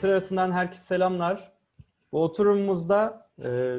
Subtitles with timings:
[0.00, 1.52] Satır arasından herkese selamlar.
[2.12, 3.76] Bu oturumumuzda e,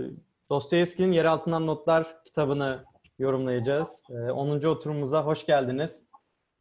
[0.50, 2.86] Dostoyevski'nin Yer Altından Notlar kitabını
[3.20, 4.04] yorumlayacağız.
[4.10, 4.66] E, 10.
[4.66, 6.06] oturumumuza hoş geldiniz.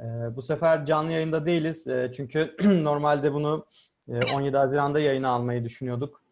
[0.00, 0.04] E,
[0.36, 1.86] bu sefer canlı yayında değiliz.
[1.86, 3.66] E, çünkü normalde bunu
[4.08, 6.22] e, 17 Haziran'da yayına almayı düşünüyorduk.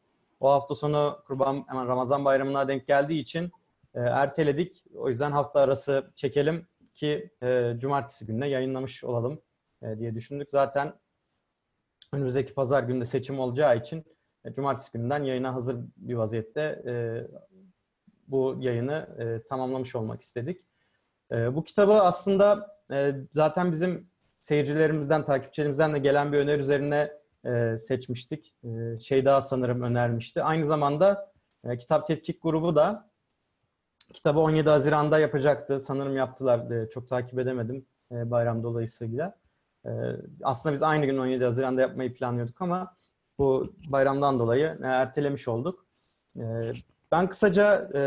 [0.40, 3.52] O hafta sonu Kurban hemen Ramazan Bayramı'na denk geldiği için
[3.94, 4.84] e, erteledik.
[4.94, 9.40] O yüzden hafta arası çekelim ki e, cumartesi gününe yayınlamış olalım
[9.82, 10.50] e, diye düşündük.
[10.50, 10.94] Zaten
[12.12, 14.04] önümüzdeki pazar günde seçim olacağı için
[14.44, 16.92] e, cumartesi gününden yayına hazır bir vaziyette e,
[18.28, 20.60] bu yayını e, tamamlamış olmak istedik.
[21.32, 27.12] E, bu kitabı aslında e, zaten bizim seyircilerimizden, takipçilerimizden de gelen bir öneri üzerine
[27.44, 28.54] e, seçmiştik.
[28.64, 30.42] E, şey daha sanırım önermişti.
[30.42, 31.32] Aynı zamanda
[31.64, 33.10] e, Kitap Tetkik Grubu da
[34.12, 35.80] kitabı 17 Haziran'da yapacaktı.
[35.80, 36.70] Sanırım yaptılar.
[36.70, 39.38] E, çok takip edemedim e, bayram dolayısıyla.
[39.88, 39.92] E,
[40.42, 42.94] aslında biz aynı gün 17 Haziran'da yapmayı planlıyorduk ama
[43.38, 45.86] bu bayramdan dolayı e, ertelemiş olduk.
[46.36, 46.42] E,
[47.12, 48.02] ben kısaca e,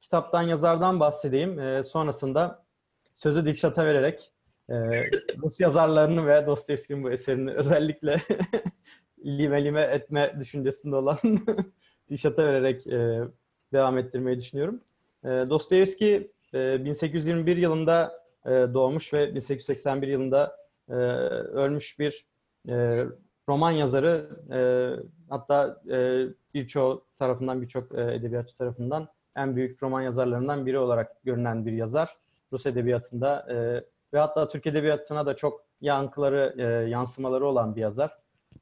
[0.00, 1.58] kitaptan, yazardan bahsedeyim.
[1.58, 2.64] E, sonrasında
[3.14, 4.32] sözü Dilşat'a vererek
[4.68, 4.74] e,
[5.42, 8.20] Rus yazarlarını ve Dostoyevski'nin bu eserini özellikle
[9.24, 11.18] lime lime etme düşüncesinde olan
[12.10, 13.20] Dilşat'a vererek e,
[13.72, 14.80] devam ettirmeyi düşünüyorum.
[15.24, 22.26] E, Dostoyevski e, 1821 yılında doğmuş ve 1881 yılında e, ölmüş bir
[22.68, 23.04] e,
[23.48, 24.30] roman yazarı.
[24.52, 24.60] E,
[25.28, 31.66] hatta e, birçoğu tarafından, birçok e, edebiyatçı tarafından en büyük roman yazarlarından biri olarak görünen
[31.66, 32.16] bir yazar.
[32.52, 38.18] Rus edebiyatında e, ve hatta Türk edebiyatına da çok yankıları, e, yansımaları olan bir yazar.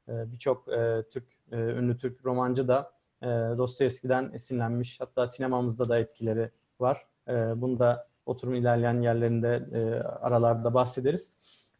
[0.09, 5.01] E, birçok e, Türk e, ünlü Türk romancı da e, Dostoyevski'den esinlenmiş.
[5.01, 7.05] Hatta sinemamızda da etkileri var.
[7.27, 11.33] E, bunu da oturum ilerleyen yerlerinde e, aralarda bahsederiz.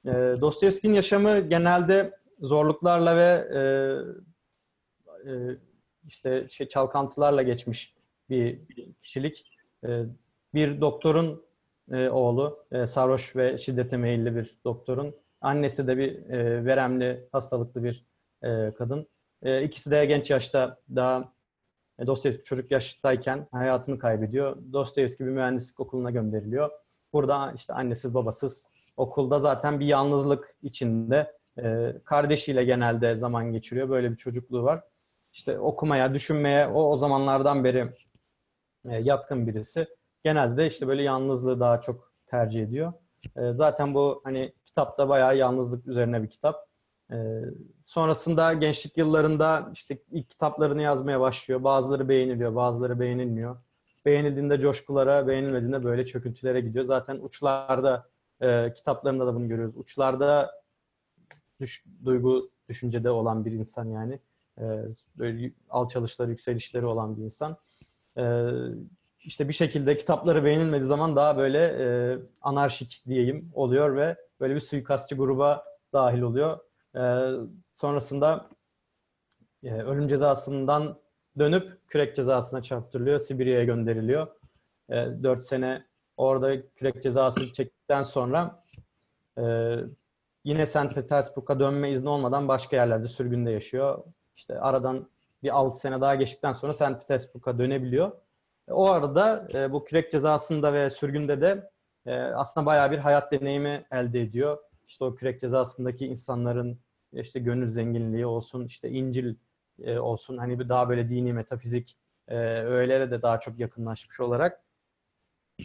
[0.05, 3.61] E, Dostoyevski'nin yaşamı genelde zorluklarla ve e,
[5.31, 5.57] e,
[6.07, 7.95] işte şey çalkantılarla geçmiş
[8.29, 8.59] bir
[9.01, 9.49] kişilik.
[9.83, 10.03] E,
[10.53, 11.43] bir doktorun
[11.91, 15.15] e, oğlu, e, sarhoş ve şiddete meyilli bir doktorun.
[15.41, 18.05] Annesi de bir e, veremli, hastalıklı bir
[18.43, 19.07] e, kadın.
[19.41, 21.33] E, ikisi de genç yaşta daha
[21.99, 24.57] e, Dostoyevski çocuk yaştayken hayatını kaybediyor.
[24.73, 26.71] Dostoyevski bir mühendislik okuluna gönderiliyor.
[27.13, 28.65] Burada işte annesiz babasız
[28.97, 33.89] okulda zaten bir yalnızlık içinde e, kardeşiyle genelde zaman geçiriyor.
[33.89, 34.83] Böyle bir çocukluğu var.
[35.33, 37.93] İşte okumaya, düşünmeye o, o zamanlardan beri
[38.85, 39.87] e, yatkın birisi.
[40.23, 42.93] Genelde de işte böyle yalnızlığı daha çok tercih ediyor.
[43.35, 46.67] E, zaten bu hani kitapta bayağı yalnızlık üzerine bir kitap.
[47.11, 47.15] E,
[47.83, 51.63] sonrasında gençlik yıllarında işte ilk kitaplarını yazmaya başlıyor.
[51.63, 53.57] Bazıları beğeniliyor, bazıları beğenilmiyor.
[54.05, 56.85] Beğenildiğinde coşkulara, beğenilmediğinde böyle çöküntülere gidiyor.
[56.85, 58.09] Zaten uçlarda
[58.43, 59.77] e, kitaplarında da bunu görüyoruz.
[59.77, 60.51] Uçlarda
[61.61, 64.19] düş, duygu düşüncede olan bir insan yani.
[64.57, 64.63] E,
[65.17, 67.57] böyle alçalışları, yükselişleri olan bir insan.
[68.17, 68.23] E,
[69.19, 74.59] işte bir şekilde kitapları beğenilmediği zaman daha böyle e, anarşik diyeyim oluyor ve böyle bir
[74.59, 76.59] suikastçı gruba dahil oluyor.
[76.95, 77.01] E,
[77.75, 78.49] sonrasında
[79.63, 80.99] e, ölüm cezasından
[81.39, 84.27] dönüp kürek cezasına çarptırılıyor, Sibirya'ya gönderiliyor.
[84.89, 85.85] E, 4 sene
[86.17, 87.51] orada kürek cezası
[87.93, 88.63] çektikten sonra
[89.37, 89.75] e,
[90.43, 90.93] yine St.
[90.95, 94.03] Petersburg'a dönme izni olmadan başka yerlerde sürgünde yaşıyor.
[94.35, 95.09] İşte aradan
[95.43, 96.99] bir 6 sene daha geçtikten sonra St.
[96.99, 98.11] Petersburg'a dönebiliyor.
[98.67, 101.69] O arada e, bu kürek cezasında ve sürgünde de
[102.05, 104.57] e, aslında bayağı bir hayat deneyimi elde ediyor.
[104.87, 106.79] İşte o kürek cezasındaki insanların
[107.13, 109.35] işte gönül zenginliği olsun, işte İncil
[109.83, 114.63] e, olsun, hani bir daha böyle dini, metafizik e, öğelere de daha çok yakınlaşmış olarak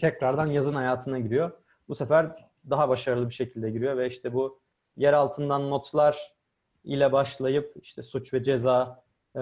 [0.00, 1.52] tekrardan yazın hayatına giriyor.
[1.88, 4.60] Bu sefer daha başarılı bir şekilde giriyor ve işte bu
[4.96, 6.38] yer altından notlar
[6.84, 9.04] ile başlayıp işte suç ve ceza
[9.34, 9.40] e,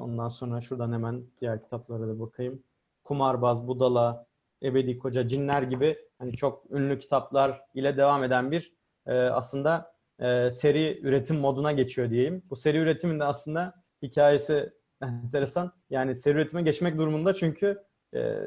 [0.00, 2.62] ondan sonra şuradan hemen diğer kitaplara da bakayım.
[3.04, 4.26] Kumarbaz, Budala,
[4.62, 8.72] Ebedi Koca, Cinler gibi hani çok ünlü kitaplar ile devam eden bir
[9.06, 12.42] e, aslında e, seri üretim moduna geçiyor diyeyim.
[12.50, 14.72] Bu seri üretimin de aslında hikayesi
[15.02, 15.72] enteresan.
[15.90, 17.82] Yani seri üretime geçmek durumunda çünkü
[18.14, 18.38] e,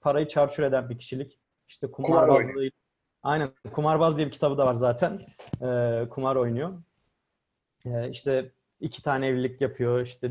[0.00, 1.40] parayı çarçur eden bir kişilik.
[1.68, 2.52] İşte kumarbazlığı.
[2.52, 2.70] Kumar
[3.22, 3.50] Aynen.
[3.72, 5.20] Kumarbaz diye bir kitabı da var zaten.
[5.62, 6.82] E, kumar oynuyor.
[7.86, 10.00] E, işte iki tane evlilik yapıyor.
[10.00, 10.30] İşte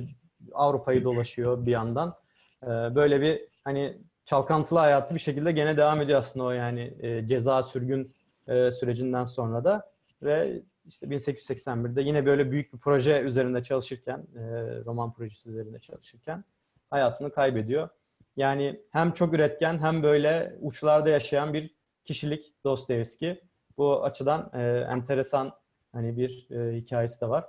[0.53, 2.15] Avrupa'yı dolaşıyor bir yandan.
[2.63, 7.27] E, böyle bir hani çalkantılı hayatı bir şekilde gene devam ediyor aslında o yani e,
[7.27, 8.13] ceza sürgün
[8.47, 9.91] e, sürecinden sonra da
[10.21, 14.41] ve işte 1881'de yine böyle büyük bir proje üzerinde çalışırken, e,
[14.85, 16.43] roman projesi üzerinde çalışırken
[16.89, 17.89] hayatını kaybediyor.
[18.37, 23.41] Yani hem çok üretken hem böyle uçlarda yaşayan bir kişilik Dostoyevski.
[23.77, 25.51] Bu açıdan e, enteresan
[25.93, 27.45] hani bir e, hikayesi de var.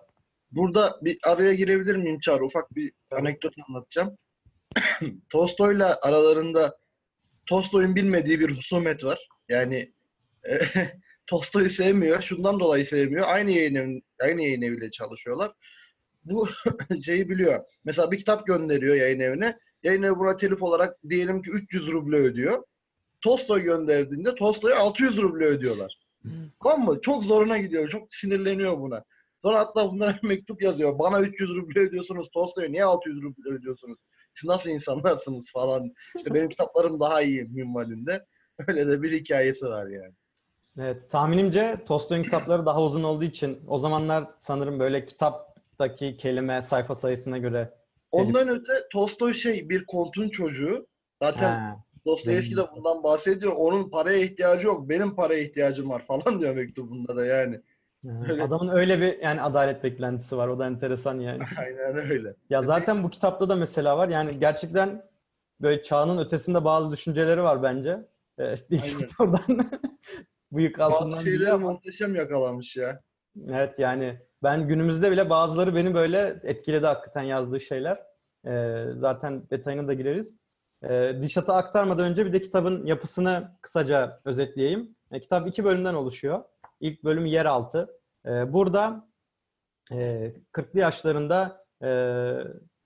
[0.50, 2.44] Burada bir araya girebilir miyim Çağrı?
[2.44, 4.18] Ufak bir anekdot anlatacağım.
[5.30, 6.78] Tolstoy'la aralarında
[7.46, 9.28] Tolstoy'un bilmediği bir husumet var.
[9.48, 9.92] Yani
[10.48, 10.58] e,
[11.26, 12.22] Tolstoy'u sevmiyor.
[12.22, 13.26] Şundan dolayı sevmiyor.
[13.28, 15.52] Aynı yayın, evi, aynı yayın eviyle çalışıyorlar.
[16.24, 16.48] Bu
[17.04, 17.64] şeyi biliyor.
[17.84, 19.58] Mesela bir kitap gönderiyor yayın evine.
[19.86, 22.62] Yayın evi buna telif olarak diyelim ki 300 ruble ödüyor.
[23.20, 25.98] Tolstoy gönderdiğinde Tolstoy'a 600 ruble ödüyorlar.
[26.62, 27.00] Tamam mı?
[27.00, 27.88] Çok zoruna gidiyor.
[27.88, 29.04] Çok sinirleniyor buna.
[29.44, 30.98] Sonra hatta bunlara mektup yazıyor.
[30.98, 32.28] Bana 300 ruble ödüyorsunuz.
[32.34, 33.98] Tolstoy'a niye 600 ruble ödüyorsunuz?
[34.34, 35.92] Siz nasıl insanlarsınız falan.
[36.16, 38.24] İşte benim kitaplarım daha iyi minvalinde.
[38.68, 40.14] Öyle de bir hikayesi var yani.
[40.78, 46.94] Evet, tahminimce Tolstoy'un kitapları daha uzun olduğu için o zamanlar sanırım böyle kitaptaki kelime sayfa
[46.94, 47.75] sayısına göre
[48.10, 50.86] Ondan öte Tolstoy şey bir kontun çocuğu.
[51.22, 51.76] Zaten Ha,
[52.06, 53.52] Dostoyevski de bundan bahsediyor.
[53.56, 54.88] Onun paraya ihtiyacı yok.
[54.88, 57.60] Benim paraya ihtiyacım var falan diyor mektubunda da yani.
[58.28, 58.42] Öyle.
[58.42, 60.48] adamın öyle bir yani adalet beklentisi var.
[60.48, 61.42] O da enteresan yani.
[61.58, 62.34] Aynen öyle.
[62.50, 64.08] Ya zaten bu kitapta da mesela var.
[64.08, 65.02] Yani gerçekten
[65.60, 67.98] böyle çağının ötesinde bazı düşünceleri var bence.
[68.38, 69.40] Ee, işte ilk oradan
[70.52, 73.00] bıyık altından Bazı ama muhteşem yakalamış ya.
[73.48, 78.02] evet yani ben günümüzde bile bazıları beni böyle etkiledi hakikaten yazdığı şeyler.
[78.46, 80.36] Ee, zaten detayına da gireriz.
[80.84, 84.96] Ee, Dişat'a aktarmadan önce bir de kitabın yapısını kısaca özetleyeyim.
[85.12, 86.44] E, kitap iki bölümden oluşuyor.
[86.80, 88.00] İlk bölüm Yeraltı.
[88.26, 89.08] Ee, burada
[89.92, 91.90] e, 40'lı yaşlarında e,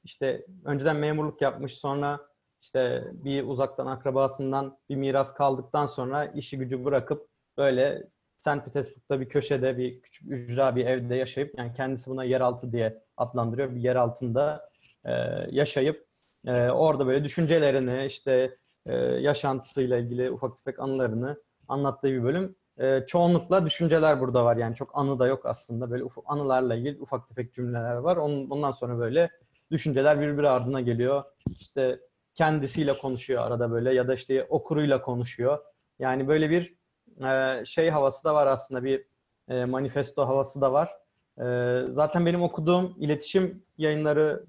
[0.04, 2.20] işte önceden memurluk yapmış sonra
[2.60, 8.08] işte bir uzaktan akrabasından bir miras kaldıktan sonra işi gücü bırakıp böyle
[8.40, 8.64] St.
[8.64, 13.74] Petersburg'da bir köşede bir küçük ücra bir evde yaşayıp yani kendisi buna yeraltı diye adlandırıyor.
[13.74, 14.70] Bir yer altında
[15.04, 15.12] e,
[15.50, 16.06] yaşayıp
[16.46, 18.56] e, orada böyle düşüncelerini işte
[18.86, 22.56] e, yaşantısıyla ilgili ufak tefek anılarını anlattığı bir bölüm.
[22.78, 27.02] E, çoğunlukla düşünceler burada var yani çok anı da yok aslında böyle uf- anılarla ilgili
[27.02, 28.16] ufak tefek cümleler var.
[28.16, 29.30] Onun, ondan sonra böyle
[29.70, 31.24] düşünceler birbiri ardına geliyor.
[31.60, 32.00] İşte
[32.34, 35.58] kendisiyle konuşuyor arada böyle ya da işte okuruyla konuşuyor.
[35.98, 36.79] Yani böyle bir
[37.24, 39.04] e, şey havası da var aslında bir
[39.48, 40.90] e, manifesto havası da var.
[41.38, 41.44] E,
[41.92, 44.44] zaten benim okuduğum iletişim yayınları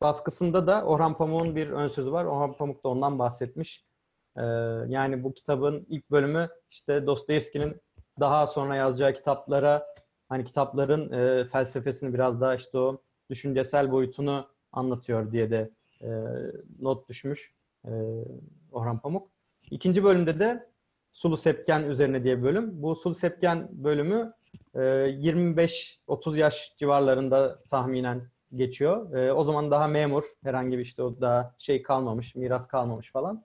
[0.00, 2.24] baskısında da Orhan Pamuk'un bir ön sözü var.
[2.24, 3.84] Orhan Pamuk da ondan bahsetmiş.
[4.36, 4.42] E,
[4.88, 7.80] yani bu kitabın ilk bölümü işte Dostoyevski'nin
[8.20, 9.86] daha sonra yazacağı kitaplara
[10.28, 15.70] hani kitapların e, felsefesini biraz daha işte o düşüncesel boyutunu anlatıyor diye de
[16.02, 16.08] e,
[16.80, 17.54] not düşmüş
[18.72, 19.30] Orhan Pamuk.
[19.70, 20.68] İkinci bölümde de
[21.12, 22.82] Sulu Sepken üzerine diye bir bölüm.
[22.82, 24.32] Bu Sulu Sepken bölümü
[24.74, 29.14] e, 25-30 yaş civarlarında tahminen geçiyor.
[29.14, 33.44] E, o zaman daha memur, herhangi bir işte o daha şey kalmamış, miras kalmamış falan.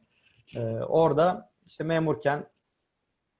[0.55, 2.47] E, orada işte memurken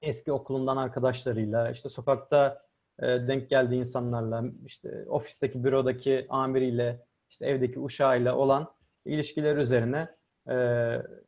[0.02, 2.62] eski okulundan arkadaşlarıyla, işte sokakta
[3.02, 8.72] e, denk geldiği insanlarla, işte ofisteki, bürodaki amiriyle, işte evdeki uşağıyla olan
[9.04, 10.08] ilişkiler üzerine
[10.48, 10.56] e,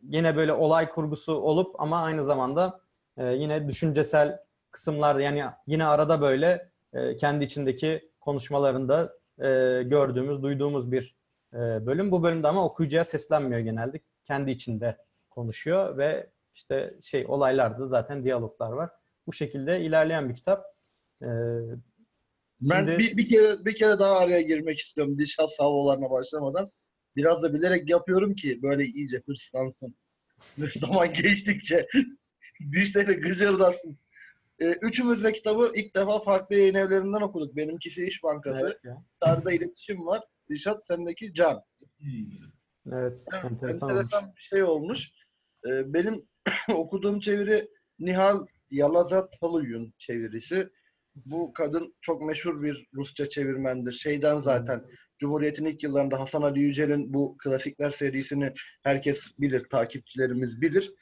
[0.02, 2.80] yine böyle olay kurgusu olup ama aynı zamanda
[3.18, 4.38] e, yine düşüncesel
[4.70, 11.16] kısımlar yani yine arada böyle e, kendi içindeki konuşmalarında e, gördüğümüz, duyduğumuz bir
[11.54, 12.10] e, bölüm.
[12.10, 14.00] Bu bölümde ama okuyucuya seslenmiyor genelde.
[14.24, 14.96] Kendi içinde
[15.30, 18.90] konuşuyor ve işte şey olaylarda zaten diyaloglar var.
[19.26, 20.64] Bu şekilde ilerleyen bir kitap.
[21.22, 21.26] E,
[22.60, 26.70] Ben Şimdi- bir, bir kere bir kere daha araya girmek istiyorum dişat salvolarına başlamadan.
[27.16, 29.94] Biraz da bilerek yapıyorum ki böyle iyice hırslansın.
[30.76, 31.86] Zaman geçtikçe
[32.72, 33.98] dişleri gıcırdasın.
[34.60, 37.56] Ee, üçümüz de kitabı ilk defa farklı yayın evlerinden okuduk.
[37.56, 38.64] Benimkisi İş Bankası.
[38.64, 39.04] evet, ya.
[39.24, 40.22] Sarıda iletişim var.
[40.50, 41.62] Dişat sendeki Can.
[42.00, 42.32] evet,
[42.92, 44.36] Evet, enteresan, enteresan, olmuş.
[44.36, 45.10] bir şey olmuş.
[45.68, 46.28] Ee, benim
[46.74, 50.68] okuduğum çeviri Nihal Yalazatoluy'un çevirisi.
[51.14, 53.92] Bu kadın çok meşhur bir Rusça çevirmendir.
[53.92, 54.84] Şeyden zaten
[55.18, 60.92] Cumhuriyet'in ilk yıllarında Hasan Ali Yücel'in bu klasikler serisini herkes bilir, takipçilerimiz bilir.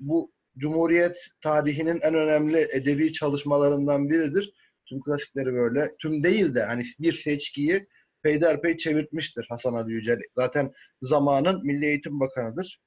[0.00, 4.52] Bu Cumhuriyet tarihinin en önemli edebi çalışmalarından biridir.
[4.86, 7.86] Tüm klasikleri böyle, tüm değil de hani bir seçkiyi
[8.22, 10.20] peyderpey çevirtmiştir Hasan Ali Yücel.
[10.36, 12.80] Zaten zamanın Milli Eğitim Bakanı'dır.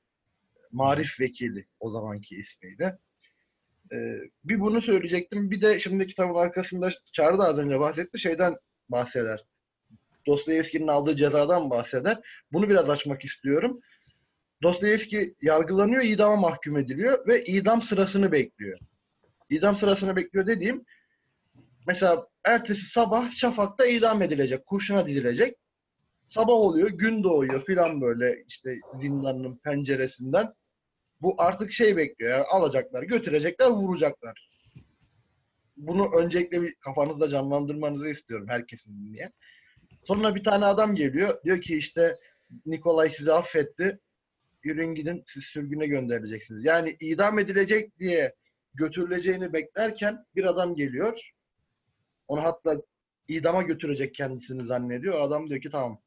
[0.72, 2.98] Marif Vekili o zamanki ismiyle.
[3.94, 5.52] Ee, bir bunu söyleyecektim.
[5.52, 8.20] Bir de şimdi kitabın arkasında Çağrı da az önce bahsetti.
[8.20, 8.56] Şeyden
[8.90, 9.46] bahseder.
[10.28, 12.18] Dostoyevski'nin aldığı cezadan bahseder.
[12.54, 13.80] Bunu biraz açmak istiyorum.
[14.64, 18.80] Dostoyevski yargılanıyor, idama mahkum ediliyor ve idam sırasını bekliyor.
[19.50, 20.86] İdam sırasını bekliyor dediğim
[21.88, 25.58] mesela ertesi sabah Şafak'ta idam edilecek, kurşuna dizilecek.
[26.30, 30.54] Sabah oluyor, gün doğuyor filan böyle işte zindanın penceresinden.
[31.22, 34.50] Bu artık şey bekliyor ya, alacaklar, götürecekler, vuracaklar.
[35.78, 39.34] Bunu öncelikle bir kafanızda canlandırmanızı istiyorum herkesin dinleyen.
[40.04, 41.44] Sonra bir tane adam geliyor.
[41.44, 42.16] Diyor ki işte
[42.66, 44.00] Nikolay sizi affetti.
[44.66, 46.66] Yürüyün gidin siz sürgüne gönderileceksiniz.
[46.66, 48.36] Yani idam edilecek diye
[48.74, 51.32] götürüleceğini beklerken bir adam geliyor.
[52.28, 52.82] Onu hatta
[53.28, 55.22] idama götürecek kendisini zannediyor.
[55.22, 56.02] Adam diyor ki tamam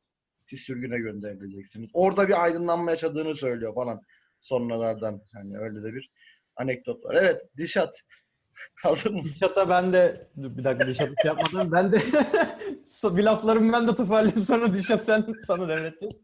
[0.46, 1.90] siz sürgüne gönderileceksiniz.
[1.92, 4.00] Orada bir aydınlanma yaşadığını söylüyor falan
[4.40, 5.22] sonralardan.
[5.32, 6.10] Hani öyle de bir
[6.56, 7.14] anekdot var.
[7.14, 8.00] Evet Dişat
[8.74, 9.34] hazır mısın?
[9.34, 11.98] Dişat'a ben de bir dakika Dişat'ı şey yapmadan ben de
[13.16, 16.22] bir laflarımı ben de toparlayayım sonra Dişat sen sana devredeceğiz.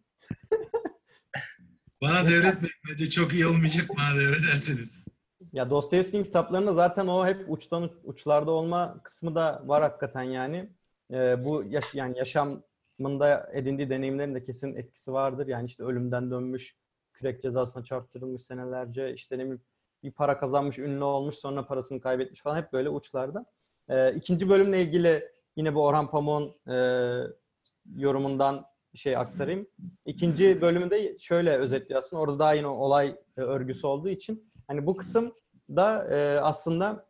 [2.08, 2.74] Bana devretmeyin.
[2.90, 5.04] Bence çok iyi olmayacak bana devrederseniz.
[5.52, 10.70] Ya Dostoyevski'nin kitaplarında zaten o hep uçtan uçlarda olma kısmı da var hakikaten yani.
[11.12, 15.46] Ee, bu yaş yani yaşamında edindiği deneyimlerin de kesin etkisi vardır.
[15.46, 16.76] Yani işte ölümden dönmüş,
[17.12, 19.46] kürek cezasına çarptırılmış senelerce, işte ne
[20.02, 23.46] bir para kazanmış, ünlü olmuş, sonra parasını kaybetmiş falan hep böyle uçlarda.
[23.88, 26.76] Ee, ikinci bölümle ilgili yine bu Orhan Pamuk'un e,
[27.96, 28.66] yorumundan
[28.98, 29.66] şey aktarayım.
[30.06, 32.22] İkinci bölümü de şöyle özetliyor aslında.
[32.22, 35.34] Orada daha yine olay örgüsü olduğu için hani bu kısım
[35.76, 37.06] da e, aslında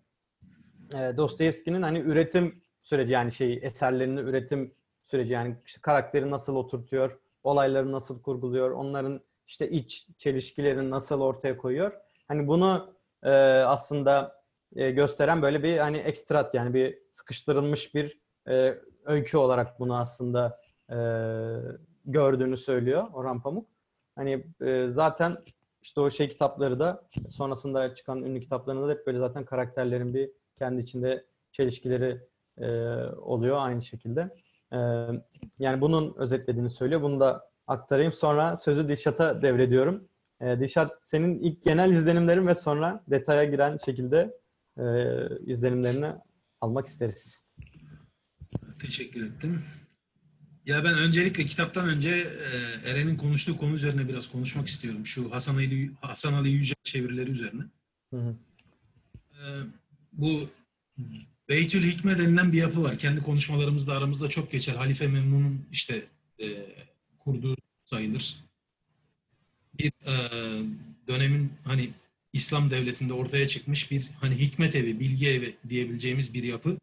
[0.95, 4.75] e, Dostoyevski'nin hani üretim süreci yani şey eserlerini üretim
[5.05, 11.57] süreci yani işte karakteri nasıl oturtuyor, olayları nasıl kurguluyor, onların işte iç çelişkilerini nasıl ortaya
[11.57, 11.93] koyuyor.
[12.29, 13.31] Hani bunu e,
[13.63, 14.43] aslında
[14.77, 18.25] e, gösteren böyle bir hani ekstrat yani bir sıkıştırılmış bir
[19.05, 20.61] öykü olarak bunu aslında
[20.95, 20.99] e,
[22.05, 23.69] gördüğünü söylüyor Orhan Pamuk.
[24.17, 25.37] Hani e, zaten
[25.83, 30.31] işte o şey kitapları da sonrasında çıkan ünlü kitaplarında da hep böyle zaten karakterlerin bir
[30.59, 32.21] kendi içinde çelişkileri
[32.59, 32.69] e,
[33.07, 34.35] oluyor aynı şekilde.
[34.73, 34.79] E,
[35.59, 37.03] yani bunun özetlediğini söylüyor.
[37.03, 38.13] Bunu da aktarayım.
[38.13, 40.09] Sonra sözü Dişat'a devrediyorum.
[40.41, 44.39] E, Dişat senin ilk genel izlenimlerin ve sonra detaya giren şekilde
[44.79, 44.85] e,
[45.47, 46.13] izlenimlerini
[46.61, 47.45] almak isteriz.
[48.81, 49.63] Teşekkür ettim.
[50.67, 55.07] Ya ben öncelikle kitaptan önce e, Eren'in konuştuğu konu üzerine biraz konuşmak istiyorum.
[55.07, 57.63] Şu Hasan Ali, Hasan Ali Yücel çevirileri üzerine.
[58.11, 58.35] Hı hı.
[59.33, 59.43] E,
[60.13, 60.51] bu
[61.49, 62.99] Beytül Hikme denilen bir yapı var.
[62.99, 64.75] Kendi konuşmalarımızda aramızda çok geçer.
[64.75, 66.03] Halife Memnun'un işte
[66.41, 66.47] e,
[67.19, 68.37] kurduğu sayılır.
[69.79, 70.15] Bir e,
[71.09, 71.91] dönemin hani
[72.33, 76.79] İslam devletinde ortaya çıkmış bir hani hikmet evi, bilgi evi diyebileceğimiz bir yapı.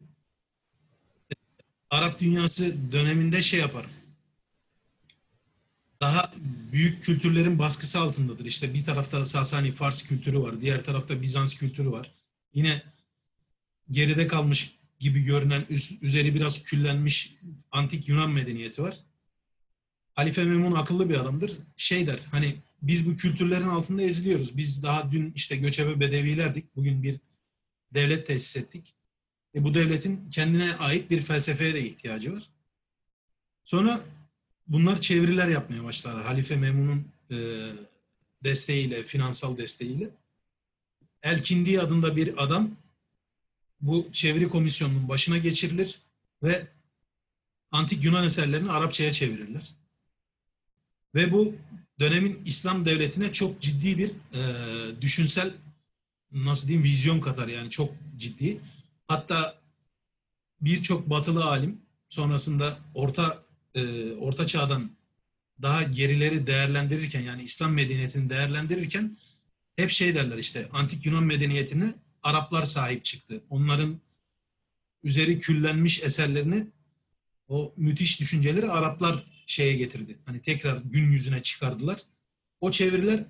[1.92, 3.86] Arap dünyası döneminde şey yapar.
[6.00, 6.32] Daha
[6.72, 8.44] büyük kültürlerin baskısı altındadır.
[8.44, 12.14] İşte bir tarafta Sasani Fars kültürü var, diğer tarafta Bizans kültürü var.
[12.54, 12.82] Yine
[13.90, 17.34] geride kalmış gibi görünen, üz- üzeri biraz küllenmiş
[17.70, 18.96] antik Yunan medeniyeti var.
[20.14, 21.52] Halife Memun akıllı bir adamdır.
[21.76, 24.56] Şey der, hani biz bu kültürlerin altında eziliyoruz.
[24.56, 26.76] Biz daha dün işte göçebe bedevilerdik.
[26.76, 27.20] Bugün bir
[27.94, 28.94] devlet tesis ettik.
[29.54, 32.42] E bu devletin kendine ait bir felsefeye de ihtiyacı var.
[33.64, 34.00] Sonra
[34.68, 36.24] bunlar çeviriler yapmaya başlar.
[36.24, 37.36] Halife Memun'un e,
[38.44, 40.10] desteğiyle, finansal desteğiyle.
[41.22, 42.70] Elkindi adında bir adam
[43.80, 45.98] bu çeviri komisyonunun başına geçirilir
[46.42, 46.66] ve
[47.70, 49.74] antik Yunan eserlerini Arapçaya çevirirler.
[51.14, 51.54] Ve bu
[52.00, 55.52] dönemin İslam devletine çok ciddi bir e, düşünsel
[56.32, 58.60] nasıl diyeyim vizyon katar yani çok ciddi.
[59.12, 59.60] Hatta
[60.60, 64.90] birçok batılı alim sonrasında orta e, orta çağdan
[65.62, 69.16] daha gerileri değerlendirirken yani İslam medeniyetini değerlendirirken
[69.76, 73.44] hep şey derler işte antik Yunan medeniyetine Araplar sahip çıktı.
[73.50, 74.00] Onların
[75.02, 76.66] üzeri küllenmiş eserlerini
[77.48, 80.18] o müthiş düşünceleri Araplar şeye getirdi.
[80.26, 82.00] Hani tekrar gün yüzüne çıkardılar.
[82.60, 83.24] O çeviriler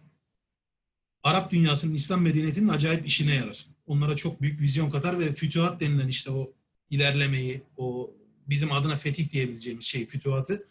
[1.22, 3.71] Arap dünyasının İslam medeniyetinin acayip işine yarar.
[3.92, 6.52] Onlara çok büyük vizyon katar ve fütühat denilen işte o
[6.90, 8.14] ilerlemeyi, o
[8.46, 10.66] bizim adına fetih diyebileceğimiz şey fütühatı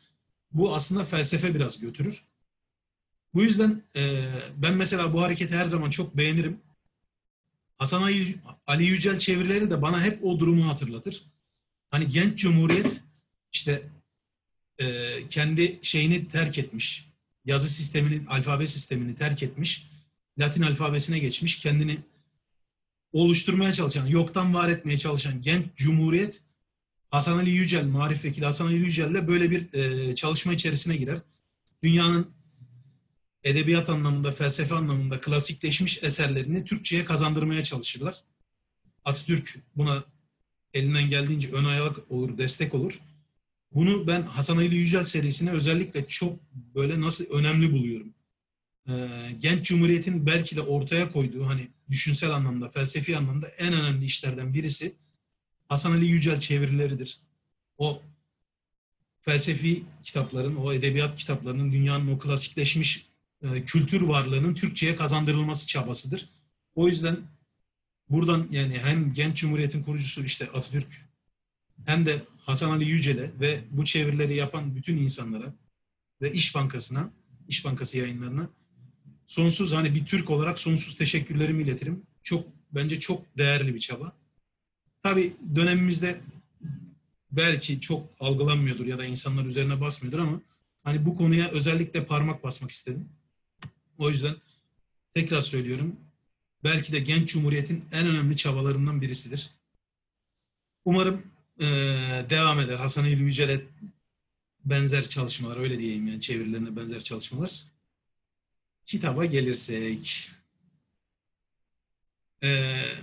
[0.51, 2.23] bu aslında felsefe biraz götürür.
[3.33, 4.23] Bu yüzden e,
[4.57, 6.59] ben mesela bu hareketi her zaman çok beğenirim.
[7.77, 8.01] Hasan
[8.67, 11.23] Ali, Yücel çevirileri de bana hep o durumu hatırlatır.
[11.89, 13.01] Hani genç cumhuriyet
[13.51, 13.83] işte
[14.79, 14.87] e,
[15.29, 17.07] kendi şeyini terk etmiş.
[17.45, 19.87] Yazı sistemini, alfabe sistemini terk etmiş.
[20.39, 21.59] Latin alfabesine geçmiş.
[21.59, 21.97] Kendini
[23.11, 26.41] oluşturmaya çalışan, yoktan var etmeye çalışan genç cumhuriyet
[27.09, 31.19] Hasan Ali Yücel, Marif Vekili Hasan Ali Yücel'le böyle bir e, çalışma içerisine girer.
[31.83, 32.27] Dünyanın
[33.43, 38.15] edebiyat anlamında, felsefe anlamında klasikleşmiş eserlerini Türkçe'ye kazandırmaya çalışırlar.
[39.05, 40.03] Atatürk buna
[40.73, 42.99] elinden geldiğince ön ayak olur, destek olur.
[43.71, 48.13] Bunu ben Hasan Ali Yücel serisine özellikle çok böyle nasıl önemli buluyorum.
[48.89, 49.07] Ee,
[49.39, 54.95] Genç Cumhuriyet'in belki de ortaya koyduğu hani düşünsel anlamda, felsefi anlamda en önemli işlerden birisi
[55.67, 57.19] Hasan Ali Yücel çevirileridir.
[57.77, 58.01] O
[59.21, 63.07] felsefi kitapların, o edebiyat kitaplarının dünyanın o klasikleşmiş
[63.43, 66.29] e, kültür varlığının Türkçe'ye kazandırılması çabasıdır.
[66.75, 67.17] O yüzden
[68.09, 71.05] buradan yani hem Genç Cumhuriyet'in kurucusu işte Atatürk
[71.85, 75.53] hem de Hasan Ali Yücel'e ve bu çevirileri yapan bütün insanlara
[76.21, 77.11] ve İş Bankası'na,
[77.47, 78.49] İş Bankası yayınlarına
[79.31, 82.01] sonsuz hani bir Türk olarak sonsuz teşekkürlerimi iletirim.
[82.23, 84.13] Çok bence çok değerli bir çaba.
[85.03, 86.21] Tabii dönemimizde
[87.31, 90.41] belki çok algılanmıyordur ya da insanlar üzerine basmıyordur ama
[90.83, 93.09] hani bu konuya özellikle parmak basmak istedim.
[93.97, 94.35] O yüzden
[95.13, 95.95] tekrar söylüyorum.
[96.63, 99.49] Belki de Genç Cumhuriyet'in en önemli çabalarından birisidir.
[100.85, 101.23] Umarım
[101.59, 102.77] eee, devam eder.
[102.77, 103.61] Hasan Ali Yücel'e
[104.65, 107.70] benzer çalışmalar, öyle diyeyim yani çevirilerine benzer çalışmalar.
[108.91, 110.31] Kitaba gelirsek.
[112.41, 112.95] Eee,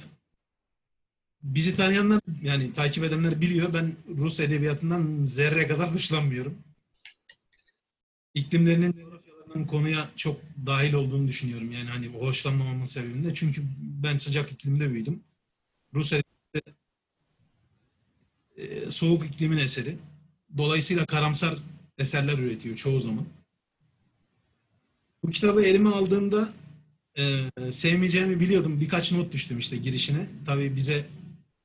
[1.42, 3.74] bizi tanıyanlar yani takip edenler biliyor.
[3.74, 6.58] Ben Rus edebiyatından zerre kadar hoşlanmıyorum.
[8.34, 11.72] İklimlerinin, coğrafyalarının konuya çok dahil olduğunu düşünüyorum.
[11.72, 13.34] Yani hani hoşlanmamamın sebebinde.
[13.34, 15.20] Çünkü ben sıcak iklimde büyüdüm.
[15.94, 16.76] Rus edebiyatı
[18.56, 19.96] e, soğuk iklimin eseri.
[20.56, 21.58] Dolayısıyla karamsar
[21.98, 23.26] eserler üretiyor çoğu zaman.
[25.22, 26.52] Bu kitabı elime aldığımda
[27.18, 28.80] e, sevmeyeceğimi biliyordum.
[28.80, 30.26] Birkaç not düştüm işte girişine.
[30.46, 31.06] Tabii bize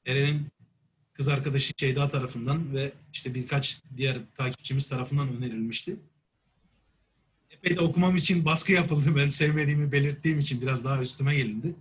[0.05, 0.47] Eren'in
[1.13, 5.95] kız arkadaşı Şeyda tarafından ve işte birkaç diğer takipçimiz tarafından önerilmişti.
[7.51, 9.15] Epey de okumam için baskı yapıldı.
[9.15, 11.75] Ben sevmediğimi belirttiğim için biraz daha üstüme gelindi.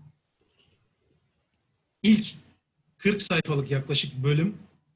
[2.02, 2.34] İlk
[2.98, 4.54] 40 sayfalık yaklaşık bölüm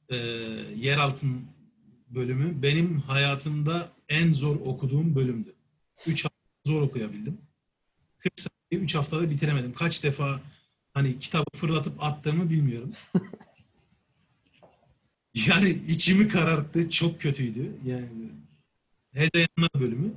[0.09, 0.17] e,
[0.77, 1.47] Yeraltın
[2.11, 5.55] bölümü benim hayatımda en zor okuduğum bölümdü.
[6.07, 6.36] 3 hafta
[6.67, 7.39] zor okuyabildim.
[8.19, 9.75] 40 sayfayı 3 haftada bitiremedim.
[9.75, 10.41] Kaç defa
[10.95, 12.93] hani kitabı fırlatıp attığımı bilmiyorum.
[15.35, 16.91] yani içimi kararttı.
[16.91, 17.73] Çok kötüydü.
[17.87, 18.09] Yani
[19.13, 20.13] Hezeyanlar bölümü.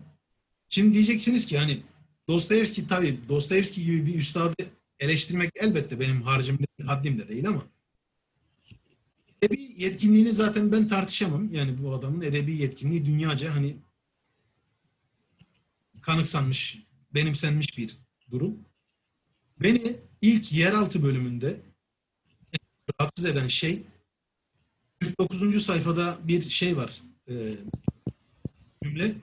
[0.69, 1.81] Şimdi diyeceksiniz ki hani
[2.27, 4.55] Dostoyevski tabii Dostoyevski gibi bir üstadı
[4.99, 7.63] eleştirmek elbette benim harcımda, haddimde değil ama
[9.41, 11.53] edebi yetkinliğini zaten ben tartışamam.
[11.53, 13.75] Yani bu adamın edebi yetkinliği dünyaca hani
[16.01, 16.77] kanıksanmış,
[17.13, 17.97] benimsenmiş bir
[18.31, 18.57] durum.
[19.61, 21.59] Beni ilk yeraltı bölümünde
[23.01, 23.81] rahatsız eden şey
[24.99, 25.63] 49.
[25.63, 27.01] sayfada bir şey var.
[27.29, 27.33] e,
[28.83, 29.15] cümle.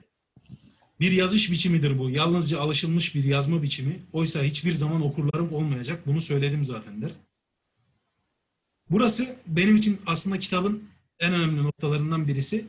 [1.01, 2.11] Bir yazış biçimidir bu.
[2.11, 4.01] Yalnızca alışılmış bir yazma biçimi.
[4.13, 6.07] Oysa hiçbir zaman okurlarım olmayacak.
[6.07, 7.11] Bunu söyledim zaten der.
[8.91, 10.85] Burası benim için aslında kitabın
[11.19, 12.67] en önemli noktalarından birisi.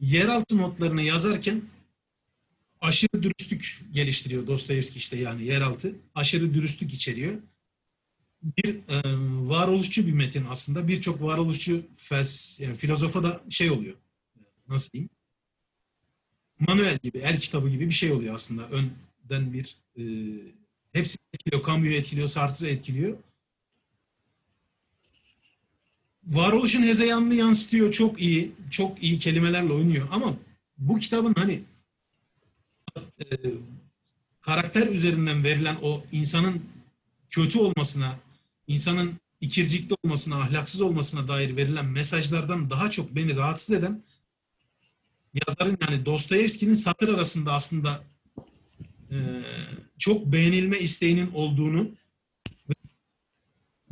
[0.00, 1.62] Yeraltı notlarını yazarken
[2.80, 5.94] aşırı dürüstlük geliştiriyor Dostoyevski işte yani yeraltı.
[6.14, 7.34] Aşırı dürüstlük içeriyor.
[8.42, 9.02] Bir e,
[9.48, 10.88] varoluşçu bir metin aslında.
[10.88, 13.96] Birçok varoluşçu fels yani filozofa da şey oluyor.
[14.68, 15.10] Nasıl diyeyim?
[16.68, 18.68] Manuel gibi, el kitabı gibi bir şey oluyor aslında.
[18.68, 20.02] Önden bir e,
[20.92, 21.66] hepsi etkiliyor.
[21.66, 23.16] Camus'u etkiliyor, Sartre'ı etkiliyor.
[26.24, 27.92] Varoluşun hezeyanını yansıtıyor.
[27.92, 28.52] Çok iyi.
[28.70, 30.08] Çok iyi kelimelerle oynuyor.
[30.10, 30.36] Ama
[30.78, 31.60] bu kitabın hani
[33.20, 33.24] e,
[34.40, 36.62] karakter üzerinden verilen o insanın
[37.30, 38.18] kötü olmasına,
[38.66, 44.02] insanın ikircikli olmasına, ahlaksız olmasına dair verilen mesajlardan daha çok beni rahatsız eden
[45.46, 48.04] yazarın yani Dostoyevski'nin satır arasında aslında
[49.10, 49.16] e,
[49.98, 51.90] çok beğenilme isteğinin olduğunu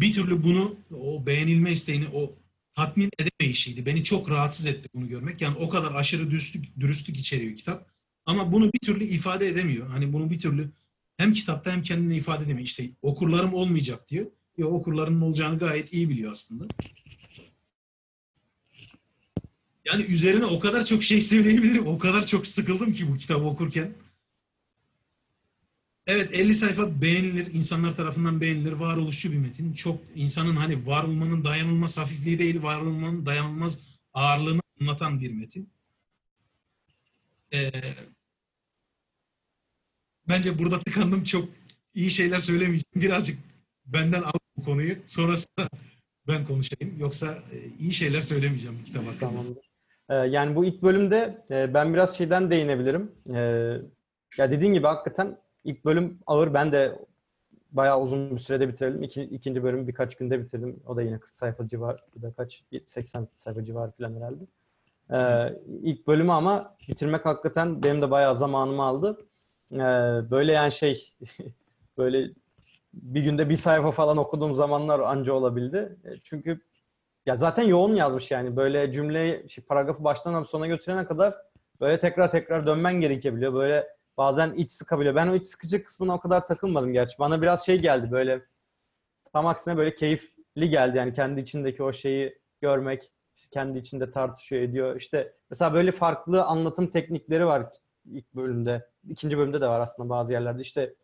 [0.00, 2.34] bir türlü bunu o beğenilme isteğini o
[2.74, 3.86] tatmin edemeyişiydi.
[3.86, 5.40] Beni çok rahatsız etti bunu görmek.
[5.40, 7.97] Yani o kadar aşırı dürüstlük, dürüstlük içeriyor kitap.
[8.28, 9.88] Ama bunu bir türlü ifade edemiyor.
[9.88, 10.70] Hani bunu bir türlü
[11.16, 12.66] hem kitapta hem kendini ifade edemiyor.
[12.66, 14.26] İşte okurlarım olmayacak diyor.
[14.58, 16.64] Ya okurlarının olacağını gayet iyi biliyor aslında.
[19.84, 21.86] Yani üzerine o kadar çok şey söyleyebilirim.
[21.86, 23.92] O kadar çok sıkıldım ki bu kitabı okurken.
[26.06, 27.54] Evet 50 sayfa beğenilir.
[27.54, 28.72] insanlar tarafından beğenilir.
[28.72, 29.72] Varoluşçu bir metin.
[29.72, 33.78] Çok insanın hani var olmanın dayanılmaz hafifliği değil, var olmanın dayanılmaz
[34.14, 35.70] ağırlığını anlatan bir metin.
[37.52, 37.70] Ee,
[40.28, 41.24] bence burada tıkandım.
[41.24, 41.48] Çok
[41.94, 42.84] iyi şeyler söylemeyeceğim.
[42.94, 43.38] Birazcık
[43.86, 44.96] benden al bu konuyu.
[45.06, 45.68] Sonrasında
[46.28, 46.98] ben konuşayım.
[46.98, 49.30] Yoksa e, iyi şeyler söylemeyeceğim bu kitap hakkında.
[49.30, 49.68] Tamamdır.
[50.10, 53.12] Ee, yani bu ilk bölümde e, ben biraz şeyden değinebilirim.
[54.38, 56.54] Ya dediğin gibi hakikaten ilk bölüm ağır.
[56.54, 56.98] Ben de
[57.72, 59.02] bayağı uzun bir sürede bitirdim.
[59.02, 60.80] İki, ikinci bölümü birkaç günde bitirdim.
[60.86, 64.44] O da yine 40 sayfa civar, bir de kaç 80 sayfa civarı falan herhalde.
[65.12, 69.18] Ee, ilk bölümü ama bitirmek hakikaten benim de bayağı zamanımı aldı.
[69.72, 69.76] Ee,
[70.30, 71.12] böyle yani şey
[71.98, 72.30] böyle
[72.94, 75.96] bir günde bir sayfa falan okuduğum zamanlar anca olabildi.
[76.04, 76.60] E, Çünkü
[77.26, 81.34] ya zaten yoğun yazmış yani böyle cümleyi şey, paragrafı baştan sona götürene kadar
[81.80, 83.54] böyle tekrar tekrar dönmen gerekebiliyor.
[83.54, 85.14] Böyle bazen iç sıkabiliyor.
[85.14, 87.18] Ben o iç sıkıcı kısmına o kadar takılmadım gerçi.
[87.18, 88.42] Bana biraz şey geldi böyle
[89.32, 93.12] tam aksine böyle keyifli geldi yani kendi içindeki o şeyi görmek,
[93.50, 94.96] kendi içinde tartışıyor ediyor.
[94.96, 97.66] İşte mesela böyle farklı anlatım teknikleri var
[98.12, 98.88] ilk bölümde.
[99.08, 100.62] ikinci bölümde de var aslında bazı yerlerde.
[100.62, 100.94] İşte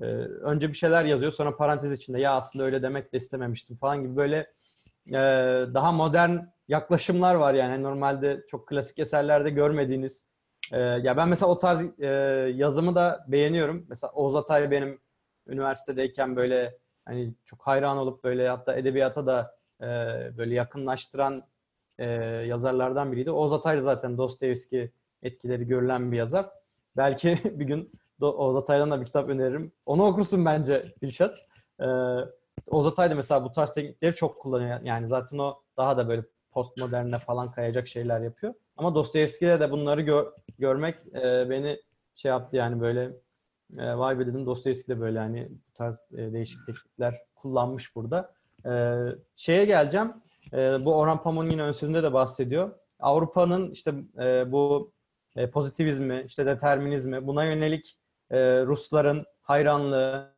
[0.00, 4.02] e, önce bir şeyler yazıyor sonra parantez içinde ya aslında öyle demek de istememiştim falan
[4.02, 4.38] gibi böyle
[5.08, 5.14] e,
[5.74, 6.38] daha modern
[6.68, 10.26] yaklaşımlar var yani normalde çok klasik eserlerde görmediğiniz.
[10.72, 12.06] E, ya ben mesela o tarz e,
[12.54, 13.86] yazımı da beğeniyorum.
[13.88, 15.00] Mesela Oğuz Atay benim
[15.46, 19.86] üniversitedeyken böyle hani çok hayran olup böyle hatta edebiyata da e,
[20.38, 21.44] böyle yakınlaştıran
[21.98, 22.06] e,
[22.46, 23.30] yazarlardan biriydi.
[23.30, 24.92] Oğuz Atay da zaten Dostoyevski
[25.26, 26.50] etkileri görülen bir yazar.
[26.96, 29.72] Belki bir gün Oğuz Atay'dan da bir kitap öneririm.
[29.86, 31.38] Onu okursun bence Dilşat.
[31.80, 31.86] Ee,
[32.66, 34.80] Oğuz Atay da mesela bu tarz teknikleri çok kullanıyor.
[34.82, 38.54] Yani zaten o daha da böyle postmoderne falan kayacak şeyler yapıyor.
[38.76, 41.80] Ama Dostoyevski'de de bunları gör- görmek e, beni
[42.14, 43.12] şey yaptı yani böyle
[43.78, 48.34] e, vay be dedim Dostoyevski de böyle hani bu tarz e, değişik teknikler kullanmış burada.
[48.66, 49.02] E,
[49.36, 50.12] şeye geleceğim.
[50.52, 52.70] E, bu Orhan Pamuk'un yine ön sözünde de bahsediyor.
[53.00, 54.92] Avrupa'nın işte e, bu
[55.36, 57.98] e, pozitivizmi, işte determinizmi, buna yönelik
[58.30, 60.34] e, Rusların hayranlığı,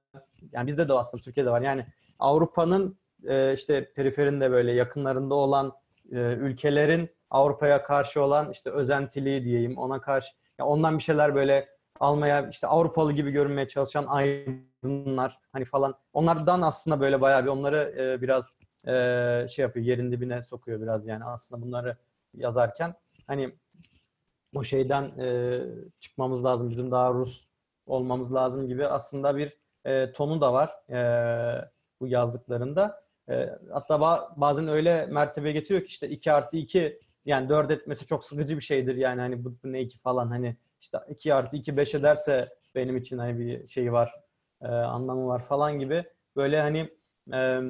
[0.53, 1.61] yani bizde de aslında Türkiye'de var.
[1.61, 1.87] Yani
[2.19, 5.73] Avrupa'nın e, işte periferinde böyle yakınlarında olan
[6.13, 11.69] e, ülkelerin Avrupa'ya karşı olan işte özentiliği diyeyim ona karşı ya ondan bir şeyler böyle
[12.01, 17.95] almaya işte Avrupalı gibi görünmeye çalışan aydınlar hani falan onlardan aslında böyle bayağı bir onları
[17.99, 18.53] e, biraz
[18.87, 21.97] e, şey yapıyor yerin dibine sokuyor biraz yani aslında bunları
[22.35, 22.95] yazarken
[23.27, 23.55] hani
[24.55, 25.61] o şeyden e,
[26.01, 27.45] çıkmamız lazım bizim daha Rus
[27.87, 30.99] olmamız lazım gibi aslında bir e, tonu da var e,
[32.01, 33.05] bu yazdıklarında.
[33.31, 38.07] E, hatta ba- bazen öyle mertebe getiriyor ki işte 2 artı 2 yani 4 etmesi
[38.07, 41.57] çok sıkıcı bir şeydir yani hani bu, bu ne 2 falan hani işte 2 artı
[41.57, 44.15] 2 5 ederse benim için hani bir şey var
[44.63, 46.05] e, anlamı var falan gibi
[46.37, 46.91] böyle hani
[47.33, 47.61] e,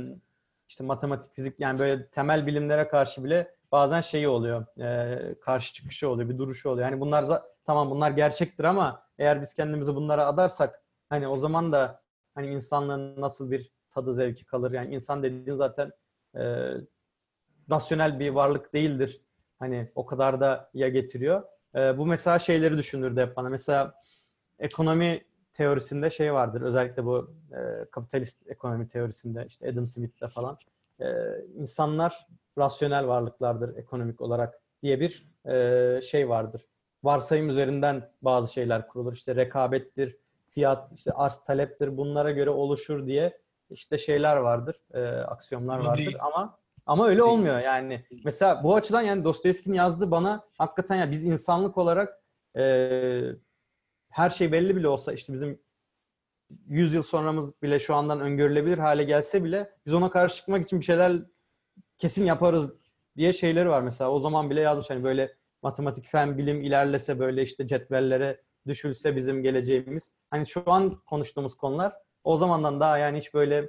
[0.69, 6.09] işte matematik fizik yani böyle temel bilimlere karşı bile bazen şeyi oluyor e, karşı çıkışı
[6.09, 6.89] oluyor bir duruşu oluyor.
[6.91, 7.27] Yani bunlar
[7.65, 12.03] tamam bunlar gerçektir ama eğer biz kendimizi bunlara adarsak hani o zaman da
[12.35, 14.73] hani insanlığın nasıl bir tadı zevki kalır?
[14.73, 15.93] Yani insan dediğin zaten
[16.37, 16.73] e,
[17.71, 19.21] rasyonel bir varlık değildir.
[19.59, 21.43] Hani o kadar da ya getiriyor.
[21.75, 23.49] E, bu mesela şeyleri düşündürdü hep bana.
[23.49, 23.95] Mesela
[24.59, 30.59] ekonomi teorisinde şey vardır özellikle bu e, kapitalist ekonomi teorisinde işte Adam Smith'te falan
[31.01, 31.07] e,
[31.55, 32.27] insanlar
[32.59, 36.69] rasyonel varlıklardır ekonomik olarak diye bir e, şey vardır
[37.05, 39.13] varsayım üzerinden bazı şeyler kurulur.
[39.13, 40.17] İşte rekabettir,
[40.49, 43.39] fiyat, işte arz taleptir bunlara göre oluşur diye
[43.71, 46.17] işte şeyler vardır, e, aksiyonlar vardır değil.
[46.21, 48.05] ama ama öyle olmuyor yani.
[48.25, 52.23] Mesela bu açıdan yani Dostoyevski'nin yazdığı bana hakikaten ya biz insanlık olarak
[52.57, 53.21] e,
[54.11, 55.61] her şey belli bile olsa işte bizim
[56.67, 60.81] 100 yıl sonramız bile şu andan öngörülebilir hale gelse bile biz ona karşı çıkmak için
[60.81, 61.23] bir şeyler
[61.99, 62.73] kesin yaparız
[63.17, 64.11] diye şeyleri var mesela.
[64.11, 69.43] O zaman bile yazmış hani böyle matematik, fen, bilim ilerlese böyle işte cetvellere düşülse bizim
[69.43, 70.13] geleceğimiz.
[70.31, 71.93] Hani şu an konuştuğumuz konular
[72.25, 73.69] o zamandan daha yani hiç böyle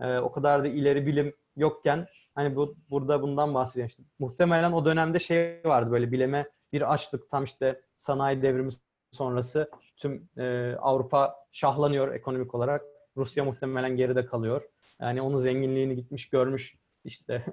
[0.00, 4.02] e, o kadar da ileri bilim yokken hani bu burada bundan bahsediyor işte.
[4.18, 8.70] Muhtemelen o dönemde şey vardı böyle bilime bir açlık tam işte sanayi devrimi
[9.12, 12.82] sonrası tüm e, Avrupa şahlanıyor ekonomik olarak.
[13.16, 14.62] Rusya muhtemelen geride kalıyor.
[15.00, 17.44] Yani onun zenginliğini gitmiş görmüş işte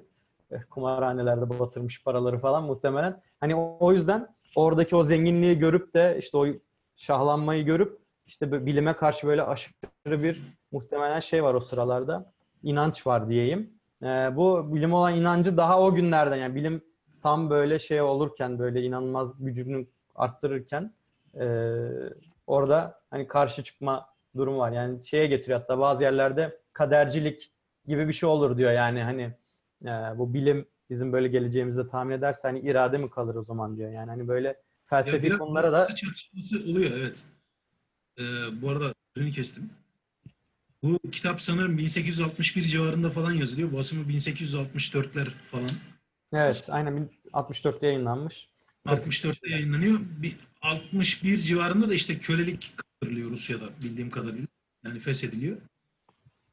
[0.70, 3.22] kumarhanelerde batırmış paraları falan muhtemelen.
[3.40, 6.46] Hani o, yüzden oradaki o zenginliği görüp de işte o
[6.96, 12.32] şahlanmayı görüp işte bilime karşı böyle aşırı bir muhtemelen şey var o sıralarda.
[12.62, 13.70] inanç var diyeyim.
[14.02, 14.06] Ee,
[14.36, 16.82] bu bilim olan inancı daha o günlerden yani bilim
[17.22, 20.94] tam böyle şey olurken böyle inanılmaz gücünü arttırırken
[21.40, 21.46] e,
[22.46, 24.06] orada hani karşı çıkma
[24.36, 24.72] durumu var.
[24.72, 27.52] Yani şeye getiriyor hatta bazı yerlerde kadercilik
[27.86, 29.22] gibi bir şey olur diyor yani hani
[29.84, 33.90] e, bu bilim bizim böyle geleceğimizi tahmin ederse hani irade mi kalır o zaman diyor.
[33.90, 34.56] Yani hani böyle Ya
[34.86, 37.16] felsefi biraz konulara da çatışması oluyor evet.
[38.18, 38.22] Ee,
[38.62, 39.70] bu arada sözünü kestim.
[40.82, 43.72] Bu kitap sanırım 1861 civarında falan yazılıyor.
[43.72, 45.70] Basımı 1864'ler falan.
[46.32, 48.48] evet aynen 64'te yayınlanmış.
[48.86, 50.00] 64'te yayınlanıyor.
[50.22, 54.46] Bir 61 civarında da işte kölelik kaldırılıyor Rusya'da bildiğim kadarıyla.
[54.84, 55.56] Yani feshediliyor.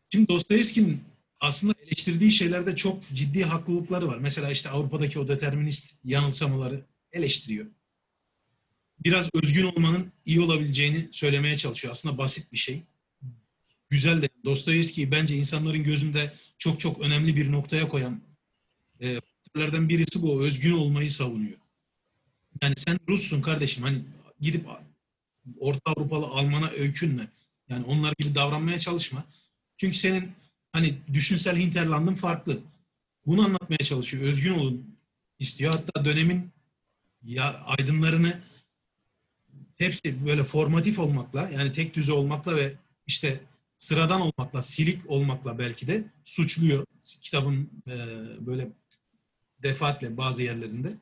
[0.09, 1.01] Şimdi Dostoyevski'nin
[1.39, 4.17] aslında eleştirdiği şeylerde çok ciddi haklılıkları var.
[4.17, 7.65] Mesela işte Avrupa'daki o determinist yanılsamaları eleştiriyor.
[9.03, 11.91] Biraz özgün olmanın iyi olabileceğini söylemeye çalışıyor.
[11.91, 12.81] Aslında basit bir şey.
[13.89, 18.21] Güzel de Dostoyevski'yi bence insanların gözünde çok çok önemli bir noktaya koyan
[18.99, 20.43] e, kriterlerden birisi bu.
[20.43, 21.57] Özgün olmayı savunuyor.
[22.61, 23.83] Yani sen Russun kardeşim.
[23.83, 24.01] Hani
[24.41, 24.67] gidip
[25.59, 27.27] Orta Avrupalı Alman'a öykünme.
[27.69, 29.23] Yani onlar gibi davranmaya çalışma.
[29.77, 30.31] Çünkü senin
[30.71, 32.59] hani düşünsel hinterlandın farklı.
[33.25, 34.23] Bunu anlatmaya çalışıyor.
[34.23, 34.95] Özgün olun
[35.39, 35.71] istiyor.
[35.71, 36.51] Hatta dönemin
[37.23, 38.39] ya aydınlarını
[39.77, 42.73] hepsi böyle formatif olmakla yani tek düze olmakla ve
[43.07, 43.39] işte
[43.77, 46.85] sıradan olmakla, silik olmakla belki de suçluyor.
[47.21, 47.95] Kitabın e,
[48.47, 48.67] böyle
[49.63, 50.97] defaatle bazı yerlerinde.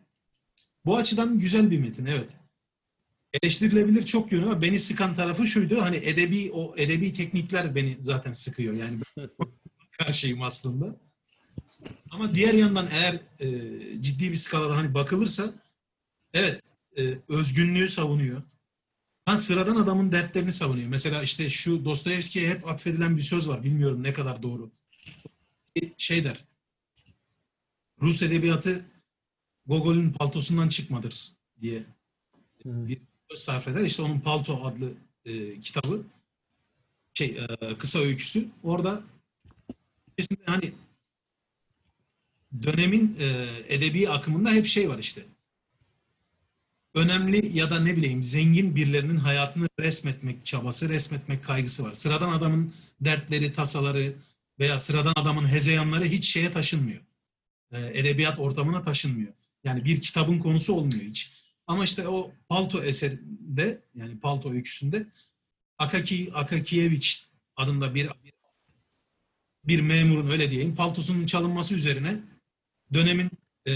[0.85, 2.29] Bu açıdan güzel bir metin, evet.
[3.33, 4.61] Eleştirilebilir çok yönü var.
[4.61, 8.73] Beni sıkan tarafı şuydu, hani edebi o edebi teknikler beni zaten sıkıyor.
[8.73, 8.97] Yani
[9.91, 10.95] karşıyım aslında.
[12.11, 13.47] Ama diğer yandan eğer e,
[14.01, 15.53] ciddi bir skalada hani bakılırsa
[16.33, 16.61] evet
[16.97, 18.41] e, özgünlüğü savunuyor.
[19.25, 20.87] Ha sıradan adamın dertlerini savunuyor.
[20.87, 23.63] Mesela işte şu Dostoyevski'ye hep atfedilen bir söz var.
[23.63, 24.71] Bilmiyorum ne kadar doğru.
[25.97, 26.45] Şey der.
[28.01, 28.85] Rus edebiyatı
[29.65, 31.83] Gogol'ün paltosundan çıkmadır diye
[32.65, 32.97] bir
[33.29, 33.83] söz sarf eder.
[33.83, 34.91] İşte onun Palto adlı
[35.25, 36.03] e, kitabı
[37.13, 37.27] şey
[37.61, 38.47] e, kısa öyküsü.
[38.63, 39.03] Orada
[40.17, 40.71] kesinlikle hani
[42.63, 45.21] dönemin e, edebi akımında hep şey var işte.
[46.93, 51.93] Önemli ya da ne bileyim zengin birilerinin hayatını resmetmek çabası, resmetmek kaygısı var.
[51.93, 54.13] Sıradan adamın dertleri, tasaları
[54.59, 57.01] veya sıradan adamın hezeyanları hiç şeye taşınmıyor.
[57.71, 59.33] E, edebiyat ortamına taşınmıyor.
[59.63, 61.31] Yani bir kitabın konusu olmuyor hiç.
[61.67, 65.07] Ama işte o Palto eserinde yani Palto öyküsünde
[65.77, 67.09] Akaki Akakievich
[67.55, 68.09] adında bir
[69.63, 72.19] bir memurun öyle diyeyim paltosunun çalınması üzerine
[72.93, 73.29] dönemin
[73.67, 73.73] e,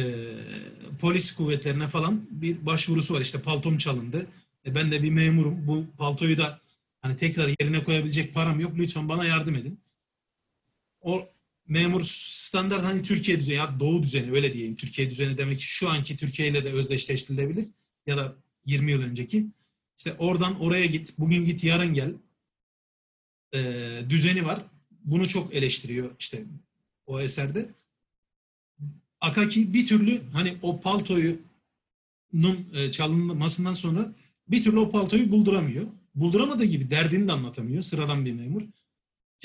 [1.02, 3.22] polis kuvvetlerine falan bir başvurusu var.
[3.22, 4.28] İşte paltom çalındı.
[4.66, 5.68] E, ben de bir memurum.
[5.68, 6.62] Bu paltoyu da
[7.02, 8.72] hani tekrar yerine koyabilecek param yok.
[8.78, 9.80] Lütfen bana yardım edin.
[11.02, 11.30] O
[11.68, 14.76] memur standart hani Türkiye düzeni ya Doğu düzeni öyle diyeyim.
[14.76, 17.68] Türkiye düzeni demek ki şu anki Türkiye ile de özdeşleştirilebilir
[18.08, 19.48] ya da 20 yıl önceki.
[19.98, 22.14] İşte oradan oraya git, bugün git, yarın gel.
[23.54, 23.62] E,
[24.10, 24.66] düzeni var.
[25.04, 26.44] Bunu çok eleştiriyor işte
[27.06, 27.70] o eserde.
[29.22, 31.38] Akaki bir türlü hani o paltoyu
[32.74, 34.14] e, çalınmasından sonra
[34.48, 35.86] bir türlü o paltoyu bulduramıyor.
[36.16, 37.84] Bulduramadığı gibi derdini de anlatamıyor.
[37.84, 38.62] Sıradan bir memur.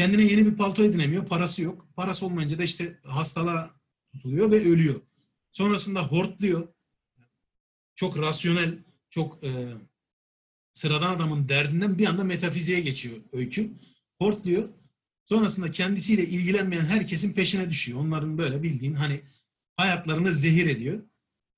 [0.01, 1.27] Kendine yeni bir palto edinemiyor.
[1.27, 1.89] Parası yok.
[1.97, 3.71] Parası olmayınca da işte hastalığa
[4.13, 5.01] tutuluyor ve ölüyor.
[5.51, 6.69] Sonrasında hortluyor.
[7.95, 8.79] Çok rasyonel,
[9.11, 9.73] çok e,
[10.73, 13.71] sıradan adamın derdinden bir anda metafiziğe geçiyor öykü.
[14.19, 14.69] Hortluyor.
[15.25, 18.01] Sonrasında kendisiyle ilgilenmeyen herkesin peşine düşüyor.
[18.01, 19.21] Onların böyle bildiğin hani
[19.77, 21.03] hayatlarını zehir ediyor.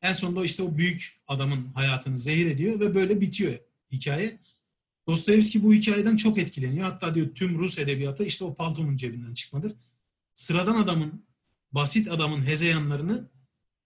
[0.00, 3.58] En sonunda işte o büyük adamın hayatını zehir ediyor ve böyle bitiyor
[3.92, 4.38] hikaye.
[5.06, 6.84] Dostoyevski bu hikayeden çok etkileniyor.
[6.84, 9.72] Hatta diyor tüm Rus edebiyatı işte o paltonun cebinden çıkmadır.
[10.34, 11.24] Sıradan adamın,
[11.72, 13.30] basit adamın hezeyanlarını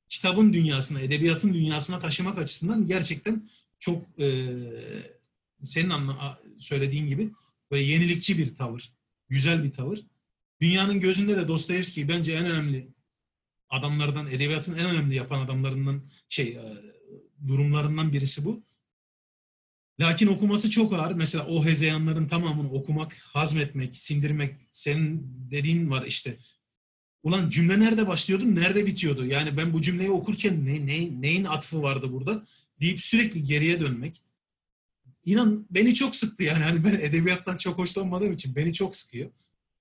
[0.08, 3.48] kitabın dünyasına, edebiyatın dünyasına taşımak açısından gerçekten
[3.78, 4.46] çok e,
[5.62, 7.30] senin anla, söylediğin gibi
[7.70, 8.92] böyle yenilikçi bir tavır.
[9.28, 10.00] Güzel bir tavır.
[10.60, 12.88] Dünyanın gözünde de Dostoyevski bence en önemli
[13.68, 16.62] adamlardan, edebiyatın en önemli yapan adamlarından şey e,
[17.48, 18.62] durumlarından birisi bu.
[20.00, 21.12] Lakin okuması çok ağır.
[21.12, 26.36] Mesela o hezeyanların tamamını okumak, hazmetmek, sindirmek, senin dediğin var işte.
[27.22, 29.26] Ulan cümle nerede başlıyordu, nerede bitiyordu?
[29.26, 32.42] Yani ben bu cümleyi okurken ne, ne, neyin atfı vardı burada?
[32.80, 34.22] Deyip sürekli geriye dönmek.
[35.24, 36.64] İnan beni çok sıktı yani.
[36.64, 39.30] Hani ben edebiyattan çok hoşlanmadığım için beni çok sıkıyor.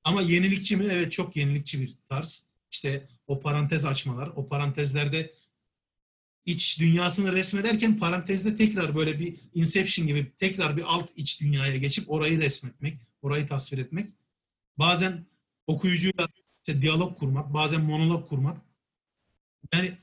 [0.04, 0.86] Ama yenilikçi mi?
[0.92, 2.46] Evet çok yenilikçi bir tarz.
[2.72, 5.34] İşte o parantez açmalar, o parantezlerde
[6.46, 12.12] iç dünyasını resmederken parantezde tekrar böyle bir Inception gibi tekrar bir alt iç dünyaya geçip
[12.12, 14.10] orayı resmetmek, orayı tasvir etmek.
[14.78, 15.26] Bazen
[15.68, 16.28] okuyucuyla
[16.68, 18.62] işte diyalog kurmak, bazen monolog kurmak.
[19.74, 19.98] Yani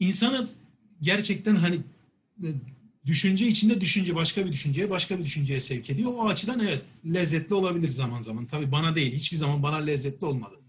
[0.00, 0.50] insanı
[1.00, 1.80] gerçekten hani
[3.06, 6.12] düşünce içinde düşünce başka bir düşünceye başka bir düşünceye sevk ediyor.
[6.14, 8.46] O açıdan evet lezzetli olabilir zaman zaman.
[8.46, 9.14] Tabii bana değil.
[9.14, 10.60] Hiçbir zaman bana lezzetli olmadı.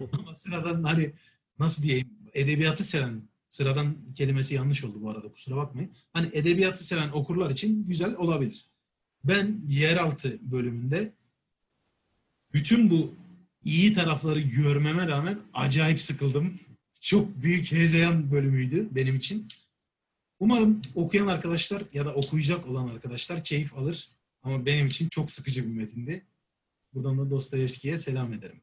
[0.12, 1.12] Ama sıradan hani
[1.58, 5.90] nasıl diyeyim edebiyatı seven sıradan kelimesi yanlış oldu bu arada kusura bakmayın.
[6.12, 8.66] Hani edebiyatı seven okurlar için güzel olabilir.
[9.24, 11.12] Ben yeraltı bölümünde
[12.52, 13.14] bütün bu
[13.64, 16.60] iyi tarafları görmeme rağmen acayip sıkıldım.
[17.00, 19.48] Çok büyük hezeyan bölümüydü benim için.
[20.40, 24.08] Umarım okuyan arkadaşlar ya da okuyacak olan arkadaşlar keyif alır.
[24.42, 26.26] Ama benim için çok sıkıcı bir metindi.
[26.94, 28.60] Buradan da Dostoyevski'ye selam ederim.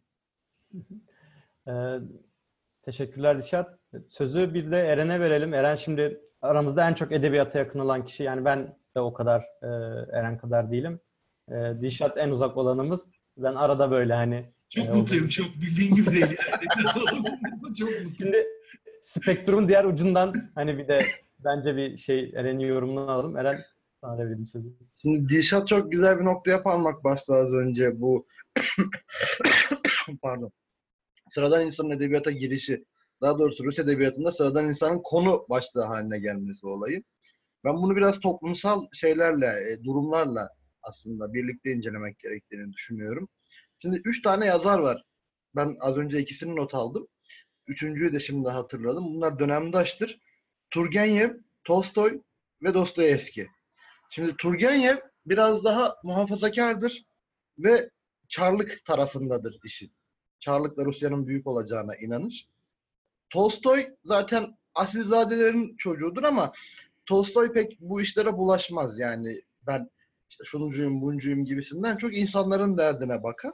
[1.67, 1.71] Ee,
[2.85, 3.79] teşekkürler Dişat.
[4.09, 5.53] Sözü bir de Eren'e verelim.
[5.53, 8.23] Eren şimdi aramızda en çok edebiyata yakın olan kişi.
[8.23, 9.67] Yani ben de o kadar e,
[10.17, 10.99] Eren kadar değilim.
[11.51, 13.09] E, Dişat en uzak olanımız.
[13.37, 15.27] Ben arada böyle hani Çok Ee, mutluyum.
[15.27, 16.21] Çok bildiğin gibi değil.
[16.21, 17.05] Yani.
[17.79, 18.13] çok mutluyum.
[18.17, 18.47] Şimdi
[19.01, 20.99] spektrumun diğer ucundan hani bir de
[21.39, 23.37] bence bir şey Eren'in yorumunu alalım.
[23.37, 23.59] Eren
[24.01, 24.73] sana verelim sözü.
[24.97, 28.27] Şimdi Dilşat çok güzel bir noktaya parmak bastı az önce bu
[30.21, 30.51] pardon.
[31.33, 32.85] Sıradan insanın edebiyata girişi.
[33.21, 37.03] Daha doğrusu Rus edebiyatında sıradan insanın konu başlığı haline gelmesi olayı.
[37.63, 40.49] Ben bunu biraz toplumsal şeylerle, e, durumlarla
[40.81, 43.29] aslında birlikte incelemek gerektiğini düşünüyorum.
[43.79, 45.03] Şimdi üç tane yazar var.
[45.55, 47.07] Ben az önce ikisini not aldım.
[47.67, 49.03] Üçüncüyü de şimdi hatırladım.
[49.03, 50.19] Bunlar dönemdaştır.
[50.71, 51.31] Turgenev,
[51.63, 52.21] Tolstoy
[52.63, 53.47] ve Dostoyevski.
[54.09, 57.03] Şimdi Turgenev biraz daha muhafazakardır
[57.57, 57.89] ve
[58.29, 59.91] Çarlık tarafındadır işin.
[60.43, 62.47] Çarlıkla Rusya'nın büyük olacağına inanır.
[63.29, 66.53] Tolstoy zaten asilzadelerin çocuğudur ama
[67.05, 68.99] Tolstoy pek bu işlere bulaşmaz.
[68.99, 69.89] Yani ben
[70.29, 73.51] işte şuncuyum, buncuyum gibisinden çok insanların derdine bakar.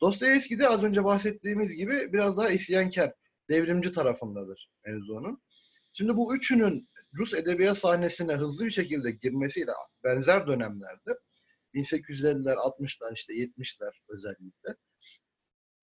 [0.00, 3.12] Dostoyevski de az önce bahsettiğimiz gibi biraz daha isyankar,
[3.48, 5.42] devrimci tarafındadır mevzunun.
[5.92, 9.72] Şimdi bu üçünün Rus edebiyat sahnesine hızlı bir şekilde girmesiyle
[10.04, 11.18] benzer dönemlerde
[11.74, 14.76] 1850'ler, 60'lar, işte 70'ler özellikle.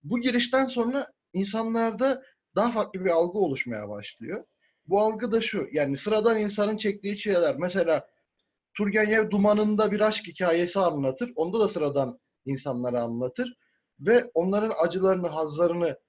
[0.03, 2.23] Bu girişten sonra insanlarda
[2.55, 4.45] daha farklı bir algı oluşmaya başlıyor.
[4.85, 7.55] Bu algı da şu, yani sıradan insanın çektiği şeyler.
[7.57, 8.07] Mesela
[8.77, 11.31] Turgenev Dumanı'nda bir aşk hikayesi anlatır.
[11.35, 13.57] Onda da sıradan insanlara anlatır.
[13.99, 15.99] Ve onların acılarını, hazlarını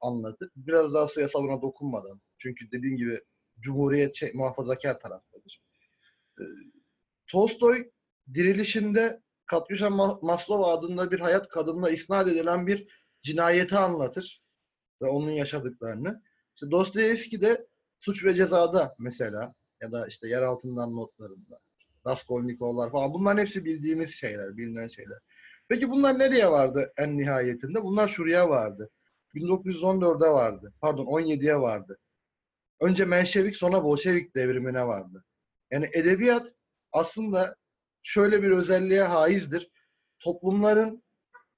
[0.00, 0.50] anlatır.
[0.56, 2.20] Biraz daha siyasalına dokunmadan.
[2.38, 3.20] Çünkü dediğim gibi
[3.60, 5.60] Cumhuriyet şey, muhafazakar taraftadır.
[6.40, 6.42] Ee,
[7.26, 7.90] Tolstoy
[8.34, 12.88] dirilişinde Katyusha Ma- Maslova adında bir hayat kadınına isnat edilen bir
[13.28, 14.42] cinayeti anlatır
[15.02, 16.22] ve onun yaşadıklarını.
[16.54, 17.66] İşte Dostoyevski de
[18.00, 21.60] Suç ve Ceza'da mesela ya da işte yer altından notlarında
[22.06, 25.18] Raskolnikovlar falan bunların hepsi bildiğimiz şeyler, bilinen şeyler.
[25.68, 27.84] Peki bunlar nereye vardı en nihayetinde?
[27.84, 28.90] Bunlar şuraya vardı.
[29.34, 30.72] 1914'e vardı.
[30.80, 31.98] Pardon 17'ye vardı.
[32.80, 35.24] Önce Menşevik sonra Bolşevik devrimine vardı.
[35.70, 36.46] Yani edebiyat
[36.92, 37.56] aslında
[38.02, 39.70] şöyle bir özelliğe haizdir.
[40.18, 41.02] Toplumların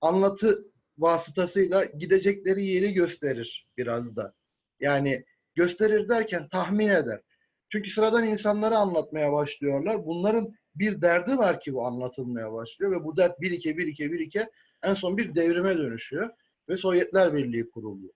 [0.01, 0.63] anlatı
[1.01, 4.35] vasıtasıyla gidecekleri yeri gösterir biraz da.
[4.81, 7.21] Yani gösterir derken tahmin eder.
[7.69, 10.07] Çünkü sıradan insanları anlatmaya başlıyorlar.
[10.07, 14.51] Bunların bir derdi var ki bu anlatılmaya başlıyor ve bu dert birike birike birike
[14.83, 16.31] en son bir devrime dönüşüyor
[16.69, 18.15] ve Sovyetler Birliği kuruluyor.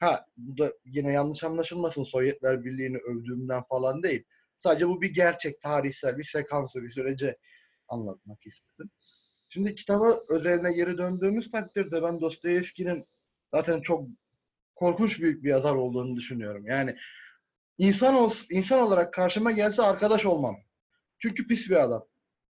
[0.00, 4.24] Ha bu da yine yanlış anlaşılmasın Sovyetler Birliği'ni övdüğümden falan değil.
[4.58, 7.36] Sadece bu bir gerçek, tarihsel bir sekansı, bir sürece
[7.88, 8.90] anlatmak istedim.
[9.48, 13.06] Şimdi kitaba özeline geri döndüğümüz takdirde ben Dostoyevski'nin
[13.54, 14.08] zaten çok
[14.74, 16.66] korkunç büyük bir yazar olduğunu düşünüyorum.
[16.66, 16.96] Yani
[17.78, 20.56] insan ol, insan olarak karşıma gelse arkadaş olmam.
[21.18, 22.04] Çünkü pis bir adam.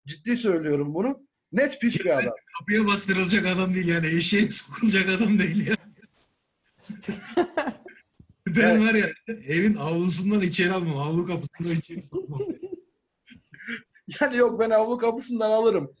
[0.07, 1.27] Ciddi söylüyorum bunu.
[1.51, 2.33] Net pis bir adam.
[2.59, 4.07] Kapıya bastırılacak adam değil yani.
[4.07, 5.75] Eşeğe sokulacak adam değil ya.
[8.47, 8.81] ben Evet.
[8.81, 9.07] var ya
[9.45, 10.97] evin avlusundan içeri almam.
[10.97, 12.41] Avlu kapısından içeri sokmam.
[14.21, 15.91] Yani yok ben avlu kapısından alırım.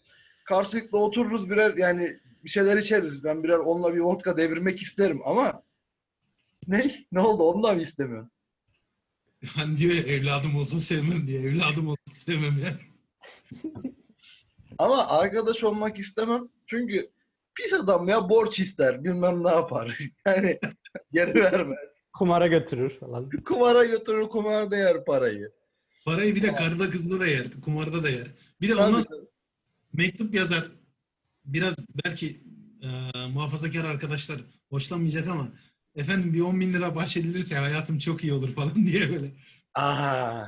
[0.49, 3.23] Karşılıklı otururuz birer yani bir şeyler içeriz.
[3.23, 5.63] Ben birer onunla bir vodka devirmek isterim ama
[6.67, 7.05] ne?
[7.11, 7.43] Ne oldu?
[7.43, 8.31] Onu da mı istemiyorsun?
[9.55, 11.41] Hani diyor ya evladım olsa sevmem diye.
[11.41, 12.79] Evladım olsa sevmem ya.
[14.77, 16.49] Ama arkadaş olmak istemem.
[16.67, 17.09] Çünkü
[17.55, 19.03] pis adam ya borç ister.
[19.03, 19.97] Bilmem ne yapar.
[20.25, 20.59] Yani
[21.11, 22.07] geri vermez.
[22.13, 23.29] Kumara götürür falan.
[23.45, 25.51] Kumara götürür, kumarda yer parayı.
[26.05, 27.45] Parayı bir de karıda kızda da yer.
[27.65, 28.27] Kumarda da yer.
[28.61, 29.03] Bir de ondan Tabii.
[29.03, 29.29] sonra
[29.93, 30.63] mektup yazar.
[31.45, 31.75] Biraz
[32.05, 32.39] belki
[32.81, 32.87] e,
[33.27, 35.47] muhafazakar arkadaşlar hoşlanmayacak ama
[35.95, 39.31] efendim bir 10 bin lira bahşedilirse hayatım çok iyi olur falan diye böyle.
[39.73, 40.45] Aa,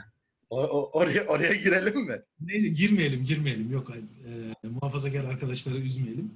[0.49, 2.21] o- o- oraya oraya girelim mi?
[2.39, 3.91] Neyse girmeyelim girmeyelim yok
[4.63, 6.31] e, muhafazakar arkadaşları üzmeyelim.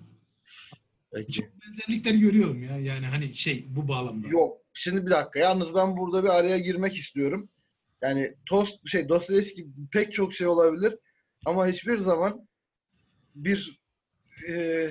[1.13, 1.31] Peki.
[1.31, 4.27] Çok benzerlikler görüyorum ya yani hani şey bu bağlamda.
[4.27, 4.57] Yok.
[4.73, 5.39] Şimdi bir dakika.
[5.39, 7.49] Yalnız ben burada bir araya girmek istiyorum.
[8.01, 10.95] Yani Tost şey Dostoyevski pek çok şey olabilir
[11.45, 12.47] ama hiçbir zaman
[13.35, 13.79] bir
[14.49, 14.89] e,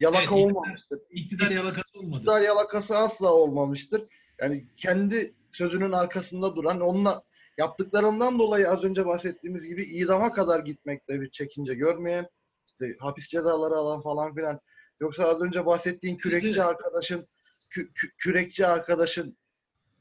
[0.00, 0.98] yalaka Evet, olmamıştır.
[1.10, 2.16] İktidar yalakası olmadı.
[2.16, 4.08] İktidar yalakası asla olmamıştır.
[4.40, 7.22] Yani kendi sözünün arkasında duran, onunla
[7.58, 12.28] yaptıklarından dolayı az önce bahsettiğimiz gibi idama kadar gitmekte bir çekince görmeyen,
[12.66, 14.60] işte hapis cezaları alan falan filan.
[15.00, 17.24] Yoksa az önce bahsettiğin kürekçi arkadaşın,
[17.70, 19.36] kü- kü- kürekçi arkadaşın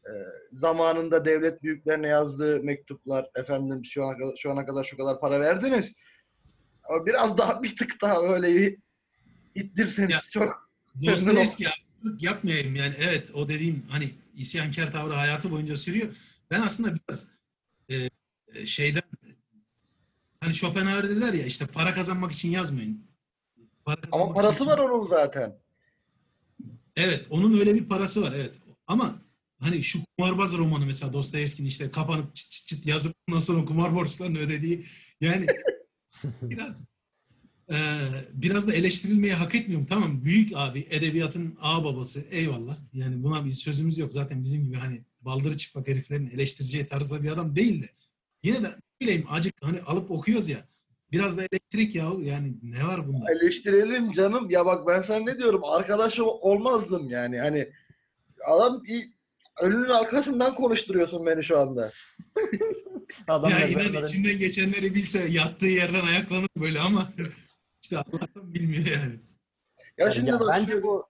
[0.06, 0.12] e,
[0.54, 5.40] zamanında devlet büyüklerine yazdığı mektuplar, efendim şu ana kadar, şu ana kadar şu kadar para
[5.40, 5.96] verdiniz.
[7.06, 8.78] Biraz daha bir tık daha böyle bir
[9.56, 10.22] ittirseniz Ya.
[10.32, 10.72] çok
[11.06, 16.08] Dostoyevski haksızlık yapmayayım yani evet o dediğim hani isyankar tavrı hayatı boyunca sürüyor.
[16.52, 17.26] Ben aslında biraz
[17.90, 18.10] e,
[18.66, 19.02] şeyden
[20.42, 23.06] hani Schopenhauer dediler ya işte para kazanmak için yazmayın.
[23.86, 25.56] Para Ama parası için- var onun zaten.
[26.96, 28.56] Evet, onun öyle bir parası var evet.
[28.88, 29.16] Ama
[29.60, 33.96] hani şu kumarbaz romanı mesela Dostoyevski'nin işte kapanıp çıt çıt çıt yazıp ondan sonra kumar
[33.96, 34.86] borçlarını ödediği
[35.22, 35.46] yani
[36.42, 36.86] biraz
[37.72, 37.78] e,
[38.34, 39.88] biraz da eleştirilmeyi hak etmiyorum.
[39.90, 42.78] Tamam büyük abi edebiyatın ağ babası eyvallah.
[42.94, 44.14] Yani buna bir sözümüz yok.
[44.14, 47.90] Zaten bizim gibi hani baldırı çıplak heriflerin eleştireceği tarzda bir adam değil de.
[48.44, 48.68] Yine de
[49.02, 50.58] bileyim acık hani alıp okuyoruz ya.
[51.12, 53.26] Biraz da elektrik yahu yani ne var bunda?
[53.32, 54.50] Eleştirelim canım.
[54.50, 55.64] Ya bak ben sana ne diyorum?
[55.64, 57.40] Arkadaş ol- olmazdım yani.
[57.40, 57.70] Hani
[58.48, 58.84] adam
[59.62, 61.92] önünün arkasından konuşturuyorsun beni şu anda.
[63.28, 67.08] Adam Ya inan mezarların- içinden geçenleri bilse yattığı yerden ayaklanır böyle ama
[67.82, 69.16] işte Allah'tan bilmiyor yani.
[69.98, 71.08] Ya şimdi ya bak bence şu- bu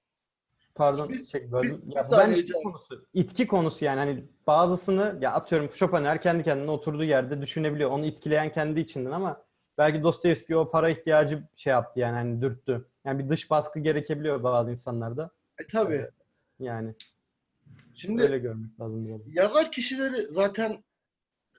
[0.75, 1.81] pardon Bir- şey böldüm.
[1.85, 3.05] bir Ya bu bence şey konusu.
[3.13, 7.89] itki konusu yani hani bazısını ya atıyorum Schopenhauer kendi kendine oturduğu yerde düşünebiliyor.
[7.91, 9.43] Onu itkileyen kendi içinden ama
[9.77, 12.85] belki Dostoyevski o para ihtiyacı şey yaptı yani hani dürttü.
[13.05, 15.29] Yani bir dış baskı gerekebiliyor bazı insanlarda.
[15.59, 16.07] E, tabii.
[16.59, 16.93] Yani
[17.95, 19.21] Şimdi öyle görmek lazım biraz.
[19.35, 20.83] yazar kişileri zaten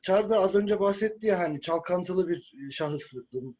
[0.02, 3.12] Çağrı az önce bahsetti ya hani çalkantılı bir şahıs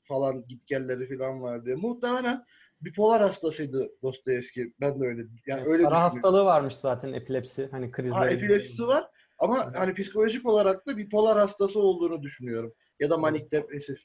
[0.02, 1.74] falan gitgelleri falan var diye.
[1.74, 2.44] Muhtemelen
[2.80, 4.74] bipolar hastasıydı Dostoyevski.
[4.80, 5.20] Ben de öyle.
[5.20, 5.96] Yani Yani öyle düşünüyorum.
[5.96, 7.68] hastalığı varmış zaten epilepsi.
[7.70, 8.14] Hani krizleri.
[8.14, 12.74] Ha, epilepsisi var ama hani psikolojik olarak da bipolar hastası olduğunu düşünüyorum.
[13.00, 13.98] Ya da manik depresif.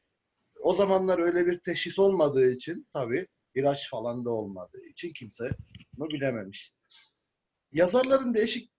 [0.61, 5.49] O zamanlar öyle bir teşhis olmadığı için tabii ilaç falan da olmadığı için kimse
[5.97, 6.73] bunu bilememiş.
[7.71, 8.71] Yazarların değişik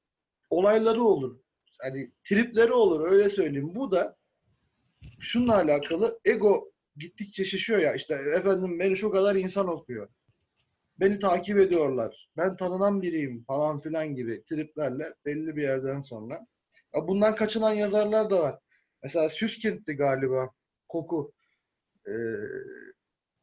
[0.50, 1.38] olayları olur.
[1.78, 3.74] Hani tripleri olur öyle söyleyeyim.
[3.74, 4.16] Bu da
[5.20, 10.08] şununla alakalı ego gittikçe şişiyor ya işte efendim beni şu kadar insan okuyor.
[11.00, 12.28] Beni takip ediyorlar.
[12.36, 16.46] Ben tanınan biriyim falan filan gibi triplerle belli bir yerden sonra.
[16.94, 18.58] Ya bundan kaçınan yazarlar da var.
[19.02, 20.50] Mesela Süskind'di galiba.
[20.88, 21.32] Koku.
[22.06, 22.12] Ee,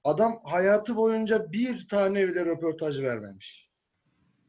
[0.04, 3.70] adam hayatı boyunca bir tane bile röportaj vermemiş.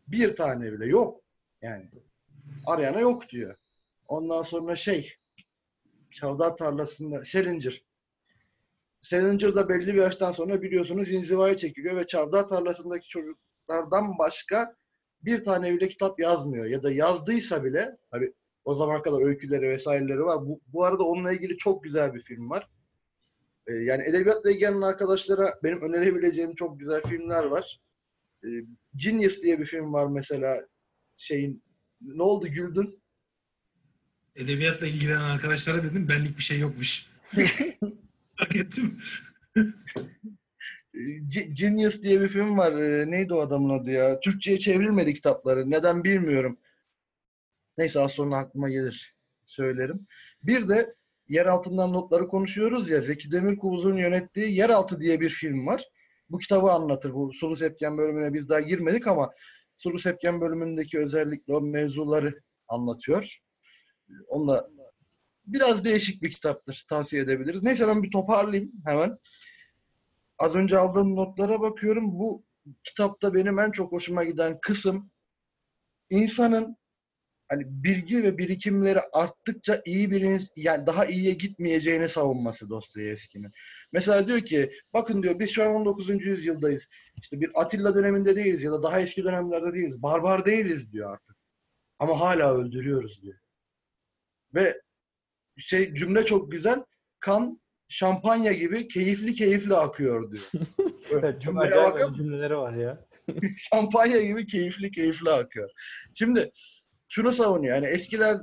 [0.09, 1.21] Bir tane bile yok.
[1.63, 1.85] Yani
[2.67, 3.57] arayana yok diyor.
[4.09, 5.15] Ondan sonra şey
[6.11, 7.85] Çavdar tarlasında Salinger.
[9.01, 14.77] Salinger da belli bir yaştan sonra biliyorsunuz inzivaya çekiliyor ve Çavdar tarlasındaki çocuklardan başka
[15.23, 16.67] bir tane bile kitap yazmıyor.
[16.67, 18.33] Ya da yazdıysa bile tabi
[18.65, 20.47] o zamana kadar öyküleri vesaireleri var.
[20.47, 22.69] Bu, bu arada onunla ilgili çok güzel bir film var.
[23.67, 27.81] Ee, yani edebiyatla ilgilenen arkadaşlara benim önerebileceğim çok güzel filmler var.
[28.45, 28.49] Ee,
[28.95, 30.67] Genius diye bir film var mesela
[31.17, 31.63] şeyin
[32.01, 33.03] ne oldu güldün?
[34.37, 37.07] Edebiyatla ilgilenen arkadaşlara dedim benlik bir şey yokmuş.
[38.37, 38.99] Hak ettim.
[41.29, 42.73] Ge- Genius diye bir film var.
[42.73, 44.21] Ee, neydi o adamın adı ya?
[44.21, 45.71] Türkçe'ye çevrilmedi kitapları.
[45.71, 46.59] Neden bilmiyorum.
[47.79, 49.15] Neyse az sonra aklıma gelir.
[49.47, 50.07] Söylerim.
[50.43, 50.95] Bir de
[51.29, 53.01] yer altından notları konuşuyoruz ya.
[53.03, 55.85] Zeki Demirkubuz'un yönettiği Yeraltı diye bir film var.
[56.31, 57.15] Bu kitabı anlatır.
[57.15, 59.33] Bu Sulu Sepken bölümüne biz daha girmedik ama
[59.77, 63.46] Sulu Sepken bölümündeki özellikle o mevzuları anlatıyor.
[64.29, 64.71] Onunla
[65.47, 66.87] biraz değişik bir kitaptır.
[66.89, 67.63] Tavsiye edebiliriz.
[67.63, 69.19] Neyse ben bir toparlayayım hemen.
[70.39, 72.19] Az önce aldığım notlara bakıyorum.
[72.19, 72.45] Bu
[72.85, 75.11] kitapta benim en çok hoşuma giden kısım
[76.11, 76.77] insanın
[77.49, 83.53] hani bilgi ve birikimleri arttıkça iyi bir yani daha iyiye gitmeyeceğini savunması Dostoyevski'nin.
[83.93, 86.27] Mesela diyor ki bakın diyor biz şu an 19.
[86.27, 86.89] yüzyıldayız.
[87.17, 90.03] İşte bir Atilla döneminde değiliz ya da daha eski dönemlerde değiliz.
[90.03, 91.37] Barbar değiliz diyor artık.
[91.99, 93.39] Ama hala öldürüyoruz diyor.
[94.55, 94.81] Ve
[95.59, 96.85] şey cümle çok güzel.
[97.21, 100.51] Kan şampanya gibi keyifli keyifli akıyor diyor.
[101.11, 103.07] Evet, çok acayip cümleleri var ya.
[103.57, 105.71] şampanya gibi keyifli keyifli akıyor.
[106.15, 106.53] Şimdi
[107.09, 107.75] şunu savunuyor.
[107.75, 108.39] Yani eskiler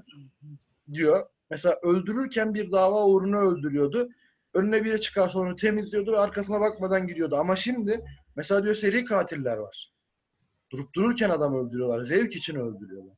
[0.94, 4.10] diyor mesela öldürürken bir dava uğruna öldürüyordu.
[4.54, 7.36] Önüne biri çıkarsa onu temizliyordu ve arkasına bakmadan gidiyordu.
[7.36, 8.02] Ama şimdi
[8.36, 9.92] mesela diyor seri katiller var.
[10.72, 12.04] Durup dururken adam öldürüyorlar.
[12.04, 13.18] Zevk için öldürüyorlar.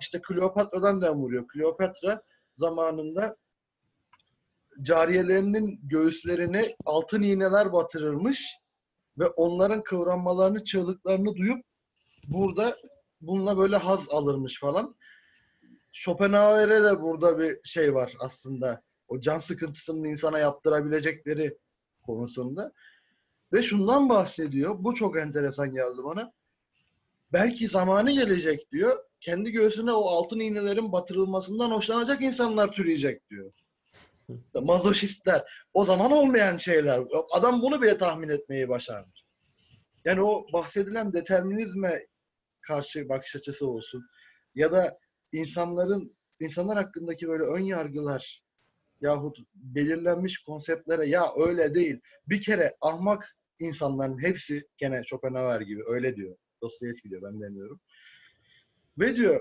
[0.00, 1.48] İşte Kleopatra'dan dem vuruyor.
[1.48, 2.22] Kleopatra
[2.58, 3.36] zamanında
[4.82, 8.46] cariyelerinin göğüslerine altın iğneler batırırmış
[9.18, 11.64] ve onların kıvranmalarını, çığlıklarını duyup
[12.28, 12.76] burada
[13.20, 14.96] bununla böyle haz alırmış falan.
[15.92, 18.82] Schopenhauer'e de burada bir şey var aslında.
[19.08, 21.58] O can sıkıntısının insana yaptırabilecekleri
[22.02, 22.72] konusunda.
[23.52, 24.76] Ve şundan bahsediyor.
[24.78, 26.32] Bu çok enteresan geldi bana.
[27.32, 29.04] Belki zamanı gelecek diyor.
[29.20, 33.52] Kendi göğsüne o altın iğnelerin batırılmasından hoşlanacak insanlar türeyecek diyor.
[34.54, 35.66] Mazoşistler.
[35.74, 37.02] O zaman olmayan şeyler.
[37.32, 39.24] Adam bunu bile tahmin etmeyi başarmış.
[40.04, 42.06] Yani o bahsedilen determinizme
[42.60, 44.06] karşı bakış açısı olsun.
[44.54, 44.98] Ya da
[45.32, 46.10] insanların
[46.40, 48.42] insanlar hakkındaki böyle ön yargılar
[49.00, 52.00] yahut belirlenmiş konseptlere ya öyle değil.
[52.28, 56.36] Bir kere ahmak insanların hepsi gene Schopenhauer gibi öyle diyor.
[56.62, 57.80] Dostoyevski diyor ben demiyorum.
[58.98, 59.40] Ve diyor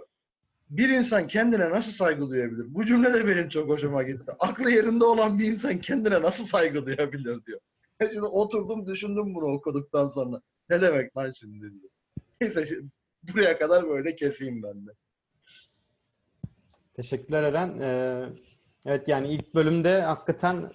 [0.69, 2.65] bir insan kendine nasıl saygı duyabilir?
[2.67, 4.31] Bu cümle de benim çok hoşuma gitti.
[4.39, 7.59] Aklı yerinde olan bir insan kendine nasıl saygı duyabilir diyor.
[8.01, 10.41] Şimdi oturdum düşündüm bunu okuduktan sonra.
[10.69, 11.91] Ne demek lan şimdi diyor.
[12.41, 12.89] Neyse şimdi
[13.33, 14.91] buraya kadar böyle keseyim ben de.
[16.93, 17.79] Teşekkürler Eren.
[17.79, 18.29] Ee,
[18.85, 20.71] evet yani ilk bölümde hakikaten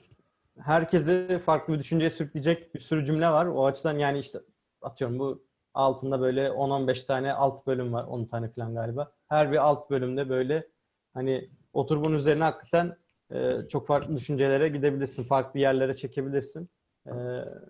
[0.58, 3.46] herkesi farklı bir düşünceye sürükleyecek bir sürü cümle var.
[3.46, 4.38] O açıdan yani işte
[4.82, 5.49] atıyorum bu
[5.80, 8.04] altında böyle 10-15 tane alt bölüm var.
[8.04, 9.12] 10 tane falan galiba.
[9.28, 10.66] Her bir alt bölümde böyle
[11.14, 12.96] hani otur bunun üzerine hakikaten
[13.34, 15.24] e, çok farklı düşüncelere gidebilirsin.
[15.24, 16.68] Farklı yerlere çekebilirsin.
[17.06, 17.10] Ee,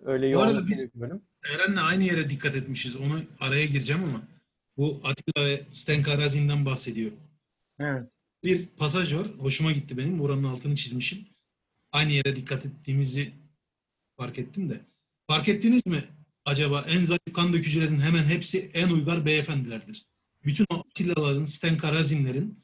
[0.05, 1.21] öyle Bu arada yoğun biz- bir bölüm.
[1.55, 2.95] Eren'le aynı yere dikkat etmişiz.
[2.95, 4.21] Onu araya gireceğim ama
[4.77, 7.11] bu Atilla ve Stenka Razin'den bahsediyor.
[7.79, 8.03] Evet.
[8.43, 9.27] Bir pasaj var.
[9.39, 10.21] Hoşuma gitti benim.
[10.21, 11.19] Oranın altını çizmişim.
[11.91, 13.31] Aynı yere dikkat ettiğimizi
[14.17, 14.79] fark ettim de.
[15.27, 16.03] Fark ettiniz mi
[16.45, 20.05] acaba en zayıf kan dökücülerin hemen hepsi en uygar beyefendilerdir.
[20.45, 22.59] Bütün o Atilla'ların, Stenka Razin'lerin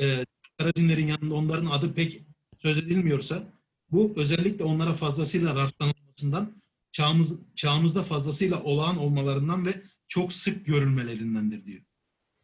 [0.00, 0.24] e,
[0.60, 2.22] Razin'lerin yanında onların adı pek
[2.62, 3.52] söz edilmiyorsa
[3.90, 11.80] bu özellikle onlara fazlasıyla rastlanılmasından çağımız, çağımızda fazlasıyla olağan olmalarından ve çok sık görülmelerindendir diyor.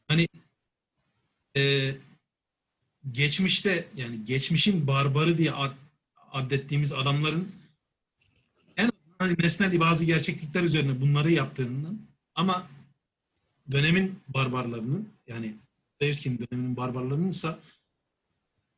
[0.08, 0.28] Hani
[1.56, 1.94] e,
[3.12, 5.72] geçmişte yani geçmişin barbarı diye ad,
[6.32, 7.52] addettiğimiz adamların
[9.18, 11.98] hani nesnel bazı gerçeklikler üzerine bunları yaptığından
[12.34, 12.66] ama
[13.70, 15.54] dönemin barbarlarının yani
[16.04, 17.56] Dostoyevski'nin döneminin barbarlarının ise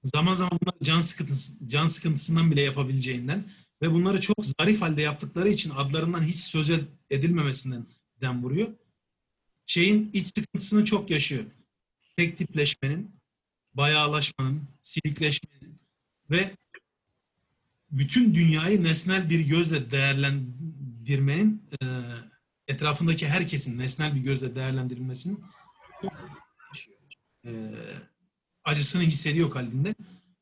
[0.04, 3.44] zaman zaman bunlar can sıkıntısı, can sıkıntısından bile yapabileceğinden
[3.82, 7.86] ve bunları çok zarif halde yaptıkları için adlarından hiç söz ed- edilmemesinden
[8.20, 8.68] dem vuruyor.
[9.66, 11.44] Şeyin iç sıkıntısını çok yaşıyor.
[12.16, 13.10] Tek tipleşmenin,
[13.74, 15.78] bayağılaşmanın, silikleşmenin
[16.30, 16.50] ve
[17.90, 21.84] bütün dünyayı nesnel bir gözle değerlendirmenin e,
[22.68, 25.40] etrafındaki herkesin nesnel bir gözle değerlendirilmesinin.
[27.46, 27.50] E,
[28.64, 29.94] acısını hissediyor kalbinde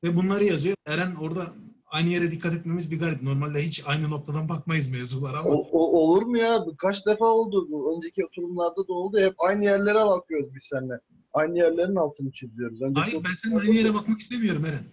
[0.04, 0.76] ve bunları yazıyor.
[0.86, 1.52] Eren orada
[1.86, 3.22] aynı yere dikkat etmemiz bir garip.
[3.22, 6.64] Normalde hiç aynı noktadan bakmayız mevzulara ama O, o- olur mu ya?
[6.78, 7.96] Kaç defa oldu bu?
[7.96, 9.18] Önceki oturumlarda da oldu.
[9.20, 10.94] Hep aynı yerlere bakıyoruz biz seninle.
[11.32, 12.82] Aynı yerlerin altını çiziyoruz.
[12.82, 14.84] Önceki hayır ben senin aynı yere bakmak istemiyorum Eren.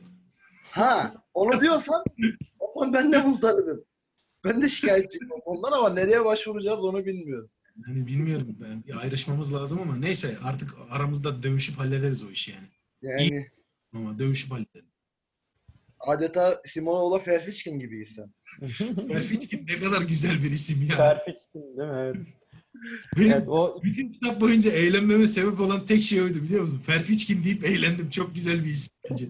[0.72, 2.03] Ha, onu diyorsan
[2.59, 3.84] o zaman ben de muzdaribim.
[4.45, 7.49] Ben de şikayetçiyim ondan ama nereye başvuracağız onu bilmiyorum.
[7.88, 8.57] Yani bilmiyorum.
[8.61, 12.67] Ben, bir ayrışmamız lazım ama neyse artık aramızda dövüşüp hallederiz o işi yani.
[13.01, 13.47] Yani
[13.93, 14.91] Ama dövüşüp halledelim.
[15.99, 18.34] adeta Simonoğlu Ferfişkin gibiyiz sen.
[19.07, 20.97] Ferfiçkin ne kadar güzel bir isim ya.
[20.97, 21.95] Perfect değil mi?
[21.97, 22.15] Evet.
[23.17, 26.82] Benim evet o bütün kitap boyunca eğlenmeme sebep olan tek şey oydu biliyor musun?
[26.86, 28.09] Ferfiçkin deyip eğlendim.
[28.09, 29.28] Çok güzel bir isim bence.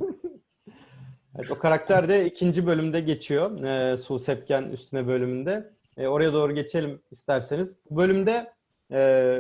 [1.40, 3.64] Evet, o karakter de ikinci bölümde geçiyor.
[3.64, 5.74] E, Su Sepken üstüne bölümünde.
[5.98, 7.78] E, oraya doğru geçelim isterseniz.
[7.90, 8.54] Bu bölümde
[8.92, 9.40] e,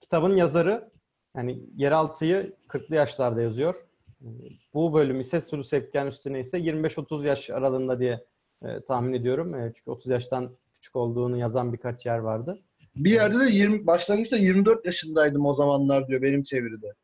[0.00, 0.90] kitabın yazarı
[1.36, 3.74] yani yeraltıyı 40'lı yaşlarda yazıyor.
[4.22, 4.28] E,
[4.74, 8.24] Bu bölüm ise Su Sepken üstüne ise 25-30 yaş aralığında diye
[8.64, 9.54] e, tahmin ediyorum.
[9.54, 12.58] E, çünkü 30 yaştan küçük olduğunu yazan birkaç yer vardı.
[12.96, 16.94] Bir yerde de 20, başlangıçta 24 yaşındaydım o zamanlar diyor benim çeviride.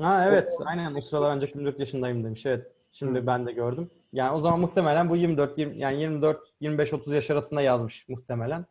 [0.00, 2.46] Ha evet aynen o sıralar ancak 24 yaşındayım demiş.
[2.46, 3.90] Evet şimdi ben de gördüm.
[4.12, 8.66] Yani o zaman muhtemelen bu 24 20, yani 24 25 30 yaş arasında yazmış muhtemelen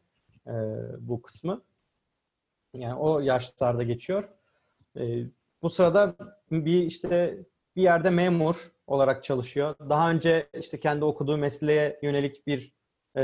[0.48, 0.54] e,
[1.00, 1.62] bu kısmı.
[2.74, 4.24] Yani o yaşlarda geçiyor.
[4.98, 5.24] E,
[5.62, 6.16] bu sırada
[6.52, 7.38] bir işte
[7.76, 9.76] bir yerde memur olarak çalışıyor.
[9.90, 12.74] Daha önce işte kendi okuduğu mesleğe yönelik bir
[13.16, 13.22] e,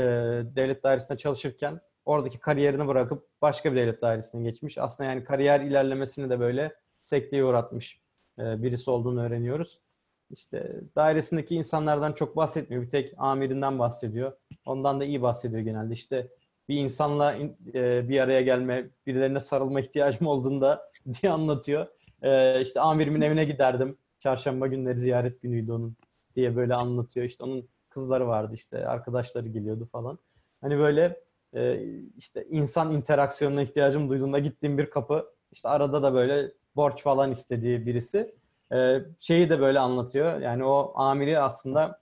[0.56, 4.78] devlet dairesinde çalışırken oradaki kariyerini bırakıp başka bir devlet dairesine geçmiş.
[4.78, 6.74] Aslında yani kariyer ilerlemesini de böyle
[7.04, 8.00] sekteye uğratmış
[8.38, 9.83] e, birisi olduğunu öğreniyoruz.
[10.30, 12.82] İşte dairesindeki insanlardan çok bahsetmiyor.
[12.82, 14.32] Bir tek amirinden bahsediyor.
[14.66, 15.92] Ondan da iyi bahsediyor genelde.
[15.94, 16.28] İşte
[16.68, 20.90] bir insanla in- e, bir araya gelme, birilerine sarılma ihtiyacım olduğunda
[21.22, 21.86] diye anlatıyor.
[22.22, 23.96] E, işte amirimin evine giderdim.
[24.18, 25.96] Çarşamba günleri ziyaret günüydü onun
[26.36, 27.26] diye böyle anlatıyor.
[27.26, 30.18] İşte onun kızları vardı işte arkadaşları geliyordu falan.
[30.60, 31.20] Hani böyle
[31.54, 31.80] e,
[32.16, 35.26] işte insan interaksiyonuna ihtiyacım duyduğunda gittiğim bir kapı.
[35.52, 38.34] İşte arada da böyle borç falan istediği birisi.
[38.72, 40.40] E, şeyi de böyle anlatıyor.
[40.40, 42.00] Yani o amiri aslında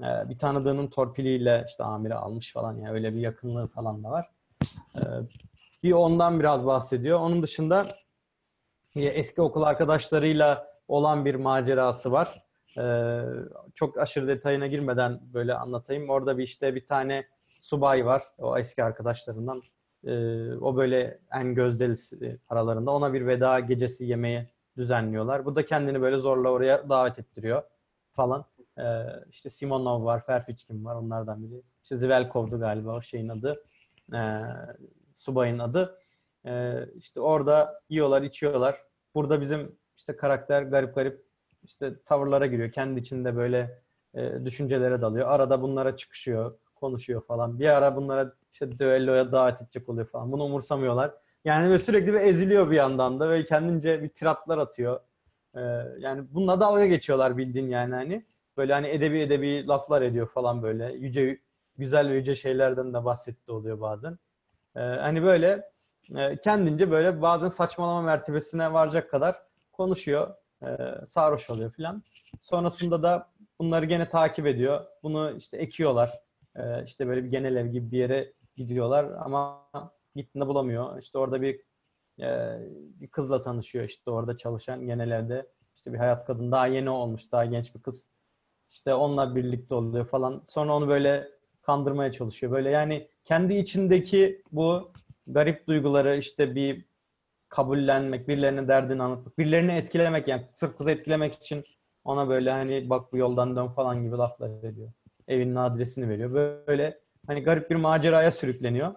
[0.00, 2.76] e, bir tanıdığının torpiliyle işte amiri almış falan.
[2.76, 4.30] Yani öyle bir yakınlığı falan da var.
[4.96, 5.00] E,
[5.82, 7.18] bir ondan biraz bahsediyor.
[7.20, 7.86] Onun dışında
[8.94, 12.42] yine eski okul arkadaşlarıyla olan bir macerası var.
[12.78, 13.22] E,
[13.74, 16.10] çok aşırı detayına girmeden böyle anlatayım.
[16.10, 17.24] Orada bir işte bir tane
[17.60, 18.22] subay var.
[18.38, 19.62] O eski arkadaşlarından.
[20.04, 20.12] E,
[20.54, 22.90] o böyle en gözdelisi aralarında.
[22.90, 24.46] Ona bir veda gecesi yemeği
[24.78, 25.44] düzenliyorlar.
[25.44, 27.62] Bu da kendini böyle zorla oraya davet ettiriyor
[28.12, 28.44] falan.
[28.78, 28.82] Ee,
[29.30, 31.62] işte Simonov var, Ferfiçkin var onlardan biri.
[31.82, 33.64] İşte Zvelkov'du galiba o şeyin adı.
[34.14, 34.40] Ee,
[35.14, 35.98] subayın adı.
[36.46, 38.82] Ee, işte orada yiyorlar, içiyorlar.
[39.14, 41.24] Burada bizim işte karakter garip garip
[41.62, 42.72] işte tavırlara giriyor.
[42.72, 43.82] Kendi içinde böyle
[44.14, 45.28] e, düşüncelere dalıyor.
[45.28, 47.58] Arada bunlara çıkışıyor, konuşuyor falan.
[47.58, 50.32] Bir ara bunlara işte düelloya davet edecek oluyor falan.
[50.32, 51.14] Bunu umursamıyorlar.
[51.44, 55.00] Yani böyle sürekli bir eziliyor bir yandan da ve kendince bir tiratlar atıyor.
[55.56, 55.60] Ee,
[55.98, 58.26] yani bununla dalga geçiyorlar bildiğin yani hani.
[58.56, 60.92] Böyle hani edebi edebi laflar ediyor falan böyle.
[60.92, 61.40] Yüce
[61.76, 64.18] güzel ve yüce şeylerden de bahsetti oluyor bazen.
[64.76, 65.70] Ee, hani böyle
[66.16, 69.36] e, kendince böyle bazen saçmalama mertebesine varacak kadar
[69.72, 70.34] konuşuyor.
[70.62, 70.76] E,
[71.06, 72.02] sarhoş oluyor filan.
[72.40, 73.28] Sonrasında da
[73.60, 74.84] bunları gene takip ediyor.
[75.02, 76.20] Bunu işte ekiyorlar.
[76.84, 79.66] İşte böyle bir genel ev gibi bir yere gidiyorlar ama
[80.14, 81.02] gittiğinde bulamıyor.
[81.02, 81.60] İşte orada bir
[82.20, 85.46] e, bir kızla tanışıyor işte orada çalışan genel evde.
[85.74, 88.08] İşte bir hayat kadın daha yeni olmuş, daha genç bir kız.
[88.68, 90.44] İşte onunla birlikte oluyor falan.
[90.48, 91.28] Sonra onu böyle
[91.62, 92.52] kandırmaya çalışıyor.
[92.52, 94.92] Böyle yani kendi içindeki bu
[95.26, 96.84] garip duyguları işte bir
[97.48, 101.64] kabullenmek, birilerine derdini anlatmak, birilerini etkilemek yani sırf kızı etkilemek için
[102.04, 104.92] ona böyle hani bak bu yoldan dön falan gibi laflar ediyor.
[105.28, 106.32] Evinin adresini veriyor.
[106.66, 108.94] Böyle hani garip bir maceraya sürükleniyor.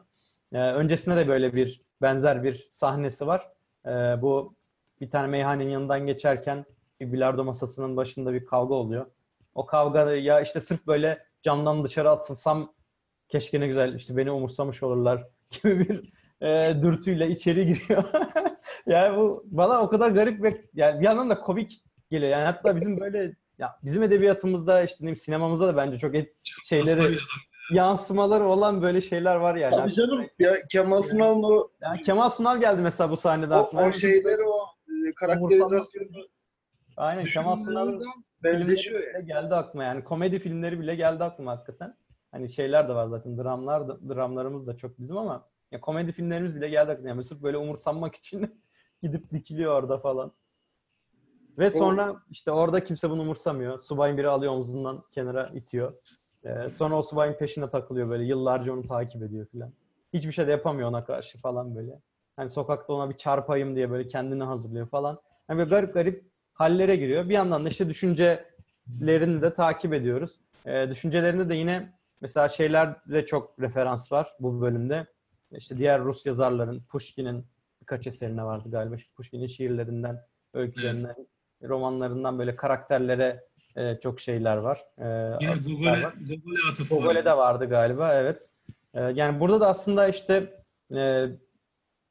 [0.54, 3.52] Ee, öncesinde de böyle bir benzer bir sahnesi var.
[3.86, 3.90] Ee,
[4.22, 4.56] bu
[5.02, 6.66] bir tane meyhanenin yanından geçerken
[7.00, 9.06] bir bilardo masasının başında bir kavga oluyor.
[9.56, 12.74] O kavga ya işte sırf böyle camdan dışarı atılsam
[13.30, 16.14] keşke ne güzel işte beni umursamış olurlar gibi bir
[16.48, 18.04] e, dürtüyle içeri giriyor.
[18.88, 22.32] yani bu bana o kadar garip ve yani bir yandan da komik geliyor.
[22.32, 26.34] Yani hatta bizim böyle ya bizim edebiyatımızda işte ne sinemamızda da bence çok et,
[26.66, 27.16] şeyleri.
[27.72, 29.76] Yansımaları olan böyle şeyler var yani.
[29.76, 33.84] Tabii canım ya Kemal Sunal'ın o, Yani Kemal Sunal geldi mesela bu sahnede o, aklıma.
[33.84, 34.66] o şeyleri o
[35.08, 36.28] e, karakterizasyonu
[36.98, 38.04] Aynen Kemal Sunal'ın
[38.44, 39.24] benzeşiyor filmleri ya.
[39.24, 41.98] bile geldi aklıma yani komedi filmleri bile geldi aklıma hakikaten.
[42.32, 46.56] Hani şeyler de var zaten dramlar da, dramlarımız da çok bizim ama ya komedi filmlerimiz
[46.56, 47.10] bile geldi aklıma.
[47.10, 48.62] Yani sırf böyle umursanmak için
[49.02, 50.32] gidip dikiliyor orada falan.
[51.58, 53.82] Ve sonra işte orada kimse bunu umursamıyor.
[53.82, 55.94] Subayın biri alıyor omzundan kenara itiyor.
[56.46, 58.24] Ee, sonra o subayın peşine takılıyor böyle.
[58.24, 59.74] Yıllarca onu takip ediyor falan.
[60.14, 62.00] Hiçbir şey de yapamıyor ona karşı falan böyle.
[62.36, 65.20] Hani sokakta ona bir çarpayım diye böyle kendini hazırlıyor falan.
[65.48, 67.30] Hani böyle garip garip hallere giriyor.
[67.30, 70.40] Bir yandan da işte düşüncelerini de takip ediyoruz.
[70.66, 75.08] Ee, düşüncelerinde de yine mesela şeylerde çok referans var bu bölümde.
[75.52, 77.46] İşte diğer Rus yazarların, Pushkin'in
[77.82, 78.96] birkaç eserine vardı galiba.
[79.16, 80.22] Pushkin'in şiirlerinden,
[80.54, 81.16] öykülerinden,
[81.64, 83.44] romanlarından böyle karakterlere
[83.76, 84.86] e, çok şeyler var.
[84.98, 85.06] E,
[85.42, 86.14] Yine var.
[86.30, 86.98] Gogol'e atıf var.
[86.98, 88.48] Gogol'e de vardı galiba evet.
[88.94, 90.64] Ee, yani burada da aslında işte
[90.96, 91.26] e,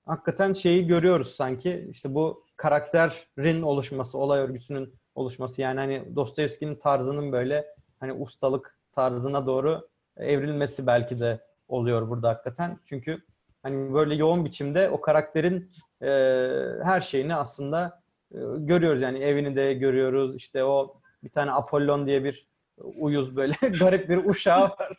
[0.07, 7.33] hakikaten şeyi görüyoruz sanki işte bu karakterin oluşması, olay örgüsünün oluşması yani hani Dostoyevski'nin tarzının
[7.33, 7.67] böyle
[8.01, 12.79] hani ustalık tarzına doğru evrilmesi belki de oluyor burada hakikaten.
[12.85, 13.23] Çünkü
[13.63, 16.09] hani böyle yoğun biçimde o karakterin e,
[16.85, 18.03] her şeyini aslında
[18.35, 22.47] e, görüyoruz yani evini de görüyoruz işte o bir tane Apollon diye bir
[22.77, 24.93] uyuz böyle garip bir uşağı var.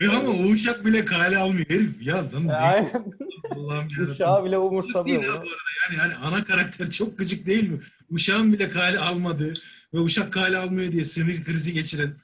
[0.00, 2.06] Ve ama o uşak bile kale almıyor herif.
[2.06, 3.12] Ya lan ne Aynen.
[3.50, 4.10] Allah'ım yarabbim.
[4.10, 5.28] Uşağı bile Değil umursamıyor bunu.
[5.28, 5.44] bu arada.
[5.90, 7.80] Yani, yani ana karakter çok gıcık değil mi?
[8.10, 9.52] Uşağın bile kale almadığı
[9.94, 12.14] ve uşak kale almıyor diye sinir krizi geçiren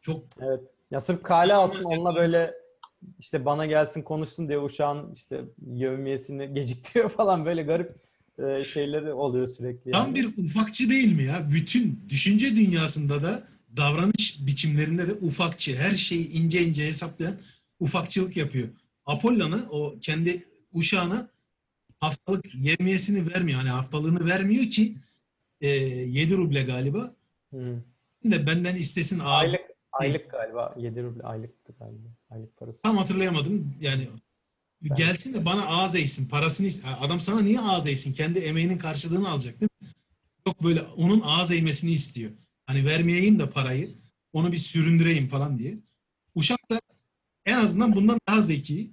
[0.00, 0.60] çok Evet.
[0.90, 2.54] Ya sırf kale alsın onunla böyle
[3.18, 7.96] işte bana gelsin konuşsun diye uşağın işte yevmiyesini geciktiriyor falan böyle garip
[8.38, 9.90] e, şeyleri oluyor sürekli.
[9.90, 10.14] tam Yani.
[10.14, 11.50] bir ufakçı değil mi ya?
[11.52, 13.42] Bütün düşünce dünyasında da
[13.76, 15.76] davranış biçimlerinde de ufakçı.
[15.76, 17.34] Her şeyi ince ince hesaplayan
[17.80, 18.68] ufakçılık yapıyor.
[19.06, 21.28] Apollon'a o kendi uşağına
[22.00, 23.58] haftalık yevmiyesini vermiyor.
[23.58, 24.94] Hani haftalığını vermiyor ki
[25.60, 27.14] e, 7 ruble galiba.
[27.50, 27.82] Hı.
[28.24, 29.46] de benden istesin ağzı.
[29.46, 29.60] Aylık
[29.92, 32.08] aylık galiba 7 ruble aylıktı galiba.
[32.30, 32.82] Aylık parası.
[32.82, 33.74] Tam hatırlayamadım.
[33.80, 34.08] Yani
[34.90, 36.28] Ben- gelsin de bana ağız eğsin.
[36.28, 36.68] Parasını
[37.00, 38.12] Adam sana niye ağız eğsin?
[38.12, 39.88] Kendi emeğinin karşılığını alacak değil mi?
[40.46, 42.30] Yok böyle onun ağız eğmesini istiyor.
[42.66, 43.94] Hani vermeyeyim de parayı.
[44.32, 45.78] Onu bir süründüreyim falan diye.
[46.34, 46.80] Uşak da
[47.46, 48.90] en azından bundan daha zeki.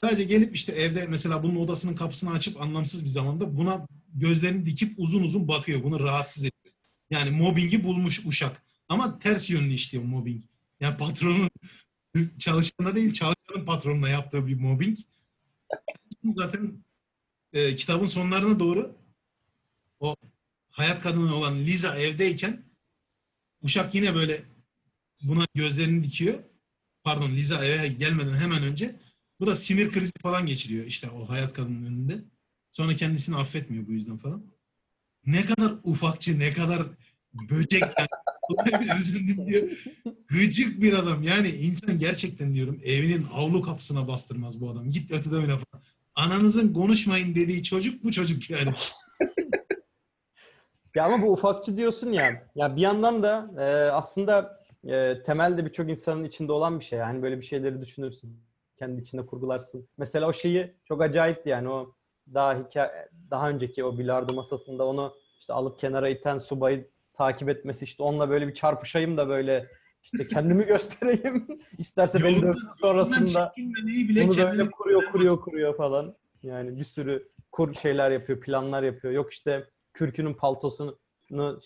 [0.00, 4.94] Sadece gelip işte evde mesela bunun odasının kapısını açıp anlamsız bir zamanda buna gözlerini dikip
[4.96, 5.84] uzun uzun bakıyor.
[5.84, 6.74] Bunu rahatsız ediyor.
[7.10, 8.62] Yani mobbingi bulmuş uşak.
[8.88, 10.44] Ama ters yönlü işliyor mobbing.
[10.80, 11.50] Yani patronun
[12.38, 14.98] çalışanına değil çalışanın patronuna yaptığı bir mobbing.
[16.36, 16.84] Zaten
[17.52, 18.96] e, kitabın sonlarına doğru
[20.00, 20.16] o
[20.70, 22.64] hayat kadını olan Liza evdeyken
[23.62, 24.42] Uşak yine böyle
[25.22, 26.38] buna gözlerini dikiyor.
[27.04, 28.96] Pardon Liza eve gelmeden hemen önce
[29.40, 32.24] bu da sinir krizi falan geçiriyor işte o hayat kadının önünde.
[32.72, 34.44] Sonra kendisini affetmiyor bu yüzden falan.
[35.26, 36.86] Ne kadar ufakçı, ne kadar
[37.34, 38.98] böcek yani.
[38.98, 39.68] Özendim diyor.
[40.28, 41.22] Gıcık bir adam.
[41.22, 44.90] Yani insan gerçekten diyorum evinin avlu kapısına bastırmaz bu adam.
[44.90, 45.84] Git ötede oyna falan.
[46.14, 48.72] Ananızın konuşmayın dediği çocuk bu çocuk yani.
[50.94, 52.46] Ya ama bu ufakçı diyorsun ya.
[52.54, 56.98] Ya bir yandan da e, aslında e, temelde birçok insanın içinde olan bir şey.
[56.98, 58.40] Yani böyle bir şeyleri düşünürsün.
[58.78, 59.88] Kendi içinde kurgularsın.
[59.98, 61.94] Mesela o şeyi çok acayipti yani o
[62.34, 67.84] daha hikaye, daha önceki o bilardo masasında onu işte alıp kenara iten subayı takip etmesi
[67.84, 69.64] işte onunla böyle bir çarpışayım da böyle
[70.02, 71.46] işte kendimi göstereyim.
[71.78, 73.52] İsterse beni dövsün sonrasında.
[73.86, 76.16] bile Bunu böyle kuruyor, kuruyor, kuruyor falan.
[76.42, 79.14] Yani bir sürü kur şeyler yapıyor, planlar yapıyor.
[79.14, 80.98] Yok işte kürkünün paltosunu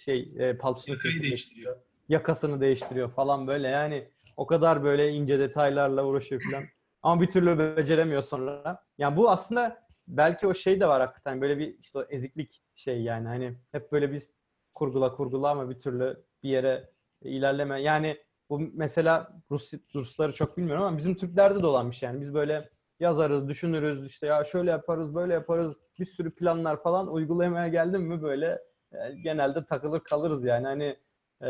[0.04, 1.76] şey e, paltosunu Yakayı değiştiriyor.
[2.08, 6.64] yakasını değiştiriyor falan böyle yani o kadar böyle ince detaylarla uğraşıyor falan.
[7.02, 8.82] Ama bir türlü beceremiyor sonra.
[8.98, 13.02] Yani bu aslında belki o şey de var hakikaten böyle bir işte o eziklik şey
[13.02, 14.32] yani hani hep böyle biz
[14.74, 16.90] kurgula kurgula ama bir türlü bir yere
[17.22, 17.82] ilerleme.
[17.82, 18.18] Yani
[18.50, 22.20] bu mesela Rus Rusları çok bilmiyorum ama bizim Türklerde de olan yani.
[22.20, 22.70] Biz böyle
[23.00, 25.76] yazarız, düşünürüz işte ya şöyle yaparız, böyle yaparız.
[25.98, 28.62] Bir sürü planlar falan uygulamaya geldim mi böyle
[28.92, 30.66] e, genelde takılır kalırız yani.
[30.66, 30.96] Hani
[31.42, 31.46] ee,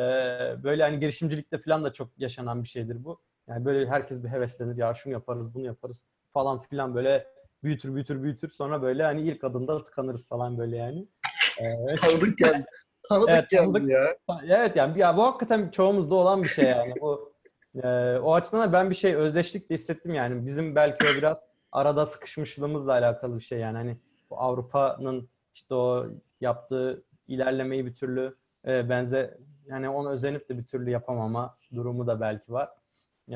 [0.62, 3.20] böyle hani girişimcilikte falan da çok yaşanan bir şeydir bu.
[3.48, 7.26] Yani böyle herkes bir heveslenir ya şunu yaparız bunu yaparız falan filan böyle
[7.62, 11.06] büyütür büyütür büyütür sonra böyle hani ilk adımda tıkanırız falan böyle yani.
[11.60, 12.64] Ee, Tanıdık geldi.
[13.08, 13.88] Tanıdık Evet, geldi tanıdık.
[13.90, 14.16] ya.
[14.48, 16.94] evet yani ya bu hakikaten çoğumuzda olan bir şey yani.
[17.00, 17.32] Bu
[17.84, 17.88] e,
[18.18, 20.46] o açıdan da ben bir şey özdeşlik de hissettim yani.
[20.46, 23.76] Bizim belki o biraz arada sıkışmışlığımızla alakalı bir şey yani.
[23.76, 23.96] Hani
[24.30, 26.06] bu Avrupa'nın işte o
[26.40, 28.36] yaptığı ilerlemeyi bir türlü
[28.66, 32.68] e, benze yani ona özenip de bir türlü yapamama durumu da belki var.
[33.28, 33.32] E,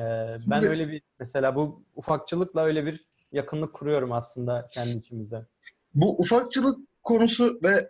[0.47, 5.45] ben Şimdi- öyle bir mesela bu ufakçılıkla öyle bir yakınlık kuruyorum aslında kendi içimizde.
[5.93, 7.89] Bu ufakçılık konusu ve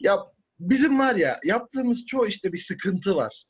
[0.00, 0.18] ya
[0.60, 3.44] bizim var ya yaptığımız çoğu işte bir sıkıntı var.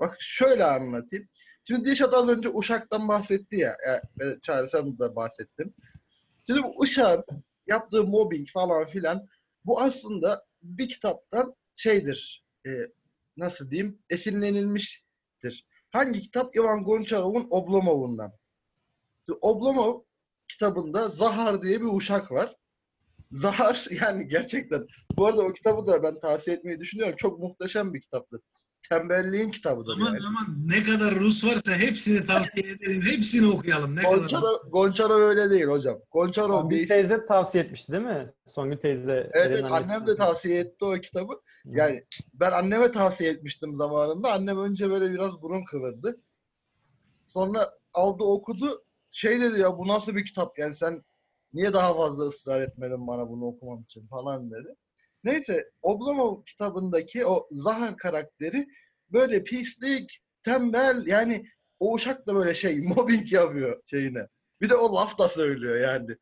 [0.00, 1.28] Bak şöyle anlatayım.
[1.68, 3.76] Şimdi Dilşat az önce Uşak'tan bahsetti ya.
[3.86, 5.74] ya ve Çağrı sen de bahsettin.
[6.48, 9.28] Şimdi bu Uşak'ın yaptığı mobbing falan filan
[9.64, 12.44] bu aslında bir kitaptan şeydir.
[12.66, 12.70] e,
[13.36, 13.98] nasıl diyeyim?
[14.10, 15.66] Esinlenilmiştir.
[15.90, 16.56] Hangi kitap?
[16.56, 18.32] Ivan Gonçarov'un Oblomov'undan.
[19.40, 20.02] Oblomov
[20.48, 22.56] kitabında Zahar diye bir uşak var.
[23.32, 24.86] Zahar yani gerçekten.
[25.16, 27.16] Bu arada o kitabı da ben tavsiye etmeyi düşünüyorum.
[27.16, 28.40] Çok muhteşem bir kitaptır.
[28.88, 30.18] Tembelliğin kitabıdır Aman yani.
[30.28, 33.02] aman ne kadar Rus varsa hepsini tavsiye ederim.
[33.02, 33.96] Hepsini okuyalım.
[33.96, 34.16] Ne kadar.
[34.16, 35.98] Gonçarov, Gonçarov öyle değil hocam.
[36.10, 36.88] Gonçarov Songül değil.
[36.88, 38.32] teyze tavsiye etmişti değil mi?
[38.46, 39.30] Songül teyze.
[39.32, 41.32] Evet, evet annem de tavsiye etti o kitabı.
[41.64, 42.04] Yani
[42.34, 44.32] ben anneme tavsiye etmiştim zamanında.
[44.32, 46.20] Annem önce böyle biraz burun kıvırdı.
[47.26, 48.84] Sonra aldı okudu.
[49.12, 51.02] Şey dedi ya bu nasıl bir kitap yani sen
[51.54, 54.74] niye daha fazla ısrar etmedin bana bunu okumam için falan dedi.
[55.24, 58.66] Neyse Oblomov kitabındaki o Zahar karakteri
[59.12, 61.46] böyle pislik, tembel yani
[61.80, 64.28] o uşak da böyle şey mobbing yapıyor şeyine.
[64.60, 66.16] Bir de o laf da söylüyor yani.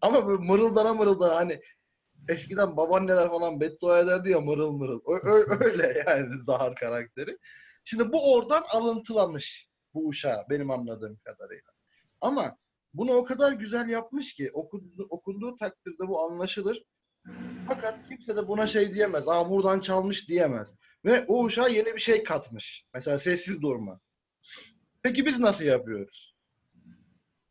[0.00, 1.60] Ama böyle mırıldana mırıldana hani
[2.28, 5.00] eskiden babaanneler falan beddua ederdi ya mırıl mırıl.
[5.06, 7.38] Ö- öyle yani Zahar karakteri.
[7.84, 11.70] Şimdi bu oradan alıntılamış bu uşağı benim anladığım kadarıyla.
[12.20, 12.56] Ama
[12.98, 16.84] bunu o kadar güzel yapmış ki okundu, okunduğu takdirde bu anlaşılır.
[17.68, 19.28] Fakat kimse de buna şey diyemez.
[19.28, 20.74] Aa buradan çalmış diyemez.
[21.04, 22.86] Ve o uşağa yeni bir şey katmış.
[22.94, 24.00] Mesela sessiz durma.
[25.02, 26.36] Peki biz nasıl yapıyoruz?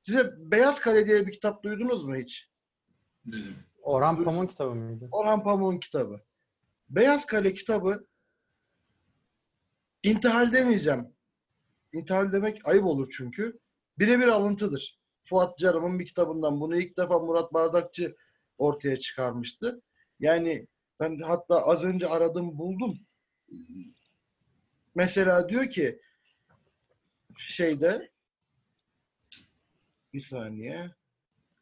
[0.03, 2.49] Size Beyaz Kale diye bir kitap duydunuz mu hiç?
[3.25, 3.55] Dedim.
[3.81, 5.09] Orhan Pamuk'un kitabı mıydı?
[5.11, 6.21] Orhan Pamuk'un kitabı.
[6.89, 8.07] Beyaz Kale kitabı
[10.03, 11.07] intihal demeyeceğim.
[11.93, 13.59] İntihal demek ayıp olur çünkü.
[13.99, 14.99] Birebir alıntıdır.
[15.29, 18.15] Fuat Carım'ın bir kitabından bunu ilk defa Murat Bardakçı
[18.57, 19.81] ortaya çıkarmıştı.
[20.19, 20.67] Yani
[20.99, 22.99] ben hatta az önce aradım buldum.
[24.95, 26.01] Mesela diyor ki
[27.37, 28.11] şeyde
[30.13, 30.91] bir saniye.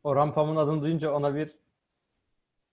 [0.03, 1.55] Orhan Pamuk'un adını duyunca ona bir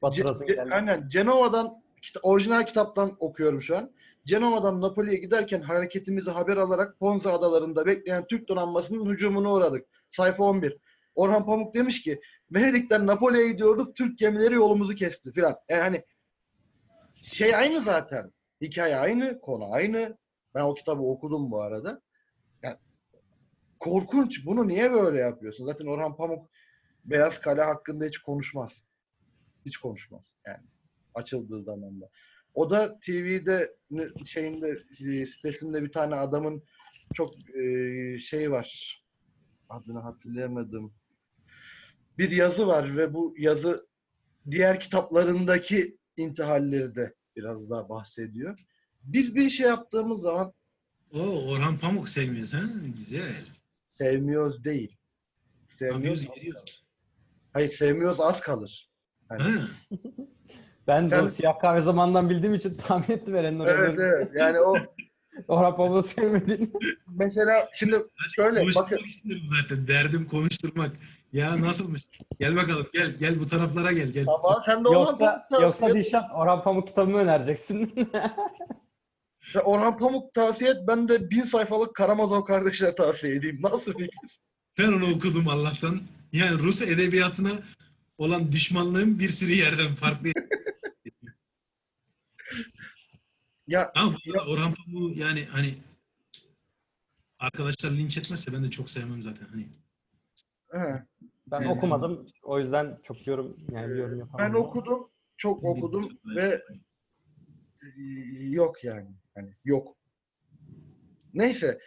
[0.02, 0.74] batırasın geldi.
[0.74, 1.08] Aynen.
[1.08, 1.82] Cenova'dan
[2.22, 3.92] orijinal kitaptan okuyorum şu an.
[4.24, 9.86] Cenova'dan Napoli'ye giderken hareketimizi haber alarak Ponza adalarında bekleyen Türk donanmasının hücumuna uğradık.
[10.12, 10.76] Sayfa 11.
[11.14, 15.56] Orhan Pamuk demiş ki Venedik'ten Napoli'ye gidiyorduk Türk gemileri yolumuzu kesti filan.
[15.68, 16.04] Yani hani
[17.22, 18.32] şey aynı zaten.
[18.60, 20.18] Hikaye aynı, konu aynı.
[20.54, 22.02] Ben o kitabı okudum bu arada.
[22.62, 22.76] Yani
[23.80, 24.46] korkunç.
[24.46, 25.66] Bunu niye böyle yapıyorsun?
[25.66, 26.50] Zaten Orhan Pamuk
[27.04, 28.84] Beyaz Kale hakkında hiç konuşmaz.
[29.66, 30.66] Hiç konuşmaz yani
[31.14, 32.08] açıldığı zaman da.
[32.54, 33.76] O da TV'de
[34.26, 36.64] şeyinde e, sitesinde bir tane adamın
[37.14, 39.01] çok e, şey var.
[39.72, 40.92] Adını hatırlayamadım.
[42.18, 43.86] Bir yazı var ve bu yazı
[44.50, 48.58] diğer kitaplarındaki intihalleri de biraz daha bahsediyor.
[49.02, 50.52] Biz bir şey yaptığımız zaman
[51.14, 51.18] O
[51.50, 52.64] Orhan Pamuk sevmiyorsun ha?
[52.98, 53.44] Güzel.
[53.98, 54.96] sevmiyoruz değil.
[55.68, 56.84] Sevmiyoruz Sevmiyoruz.
[57.52, 58.90] Hayır sevmiyoruz az kalır.
[59.28, 59.68] Hani, Ha,
[60.86, 63.72] Ben Sen- bu siyah kahve zamandan bildiğim için tahmin ettim Eren'in oraya.
[63.74, 64.30] evet evet.
[64.34, 64.74] Yani o
[65.48, 66.70] Orhan Pamuk'u sevmediğini.
[67.08, 67.96] mesela şimdi
[68.36, 69.86] şöyle bakın istedim zaten.
[69.88, 70.96] Derdim konuşturmak.
[71.32, 72.02] Ya nasılmış?
[72.40, 73.16] Gel bakalım gel.
[73.20, 74.08] Gel bu taraflara gel.
[74.08, 74.24] gel.
[74.24, 76.06] tamam sen de Orhan Yoksa Pamuk yoksa tavsiye et.
[76.06, 77.94] Dişat Orhan Pamuk kitabımı önereceksin.
[79.40, 80.76] Sen Orhan Pamuk tavsiye et.
[80.88, 83.58] Ben de bin sayfalık Karamazov kardeşler tavsiye edeyim.
[83.62, 84.38] Nasıl fikir?
[84.78, 86.00] Ben onu okudum Allah'tan.
[86.32, 87.50] Yani Rus edebiyatına
[88.18, 90.28] olan düşmanlığım bir sürü yerden farklı.
[93.66, 95.74] Ya Ama bu arada Orhan Pamuk'u yani hani
[97.38, 99.46] arkadaşlar linç etmezse ben de çok sevmem zaten.
[99.46, 99.62] Hani
[100.72, 101.02] he.
[101.46, 102.26] ben Yani- okumadım.
[102.42, 104.46] O yüzden çok yorum yani bir yorum yapamam.
[104.48, 105.08] ben okudum.
[105.36, 106.62] Çok okudum ve
[108.40, 109.08] yok yani.
[109.34, 109.96] Hani yok.
[111.34, 111.78] Neyse.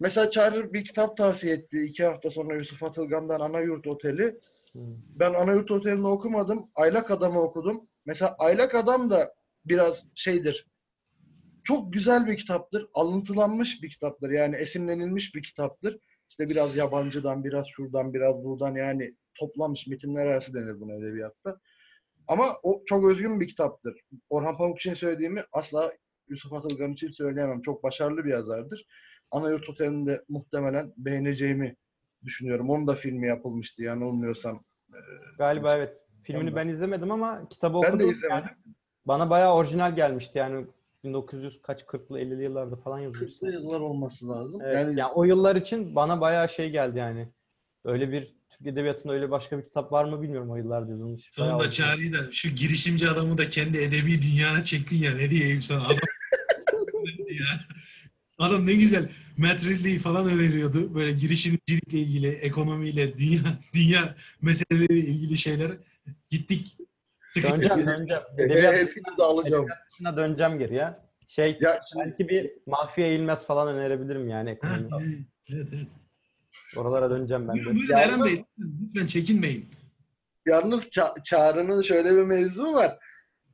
[0.00, 1.84] Mesela Çağrı bir kitap tavsiye etti.
[1.84, 4.24] iki hafta sonra Yusuf Atılgan'dan Anayurt Oteli.
[4.72, 4.78] Hı.
[5.14, 6.70] Ben Anayurt Oteli'ni okumadım.
[6.74, 7.88] Aylak Adam'ı okudum.
[8.06, 9.34] Mesela Aylak Adam da
[9.64, 10.66] biraz şeydir.
[11.68, 12.88] Çok güzel bir kitaptır.
[12.94, 14.30] Alıntılanmış bir kitaptır.
[14.30, 15.98] Yani esinlenilmiş bir kitaptır.
[16.28, 21.60] İşte biraz yabancıdan, biraz şuradan, biraz buradan yani toplanmış metinler arası denir buna edebiyatta.
[22.28, 24.00] Ama o çok özgün bir kitaptır.
[24.30, 25.92] Orhan Pamuk için söylediğimi asla
[26.28, 27.60] Yusuf Atılgan için söyleyemem.
[27.60, 28.86] Çok başarılı bir yazardır.
[29.30, 31.76] Anayurt Oteli'ni de muhtemelen beğeneceğimi
[32.24, 32.70] düşünüyorum.
[32.70, 34.64] Onun da filmi yapılmıştı yanılmıyorsam.
[35.38, 35.96] Galiba evet.
[36.22, 37.98] Filmini ben izlemedim ama kitabı Ben okudum.
[38.08, 38.30] de izlemedim.
[38.30, 38.46] Yani
[39.06, 40.66] bana bayağı orijinal gelmişti yani
[41.08, 43.34] 1900 kaç 40'lı 50'li yıllarda falan yazılmış.
[43.34, 44.60] 40'lı yıllar olması lazım.
[44.64, 47.28] Evet, yani yani o yıllar için bana bayağı şey geldi yani.
[47.84, 51.28] Öyle bir Türk Edebiyatı'nda öyle başka bir kitap var mı bilmiyorum o yıllarda yazılmış.
[51.32, 51.70] Sonunda.
[51.70, 55.96] Çağrı'yı da şu girişimci adamı da kendi edebi dünyana çektin ya ne diyeyim sana adam
[57.28, 57.46] ya.
[58.38, 60.94] Adam ne güzel Matt Ridley falan öneriyordu.
[60.94, 63.40] Böyle girişimcilikle ilgili, ekonomiyle, dünya
[63.74, 65.70] dünya meseleleriyle ilgili şeyler.
[66.30, 66.76] Gittik.
[67.42, 68.22] Döneceğim döneceğim.
[68.38, 69.66] e, Edebiyat hepinizi alacağım.
[69.92, 71.08] dışına döneceğim geri ya.
[71.28, 75.88] Şey Ya şimdi belki bir Mahfiye Eğilmez falan önerebilirim yani evet, evet.
[76.76, 77.64] Oralara döneceğim ben de.
[77.64, 78.44] Buyurun, Eren Bey.
[78.58, 79.68] Lütfen çekinmeyin.
[80.46, 82.98] Yalnız Ça- Çağrı'nın şöyle bir mevzu var.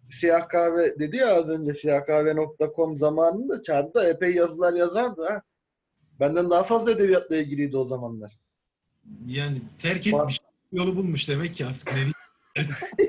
[0.08, 5.42] Siyah kahve dedi ya az önce siyahkahve.com zamanında Çağrı da epey yazılar yazardı ha.
[6.20, 8.38] Benden daha fazla edebiyatla ilgiliydi o zamanlar.
[9.26, 10.40] Yani terk etmiş.
[10.72, 11.90] Yolu bulmuş demek ki artık.
[11.94, 12.64] Ne?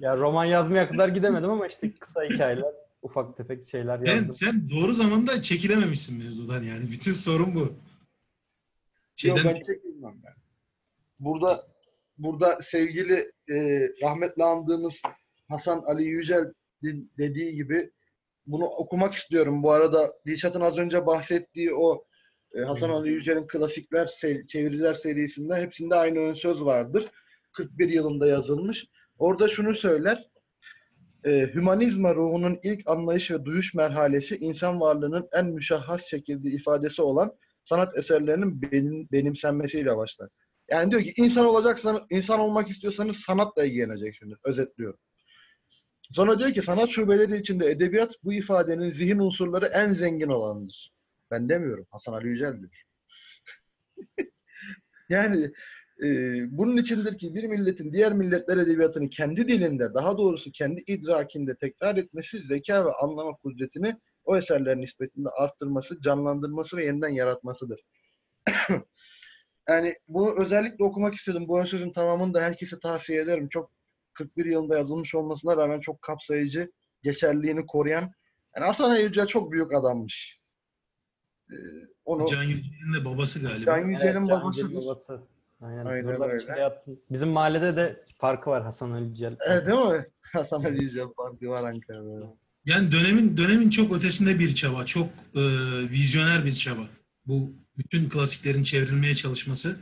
[0.00, 2.72] Ya roman yazmaya kadar gidemedim ama işte kısa hikayeler,
[3.02, 4.32] ufak tefek şeyler yazdım.
[4.32, 6.90] sen doğru zamanda çekilememişsin mevzudan yani.
[6.90, 7.72] Bütün sorun bu.
[9.14, 10.34] Şeyden, Yok ben çekilmem ben.
[11.18, 11.66] Burada
[12.18, 15.02] burada sevgili e, rahmetli andığımız
[15.48, 16.44] Hasan Ali Yücel
[16.84, 17.90] de- dediği gibi
[18.46, 19.62] bunu okumak istiyorum.
[19.62, 22.04] Bu arada Dilşat'ın az önce bahsettiği o
[22.54, 27.06] e, Hasan Ali Yücel'in klasikler se- çeviriler serisinde hepsinde aynı ön söz vardır.
[27.52, 28.86] 41 yılında yazılmış.
[29.20, 30.30] Orada şunu söyler.
[31.24, 37.32] E, hümanizma ruhunun ilk anlayış ve duyuş merhalesi insan varlığının en müşahhas şekilde ifadesi olan
[37.64, 40.28] sanat eserlerinin benim, benimsenmesiyle başlar.
[40.70, 44.38] Yani diyor ki insan olacaksanız, insan olmak istiyorsanız sanatla ilgileneceksiniz.
[44.44, 44.98] Özetliyorum.
[46.10, 50.92] Sonra diyor ki sanat şubeleri içinde edebiyat bu ifadenin zihin unsurları en zengin olanıdır.
[51.30, 51.86] Ben demiyorum.
[51.90, 52.82] Hasan Ali Yücel diyor.
[55.08, 55.52] yani
[56.02, 56.06] e,
[56.58, 61.96] bunun içindir ki bir milletin diğer milletler edebiyatını kendi dilinde, daha doğrusu kendi idrakinde tekrar
[61.96, 67.80] etmesi, zeka ve anlama kudretini o eserlerin nispetinde arttırması, canlandırması ve yeniden yaratmasıdır.
[69.68, 71.48] yani bunu özellikle okumak istedim.
[71.48, 73.48] Bu ön sözün tamamını da herkese tavsiye ederim.
[73.48, 73.70] Çok
[74.12, 76.72] 41 yılında yazılmış olmasına rağmen çok kapsayıcı,
[77.02, 78.12] geçerliliğini koruyan.
[78.56, 80.40] Yani Hasan Yücel çok büyük adammış.
[81.50, 81.54] Ee,
[82.04, 83.64] onu Can Yücel'in de babası galiba.
[83.64, 84.74] Can Yücel'in Evet, babasıdır.
[84.74, 85.20] Babası.
[85.60, 85.84] Aynen.
[85.84, 86.36] Aynen öyle.
[86.36, 87.02] içinde yatsın.
[87.10, 89.36] Bizim mahallede de parkı var Hasan Ali Yücel.
[89.46, 90.06] Evet, değil mi?
[90.22, 92.36] Hasan Ali Yücel Parkı var Ankara'da.
[92.64, 95.42] Yani dönemin dönemin çok ötesinde bir çaba, çok e,
[95.90, 96.88] vizyoner bir çaba.
[97.26, 99.76] Bu bütün klasiklerin çevrilmeye çalışması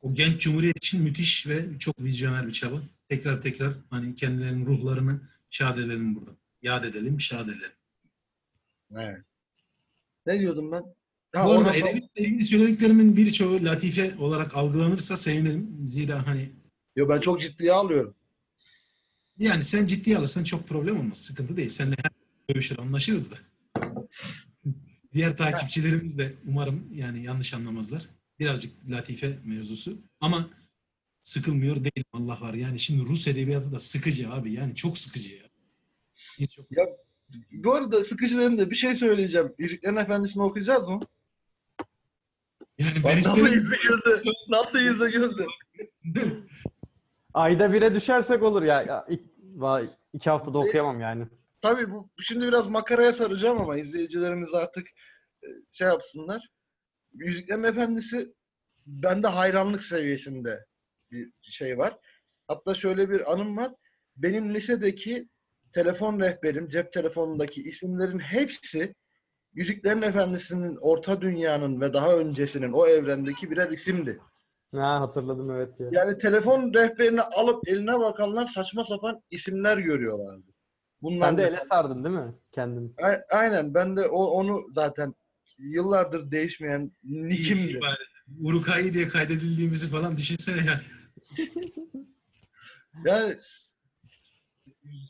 [0.00, 2.76] o genç cumhuriyet için müthiş ve çok vizyoner bir çaba.
[3.08, 5.20] Tekrar tekrar hani kendilerinin ruhlarını
[5.50, 6.30] şad edelim burada.
[6.62, 7.72] Yad edelim, şad edelim.
[8.96, 9.20] Evet.
[10.26, 10.82] Ne diyordum ben?
[11.34, 15.76] Ha, Bu arada edebiyatla ilgili söylediklerimin birçoğu latife olarak algılanırsa sevinirim.
[15.86, 16.50] Zira hani
[16.96, 18.14] Yo, ben çok ciddiye alıyorum.
[19.38, 21.18] yani sen ciddiye alırsan çok problem olmaz.
[21.18, 21.68] Sıkıntı değil.
[21.68, 22.10] Seninle her
[22.54, 23.36] dövüşür, anlaşırız da.
[25.14, 28.02] Diğer takipçilerimiz de umarım yani yanlış anlamazlar.
[28.38, 29.98] Birazcık latife mevzusu.
[30.20, 30.50] Ama
[31.22, 32.54] sıkılmıyor değil Allah var.
[32.54, 34.52] Yani şimdi Rus edebiyatı da sıkıcı abi.
[34.52, 35.42] Yani çok sıkıcı ya.
[36.38, 36.66] Birçok
[37.52, 39.52] Bu arada sıkıcı dedim de bir şey söyleyeceğim.
[39.58, 41.00] Yüzüklerin Efendisi'ni okuyacağız mı?
[42.82, 44.22] Yani ben nasıl yüzü güldü.
[44.48, 45.46] Nasıl yüzü güldü.
[47.34, 48.82] Ayda bire düşersek olur ya.
[48.82, 49.22] ya ilk,
[49.54, 51.26] vay, iki haftada okuyamam yani.
[51.62, 54.86] Tabii bu şimdi biraz makaraya saracağım ama izleyicilerimiz artık
[55.42, 56.48] e, şey yapsınlar.
[57.12, 58.34] Yüzüklerin Efendisi
[58.86, 60.64] bende hayranlık seviyesinde
[61.10, 61.98] bir şey var.
[62.48, 63.72] Hatta şöyle bir anım var.
[64.16, 65.28] Benim lisedeki
[65.72, 68.94] telefon rehberim, cep telefonundaki isimlerin hepsi
[69.54, 74.20] Yüzüklerin Efendisi'nin Orta Dünya'nın ve daha öncesinin o evrendeki birer isimdi.
[74.74, 75.88] Ha hatırladım evet ya.
[75.92, 80.46] Yani telefon rehberini alıp eline bakanlar saçma sapan isimler görüyorlardı.
[81.02, 82.94] Bunlar Sen de ele sardın değil mi kendin?
[83.02, 85.14] A- Aynen ben de o, onu zaten
[85.58, 87.80] yıllardır değişmeyen nickimdi.
[88.40, 90.80] Urukai diye kaydedildiğimizi falan düşünsene ya.
[93.04, 93.72] Yani s-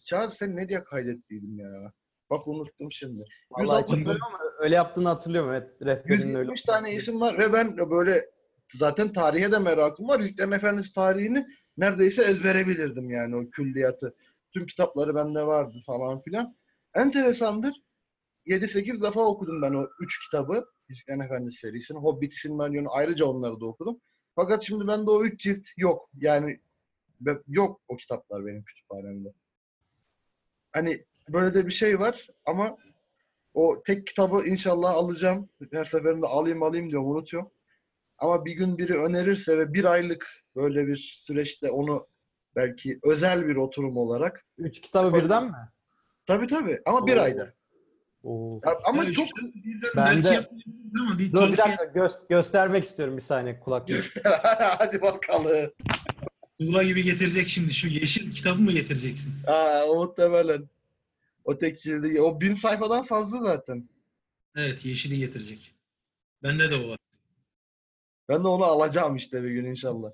[0.04, 1.92] Çağrı sen ne diye kaydettiydim ya?
[2.32, 3.24] Bak unuttum şimdi.
[3.50, 5.70] Vallahi 160 hatırlıyorum ama öyle yaptığını hatırlıyorum evet.
[5.82, 6.50] Rehberinin öyle.
[6.50, 8.30] 170 tane isim var ve ben böyle
[8.74, 10.20] zaten tarihe de merakım var.
[10.20, 14.14] Yüzüklerin Efendisi tarihini neredeyse ezbere bilirdim yani o külliyatı.
[14.54, 16.56] Tüm kitapları bende vardı falan filan.
[16.94, 17.74] Enteresandır.
[18.46, 20.64] 7-8 defa okudum ben o 3 kitabı.
[20.88, 21.98] Yüzüklerin Efendisi serisini.
[21.98, 24.00] Hobbit, Silmarillion'u ayrıca onları da okudum.
[24.34, 26.10] Fakat şimdi bende o 3 cilt yok.
[26.14, 26.60] Yani
[27.48, 29.28] yok o kitaplar benim kütüphanemde.
[30.72, 32.76] Hani böyle de bir şey var ama
[33.54, 35.48] o tek kitabı inşallah alacağım.
[35.72, 37.50] Her seferinde alayım alayım diyorum unutuyorum.
[38.18, 40.26] Ama bir gün biri önerirse ve bir aylık
[40.56, 42.06] böyle bir süreçte onu
[42.56, 44.44] belki özel bir oturum olarak.
[44.58, 45.52] Üç kitabı birden mi?
[46.26, 47.20] Tabii tabii ama bir Oo.
[47.20, 47.52] ayda.
[48.22, 48.60] Oo.
[48.66, 49.26] Ya Ama Ya çok
[49.96, 50.48] Ben belki de-
[51.00, 54.00] ama bir Dur bir dakika gö- göstermek istiyorum bir saniye kulaklığı.
[54.78, 55.70] hadi bakalım.
[56.58, 57.74] tuğla gibi getirecek şimdi.
[57.74, 59.32] Şu yeşil kitabı mı getireceksin?
[59.46, 60.68] Aa, o muhtemelen.
[61.44, 62.20] O tek cildi.
[62.20, 63.88] O bin sayfadan fazla zaten.
[64.56, 65.74] Evet yeşili getirecek.
[66.42, 66.98] Bende de o var.
[68.28, 70.10] Ben de onu alacağım işte bir gün inşallah.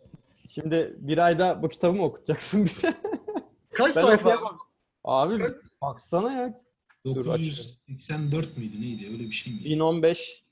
[0.49, 2.95] Şimdi bir ayda bu kitabı mı okutacaksın bize?
[3.71, 4.17] Kaç Ben sayfa?
[4.31, 4.59] okuyamam.
[5.05, 5.45] Abi
[5.83, 6.63] baksana ya.
[7.07, 9.65] Dur, 984 müydü neydi öyle bir şey miydi?
[9.65, 10.45] 1015.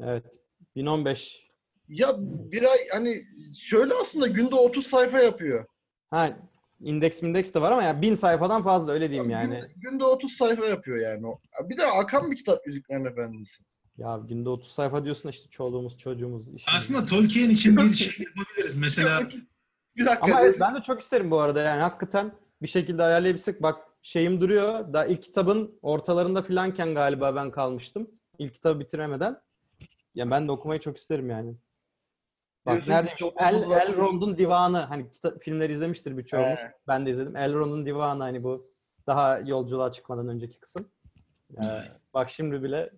[0.00, 0.24] Evet.
[0.76, 1.50] 1015.
[1.88, 5.66] Ya bir ay hani şöyle aslında günde 30 sayfa yapıyor.
[6.10, 6.38] Ha
[6.80, 9.54] indeks indeks de var ama ya 1000 sayfadan fazla öyle diyeyim yani.
[9.54, 11.40] Günde, günde 30 sayfa yapıyor yani o.
[11.68, 13.62] Bir de akan bir kitap Yüzüklerin Efendisi.
[13.98, 16.42] Ya günde 30 sayfa diyorsun da işte çoluğumuz çocuğumuz.
[16.42, 16.64] işimiz.
[16.76, 18.76] Aslında Tolkien için bir şey yapabiliriz.
[18.76, 19.22] Mesela
[19.96, 20.24] Bir dakika.
[20.24, 23.62] Ama evet, ben de çok isterim bu arada yani hakikaten bir şekilde ayarlayabilsek.
[23.62, 24.92] Bak şeyim duruyor.
[24.92, 28.10] Da ilk kitabın ortalarında filanken galiba ben kalmıştım.
[28.38, 29.40] İlk kitabı bitiremeden.
[30.14, 31.56] Ya ben de okumayı çok isterim yani.
[32.66, 33.18] Bak neredeymiş?
[33.18, 33.54] çok El.
[33.54, 34.78] Elrond'un Divanı.
[34.78, 35.06] Hani
[35.40, 36.58] filmleri izlemiştir birçoğumuz.
[36.58, 36.72] He.
[36.88, 37.36] Ben de izledim.
[37.36, 38.70] Elrond'un Divanı hani bu
[39.06, 40.88] daha yolculuğa çıkmadan önceki kısım.
[41.56, 41.66] Ee,
[42.14, 42.90] bak şimdi bile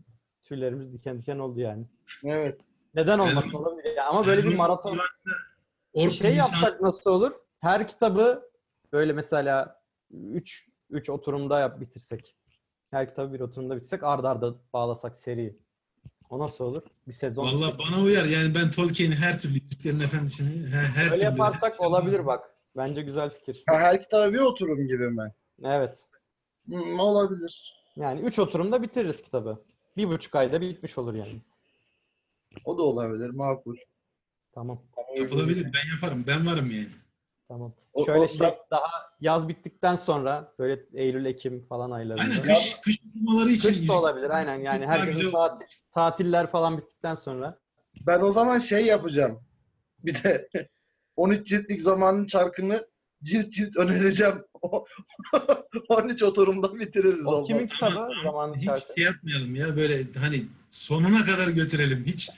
[0.43, 1.87] tüylerimiz diken diken oldu yani.
[2.25, 2.61] Evet.
[2.95, 4.09] Neden olmasın olabilir ya.
[4.09, 4.99] Ama böyle bir maraton
[5.93, 7.33] Orta şey yapsak nasıl olur?
[7.61, 8.51] Her kitabı
[8.93, 12.37] böyle mesela 3 3 oturumda yap bitirsek.
[12.91, 15.59] Her kitabı bir oturumda bitirsek arda arda bağlasak seri.
[16.33, 16.83] O nasıl olur?
[17.09, 17.45] Bir sezon.
[17.45, 18.25] Valla bana uyar.
[18.25, 21.25] Yani ben Tolkien'i her türlü Yüzüklerin Efendisi'ni her, her Öyle türlü.
[21.25, 22.45] yaparsak olabilir bak.
[22.77, 23.63] Bence güzel fikir.
[23.67, 25.33] Ha, her kitaba bir oturum gibi mi?
[25.65, 25.99] Evet.
[26.67, 27.75] Hmm, olabilir.
[27.97, 29.65] Yani 3 oturumda bitiririz kitabı.
[29.97, 31.41] Bir buçuk ayda bitmiş olur yani.
[32.65, 33.31] O da olabilir.
[33.31, 33.77] Makul.
[34.55, 34.83] Tamam.
[35.17, 35.65] Yapılabilir.
[35.65, 36.25] Ben yaparım.
[36.27, 36.89] Ben varım yani.
[37.53, 37.73] Tamam.
[37.93, 38.91] O- Şöyle o- şey daha
[39.21, 42.23] yaz bittikten sonra böyle Eylül Ekim falan aylarında.
[42.23, 43.69] Aynen kış, kış okumaları için.
[43.69, 47.59] Kış da olabilir aynen yani herkesin tatil, tatiller falan bittikten sonra.
[48.07, 49.41] Ben o zaman şey yapacağım.
[50.05, 50.49] Bir de
[51.17, 52.87] 13 ciltlik zamanın çarkını
[53.23, 54.45] cilt cilt önereceğim.
[54.63, 54.85] O-
[55.89, 57.27] 13 oturumda bitiririz.
[57.27, 57.49] O olmaz.
[57.49, 57.99] kimin kitabı?
[58.01, 58.95] Ama Zamanın Hiç şarkı.
[58.97, 62.05] şey yapmayalım ya böyle hani sonuna kadar götürelim.
[62.07, 62.31] Hiç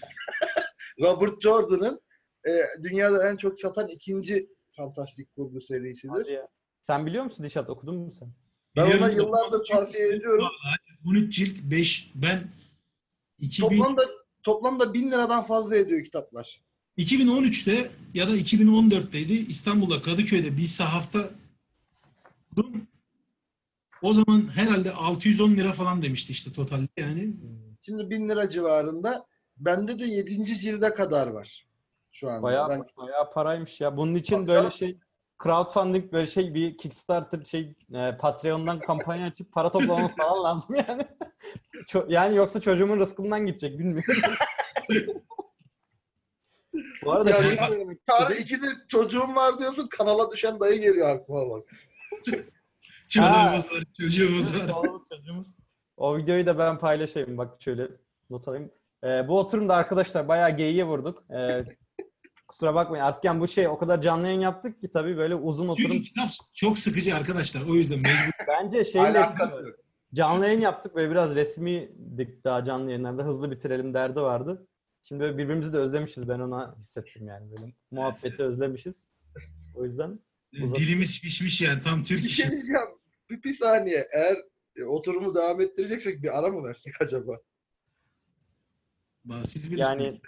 [1.01, 2.01] Robert Jordan'ın
[2.49, 2.51] e,
[2.83, 6.41] dünyada en çok satan ikinci fantastik kurgu serisidir.
[6.81, 8.29] Sen biliyor musun Dişat okudun mu sen?
[8.77, 10.49] Ben ona Biliyorum yıllardır tavsiye ediyorum.
[11.07, 12.45] 13 cilt 5 ben
[13.39, 14.03] 2000, Toplamda
[14.43, 16.61] toplamda 1000 liradan fazla ediyor kitaplar.
[16.99, 21.31] 2013'te ya da 2014'teydi İstanbul'da Kadıköy'de bir sahafta
[22.53, 22.87] buldum.
[24.03, 27.35] O zaman herhalde 610 lira falan demişti işte totalde yani.
[27.83, 29.27] Şimdi 1000 lira civarında.
[29.57, 30.59] Bende de 7.
[30.59, 31.67] cilde kadar var
[32.15, 32.43] şu anda.
[32.43, 33.97] Bayağı Ben bayağı paraymış ya.
[33.97, 34.99] Bunun için Tabii böyle şey
[35.43, 41.07] crowdfunding böyle şey bir Kickstarter şey e, Patreon'dan kampanya açıp para toplamamız falan lazım yani.
[41.87, 44.15] Ço- yani yoksa çocuğumun rızkından gidecek bilmiyorum.
[47.05, 48.43] Bu arada Ya şey bir- söylemek Çağrı istedim.
[48.45, 51.65] ikidir çocuğum var diyorsun kanala düşen dayı geliyor aklıma bak.
[53.09, 54.91] Çoluğumuz var, çocuğumuz var.
[55.09, 55.47] Çocuğumuz.
[55.97, 57.39] O videoyu da ben paylaşayım.
[57.39, 57.89] Bak şöyle
[58.31, 58.71] not alayım.
[59.05, 61.25] Ee, bu oturumda arkadaşlar bayağı geyiğe vurduk.
[61.31, 61.65] Ee,
[62.55, 63.05] kusura bakmayın.
[63.05, 65.91] Artık yani bu şey o kadar canlı yayın yaptık ki tabii böyle uzun oturum.
[65.91, 67.61] Çünkü kitap çok sıkıcı arkadaşlar.
[67.71, 68.33] O yüzden mecbur.
[68.49, 69.33] Bence şeyle yok.
[70.15, 73.25] canlı yayın yaptık ve biraz resmiydik daha canlı yayınlarda.
[73.25, 74.67] Hızlı bitirelim derdi vardı.
[75.03, 76.29] Şimdi böyle birbirimizi de özlemişiz.
[76.29, 77.51] Ben ona hissettim yani.
[77.51, 79.07] Böyle muhabbeti özlemişiz.
[79.75, 80.21] O yüzden
[80.61, 82.73] Uzat- Dilimiz şişmiş yani tam Türk Bir şey işi.
[83.31, 84.09] Bir, bir saniye.
[84.13, 84.37] Eğer
[84.77, 87.41] e, oturumu devam ettireceksek bir ara mı versek acaba?
[89.45, 89.79] Siz bilirsiniz.
[89.79, 90.21] yani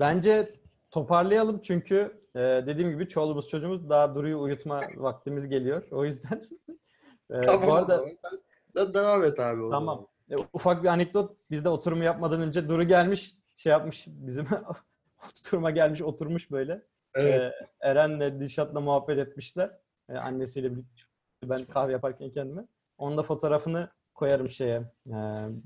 [0.00, 0.61] bence
[0.92, 5.88] toparlayalım çünkü e, dediğim gibi çoluğumuz çocuğumuz daha Duru'yu uyutma vaktimiz geliyor.
[5.90, 6.42] O yüzden
[7.30, 7.68] e, tamam.
[7.68, 7.98] bu arada.
[7.98, 8.38] Sen,
[8.68, 9.70] sen devam et abi.
[9.70, 10.06] Tamam.
[10.30, 11.36] E, ufak bir anekdot.
[11.50, 14.46] Biz de oturumu yapmadan önce Duru gelmiş, şey yapmış, bizim
[15.30, 16.82] oturuma gelmiş, oturmuş böyle.
[17.14, 17.40] Evet.
[17.40, 19.70] E, Eren'le Dilşat'la muhabbet etmişler.
[20.08, 21.02] E, annesiyle birlikte.
[21.50, 22.66] Ben kahve yaparken kendime.
[22.98, 24.92] Onun da fotoğrafını koyarım şeye.
[25.06, 25.16] e,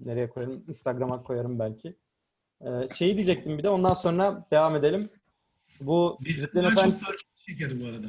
[0.04, 0.64] nereye koyarım?
[0.68, 1.96] Instagram'a koyarım belki.
[2.60, 5.08] E, şeyi diyecektim bir de ondan sonra devam edelim.
[5.80, 8.06] Bu Bizden daha çok Efendisi- takip çeker bu arada.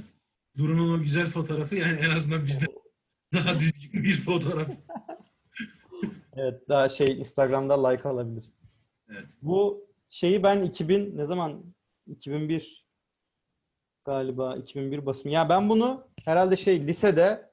[0.58, 2.68] Duru'nun o güzel fotoğrafı yani en azından bizden
[3.34, 4.68] daha düzgün bir fotoğraf.
[6.36, 8.52] Evet daha şey Instagram'da like alabilir.
[9.10, 9.26] Evet.
[9.42, 11.64] Bu şeyi ben 2000 ne zaman
[12.08, 12.86] 2001
[14.06, 15.34] galiba 2001 basımı.
[15.34, 17.52] Ya ben bunu herhalde şey lisede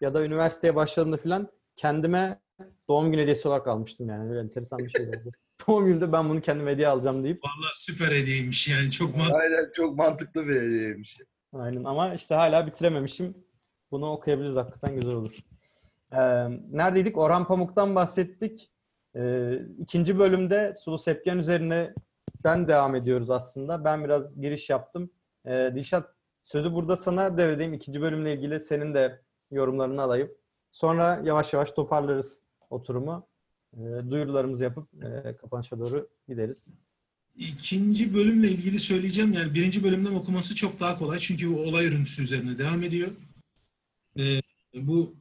[0.00, 2.40] ya da üniversiteye başladığımda falan kendime
[2.88, 4.30] doğum günü hediyesi olarak almıştım yani.
[4.30, 5.32] Böyle enteresan bir şey oldu.
[5.66, 7.44] doğum günümde ben bunu kendime hediye alacağım deyip.
[7.44, 9.38] Vallahi süper hediyeymiş yani çok mantıklı.
[9.38, 11.18] Aynen çok mantıklı bir hediyeymiş.
[11.52, 13.34] Aynen ama işte hala bitirememişim.
[13.90, 15.36] Bunu okuyabiliriz hakikaten güzel olur.
[16.12, 16.18] Ee,
[16.70, 17.18] neredeydik?
[17.18, 18.70] Orhan Pamuk'tan bahsettik.
[19.16, 23.84] Ee, ikinci bölümde Sulu Sepken üzerinden devam ediyoruz aslında.
[23.84, 25.10] Ben biraz giriş yaptım.
[25.46, 27.72] Ee, Dilşat sözü burada sana devredeyim.
[27.74, 30.30] İkinci bölümle ilgili senin de yorumlarını alayım.
[30.72, 33.26] Sonra yavaş yavaş toparlarız oturumu.
[33.76, 36.70] Ee, duyurularımızı yapıp e, kapanışa doğru gideriz.
[37.36, 42.22] İkinci bölümle ilgili söyleyeceğim yani birinci bölümden okuması çok daha kolay çünkü bu olay örüntüsü
[42.22, 43.10] üzerine devam ediyor.
[44.18, 44.40] Ee,
[44.74, 45.14] bu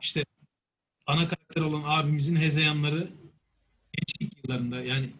[0.00, 0.24] işte
[1.06, 3.08] ana karakter olan abimizin hezeyanları
[3.92, 5.10] gençlik yıllarında yani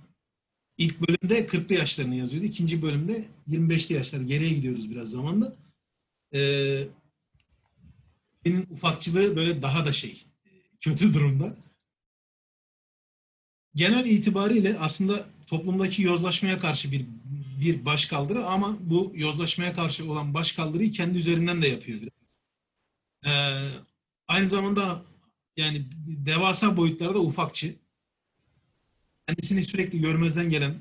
[0.78, 2.46] ilk bölümde 40'lı yaşlarını yazıyordu.
[2.46, 4.20] ikinci bölümde 25'li yaşlar.
[4.20, 5.56] Geriye gidiyoruz biraz zamanda.
[6.34, 6.84] Ee,
[8.44, 10.24] benim ufakçılığı böyle daha da şey
[10.80, 11.56] kötü durumda.
[13.74, 17.06] Genel itibariyle aslında toplumdaki yozlaşmaya karşı bir
[17.60, 22.00] bir başkaldırı ama bu yozlaşmaya karşı olan başkaldırıyı kendi üzerinden de yapıyor.
[23.26, 23.30] Ee,
[24.28, 25.02] aynı zamanda
[25.56, 27.74] yani devasa boyutlarda ufakçı.
[29.28, 30.74] Kendisini sürekli görmezden gelen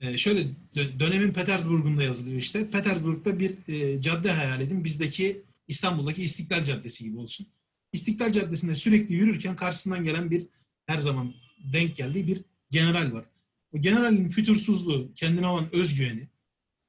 [0.00, 0.40] e, şöyle
[0.74, 2.70] dö- dönemin Petersburg'unda yazılıyor işte.
[2.70, 4.84] Petersburg'da bir e, cadde hayal edin.
[4.84, 7.46] Bizdeki İstanbul'daki İstiklal Caddesi gibi olsun.
[7.92, 10.46] İstiklal Caddesi'nde sürekli yürürken karşısından gelen bir
[10.86, 13.24] her zaman denk geldiği bir general var.
[13.72, 16.28] O generalin fütursuzluğu, kendine olan özgüveni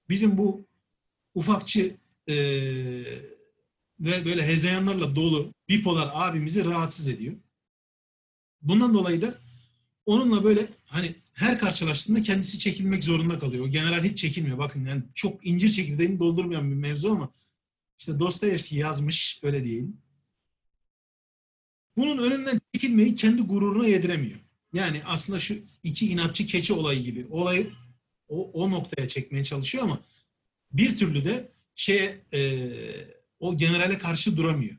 [0.09, 0.67] bizim bu
[1.35, 1.97] ufakçı
[2.27, 2.35] e,
[3.99, 7.35] ve böyle hezeyanlarla dolu bipolar abimizi rahatsız ediyor.
[8.61, 9.37] Bundan dolayı da
[10.05, 13.65] onunla böyle hani her karşılaştığında kendisi çekilmek zorunda kalıyor.
[13.65, 14.57] O general hiç çekilmiyor.
[14.57, 17.33] Bakın yani çok incir çekirdeğini doldurmayan bir mevzu ama
[17.97, 19.97] işte Dostoyevski yazmış öyle diyeyim.
[21.97, 24.39] Bunun önünden çekilmeyi kendi gururuna yediremiyor.
[24.77, 27.71] Yani aslında şu iki inatçı keçi olayı gibi olayı
[28.27, 29.99] o, o noktaya çekmeye çalışıyor ama
[30.71, 32.69] bir türlü de şeye e,
[33.39, 34.77] o generale karşı duramıyor.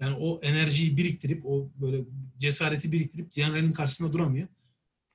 [0.00, 2.04] Yani o enerjiyi biriktirip o böyle
[2.38, 4.48] cesareti biriktirip generalin karşısında duramıyor.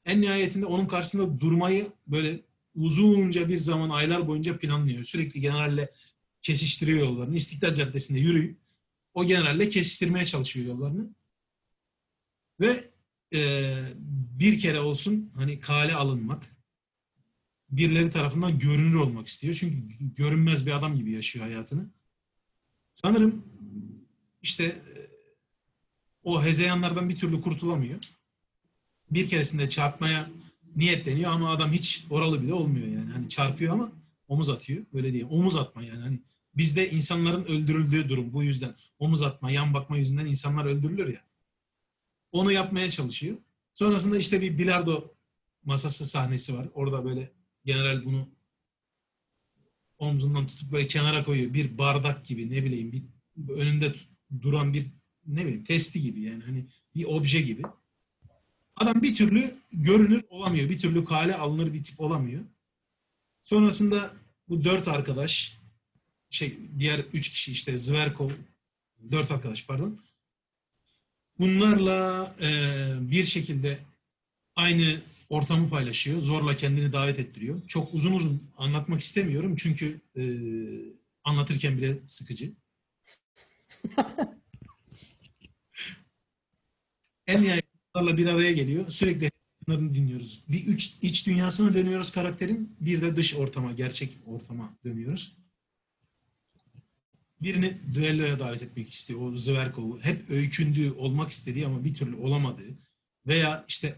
[0.06, 2.40] En nihayetinde onun karşısında durmayı böyle
[2.76, 5.04] uzunca bir zaman aylar boyunca planlıyor.
[5.04, 5.92] Sürekli generalle
[6.42, 7.36] kesiştiriyor yollarını.
[7.36, 8.58] İstiklal Caddesi'nde yürüyüp
[9.14, 11.10] o generalle kesiştirmeye çalışıyor yollarını.
[12.60, 12.93] Ve
[13.34, 13.74] e,
[14.40, 16.56] bir kere olsun hani kale alınmak,
[17.70, 19.54] birileri tarafından görünür olmak istiyor.
[19.54, 19.76] Çünkü
[20.16, 21.90] görünmez bir adam gibi yaşıyor hayatını.
[22.94, 23.46] Sanırım
[24.42, 25.10] işte e,
[26.24, 28.00] o hezeyanlardan bir türlü kurtulamıyor.
[29.12, 30.30] Bir keresinde çarpmaya
[30.76, 33.12] niyetleniyor ama adam hiç oralı bile olmuyor yani.
[33.12, 33.92] Hani çarpıyor ama
[34.28, 34.86] omuz atıyor.
[34.94, 35.26] Öyle değil.
[35.30, 36.00] Omuz atma yani.
[36.00, 36.20] Hani
[36.56, 38.76] bizde insanların öldürüldüğü durum bu yüzden.
[39.00, 41.22] Omuz atma, yan bakma yüzünden insanlar öldürülür ya.
[42.34, 43.38] Onu yapmaya çalışıyor.
[43.74, 45.14] Sonrasında işte bir bilardo
[45.64, 46.68] masası sahnesi var.
[46.74, 47.32] Orada böyle
[47.66, 48.30] general bunu
[49.98, 51.54] omzundan tutup böyle kenara koyuyor.
[51.54, 53.96] Bir bardak gibi ne bileyim bir önünde
[54.42, 54.86] duran bir
[55.28, 56.66] ne bileyim testi gibi yani hani
[56.96, 57.62] bir obje gibi.
[58.76, 60.70] Adam bir türlü görünür olamıyor.
[60.70, 62.42] Bir türlü kale alınır bir tip olamıyor.
[63.42, 64.14] Sonrasında
[64.50, 65.60] bu dört arkadaş
[66.30, 68.30] şey diğer üç kişi işte Zverkov
[69.12, 70.00] dört arkadaş pardon.
[71.40, 72.50] Bunlarla e,
[73.12, 73.80] bir şekilde
[74.56, 76.22] aynı ortamı paylaşıyor.
[76.22, 77.62] Zorla kendini davet ettiriyor.
[77.68, 80.24] Çok uzun uzun anlatmak istemiyorum çünkü e,
[81.24, 82.52] anlatırken bile sıkıcı.
[87.28, 88.90] en nihayetinde bir araya geliyor.
[88.90, 89.32] Sürekli
[89.68, 90.44] bunların dinliyoruz.
[90.50, 92.76] Bir üç, iç dünyasına dönüyoruz karakterin.
[92.80, 95.43] Bir de dış ortama, gerçek ortama dönüyoruz.
[97.44, 99.22] Birini düelloya davet etmek istiyor.
[99.22, 100.00] O Zverkov'u.
[100.02, 102.70] Hep öykündüğü, olmak istediği ama bir türlü olamadığı.
[103.28, 103.96] Veya işte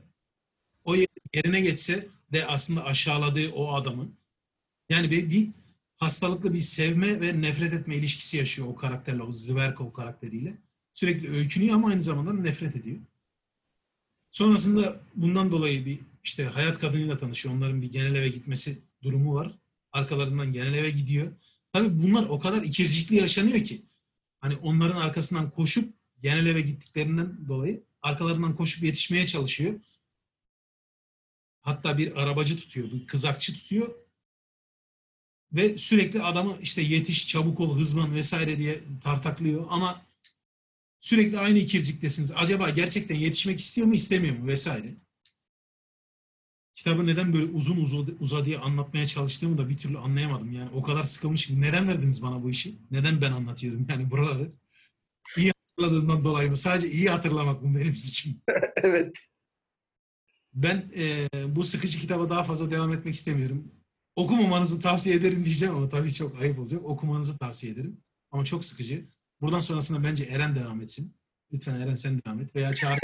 [0.83, 0.95] o
[1.33, 4.11] yerine geçse de aslında aşağıladığı o adamı.
[4.89, 5.47] Yani bir, bir
[5.97, 10.57] hastalıklı bir sevme ve nefret etme ilişkisi yaşıyor o karakterle, o Zverkov karakteriyle.
[10.93, 12.97] Sürekli öykünüyor ama aynı zamanda nefret ediyor.
[14.31, 17.55] Sonrasında bundan dolayı bir işte hayat kadınıyla tanışıyor.
[17.55, 19.51] Onların bir genel eve gitmesi durumu var.
[19.91, 21.31] Arkalarından genel eve gidiyor.
[21.75, 23.85] Tabii bunlar o kadar ikircikli yaşanıyor ki.
[24.39, 29.79] Hani onların arkasından koşup genel eve gittiklerinden dolayı arkalarından koşup yetişmeye çalışıyor.
[31.61, 33.95] Hatta bir arabacı tutuyor, bir kızakçı tutuyor.
[35.53, 39.65] Ve sürekli adamı işte yetiş, çabuk ol, hızlan vesaire diye tartaklıyor.
[39.69, 40.01] Ama
[40.99, 42.31] sürekli aynı ikirciktesiniz.
[42.35, 44.95] Acaba gerçekten yetişmek istiyor mu, istemiyor mu vesaire.
[46.75, 50.51] Kitabı neden böyle uzun uzadı, uzadıya anlatmaya çalıştığımı da bir türlü anlayamadım.
[50.51, 51.61] Yani o kadar sıkılmışım.
[51.61, 52.75] Neden verdiniz bana bu işi?
[52.91, 54.51] Neden ben anlatıyorum yani buraları?
[55.37, 56.57] İyi hatırladığımdan dolayı mı?
[56.57, 58.33] Sadece iyi hatırlamak mı benim suçum?
[58.75, 59.13] evet.
[60.53, 63.71] Ben e, bu sıkıcı kitaba daha fazla devam etmek istemiyorum.
[64.15, 66.85] Okumamanızı tavsiye ederim diyeceğim ama tabii çok ayıp olacak.
[66.85, 67.97] Okumanızı tavsiye ederim.
[68.31, 69.05] Ama çok sıkıcı.
[69.41, 71.15] Buradan sonrasında bence Eren devam etsin.
[71.53, 72.55] Lütfen Eren sen devam et.
[72.55, 72.99] Veya Çağrı.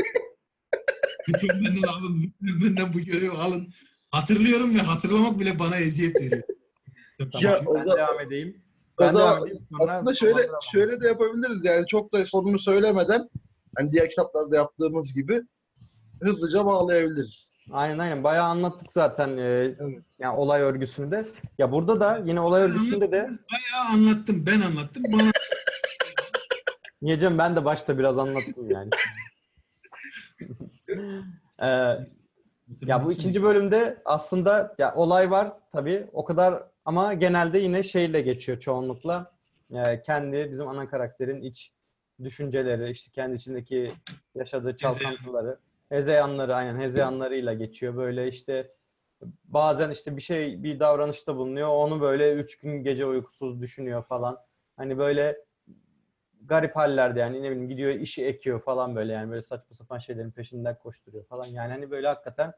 [1.29, 2.33] Lütfen benden alın.
[2.41, 3.73] Lütfen benden bu görevi alın.
[4.11, 6.43] Hatırlıyorum ve hatırlamak bile bana eziyet veriyor.
[7.17, 8.61] Tamam, Ya, o ben da- devam edeyim.
[8.97, 9.65] O Ben zaman devam edeyim.
[9.79, 13.29] Sonra aslında şöyle şöyle de yapabiliriz yani çok da sonunu söylemeden
[13.77, 15.41] hani diğer kitaplarda yaptığımız gibi
[16.21, 17.51] hızlıca bağlayabiliriz.
[17.71, 18.23] Aynen aynen.
[18.23, 19.75] Bayağı anlattık zaten e,
[20.19, 21.25] yani olay örgüsünde.
[21.57, 24.45] Ya burada da yine olay örgüsünde de Bayağı anlattım.
[24.45, 25.03] Ben anlattım.
[25.13, 25.31] Bana
[27.01, 28.89] Niyeceğim ben de başta biraz anlattım yani.
[31.61, 31.65] Ee,
[32.81, 38.21] ya bu ikinci bölümde aslında ya olay var tabii o kadar ama genelde yine şeyle
[38.21, 39.31] geçiyor çoğunlukla.
[39.73, 41.71] Ee, kendi bizim ana karakterin iç
[42.23, 43.91] düşünceleri, işte kendi içindeki
[44.35, 45.57] yaşadığı çalkantıları,
[45.89, 47.95] hezeyanları aynen hezeyanlarıyla geçiyor.
[47.95, 48.71] Böyle işte
[49.43, 51.67] bazen işte bir şey bir davranışta bulunuyor.
[51.67, 54.37] Onu böyle üç gün gece uykusuz düşünüyor falan.
[54.77, 55.37] Hani böyle
[56.51, 60.31] garip hallerde yani ne bileyim gidiyor işi ekiyor falan böyle yani böyle saçma sapan şeylerin
[60.31, 61.45] peşinden koşturuyor falan.
[61.45, 62.53] Yani hani böyle hakikaten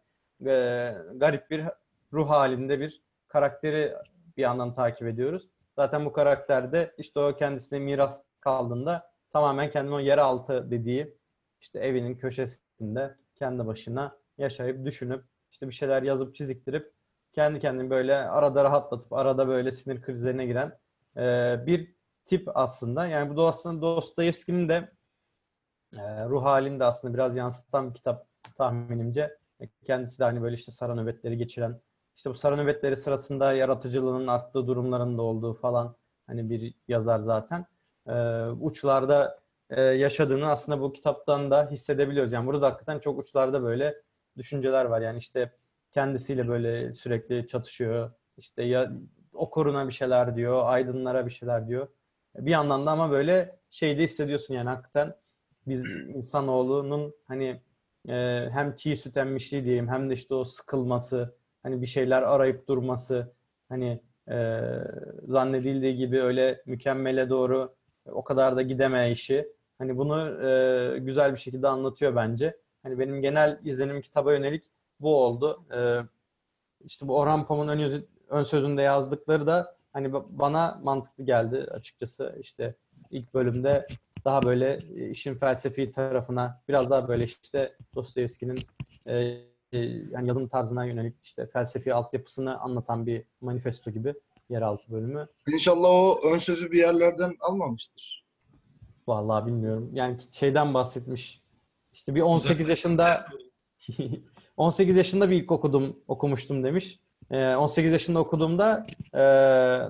[0.45, 1.65] e, garip bir
[2.14, 3.94] ruh halinde bir karakteri
[4.38, 5.49] bir yandan takip ediyoruz.
[5.76, 11.18] Zaten bu karakterde işte o kendisine miras kaldığında tamamen kendini o yeraltı dediği
[11.61, 16.94] işte evinin köşesinde kendi başına yaşayıp düşünüp işte bir şeyler yazıp çiziktirip
[17.34, 20.80] kendi kendini böyle arada rahatlatıp arada böyle sinir krizlerine giren
[21.18, 21.22] e,
[21.65, 23.08] bir tip aslında.
[23.08, 24.91] Yani bu da aslında Dostoyevski'nin de
[25.98, 28.28] e, ruh halini de aslında biraz yansıtan bir kitap
[28.58, 29.38] tahminimce.
[29.86, 31.82] Kendisi de hani böyle işte sara nöbetleri geçiren,
[32.18, 35.95] işte bu sara nöbetleri sırasında yaratıcılığının arttığı durumlarında olduğu falan
[36.28, 37.66] hani bir yazar zaten.
[38.08, 38.14] E,
[38.62, 39.40] uçlarda
[39.70, 42.34] e, yaşadığını aslında bu kitaptan da hissedebiliyoruz.
[42.34, 44.02] Yani burada hakikaten çok uçlarda böyle
[44.38, 45.02] düşünceler var.
[45.02, 45.52] Yani işte
[45.91, 48.12] kendisiyle böyle sürekli çatışıyor.
[48.38, 48.91] İşte ya
[49.34, 51.88] okuruna bir şeyler diyor, aydınlara bir şeyler diyor.
[52.35, 55.15] Bir yandan da ama böyle şeyde hissediyorsun yani hakikaten
[55.68, 55.85] biz
[56.15, 57.61] insanoğlunun hani
[58.10, 62.68] e, hem çiğ süt emmişliği diyeyim hem de işte o sıkılması, hani bir şeyler arayıp
[62.68, 63.34] durması,
[63.69, 64.61] hani e,
[65.27, 69.47] zannedildiği gibi öyle mükemmele doğru o kadar da gidemeyişi.
[69.77, 72.57] Hani bunu e, güzel bir şekilde anlatıyor bence.
[72.84, 74.64] Hani benim genel izlenim kitaba yönelik
[74.99, 75.65] bu oldu.
[75.76, 75.99] E,
[76.85, 82.38] işte bu Orhan Pamuk'un ön, ön sözünde yazdıkları da hani ba- bana mantıklı geldi açıkçası.
[82.41, 82.76] İşte
[83.11, 83.88] ilk bölümde
[84.26, 88.60] daha böyle e, işin felsefi tarafına biraz daha böyle işte Dostoyevski'nin
[89.06, 89.15] e,
[89.72, 89.78] e,
[90.11, 94.14] yani yazım tarzına yönelik işte felsefi altyapısını anlatan bir manifesto gibi
[94.49, 95.28] yeraltı bölümü.
[95.53, 98.24] İnşallah o ön sözü bir yerlerden almamıştır.
[99.07, 99.90] Vallahi bilmiyorum.
[99.94, 101.41] Yani şeyden bahsetmiş.
[101.94, 103.26] İşte bir 18 yaşında
[104.57, 106.99] 18 yaşında bir ilk okudum, okumuştum demiş.
[107.34, 109.19] Ee, 18 yaşında okuduğumda e,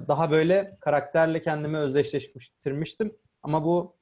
[0.08, 3.16] daha böyle karakterle kendimi özdeşleştirmiştim.
[3.44, 3.96] Ama bu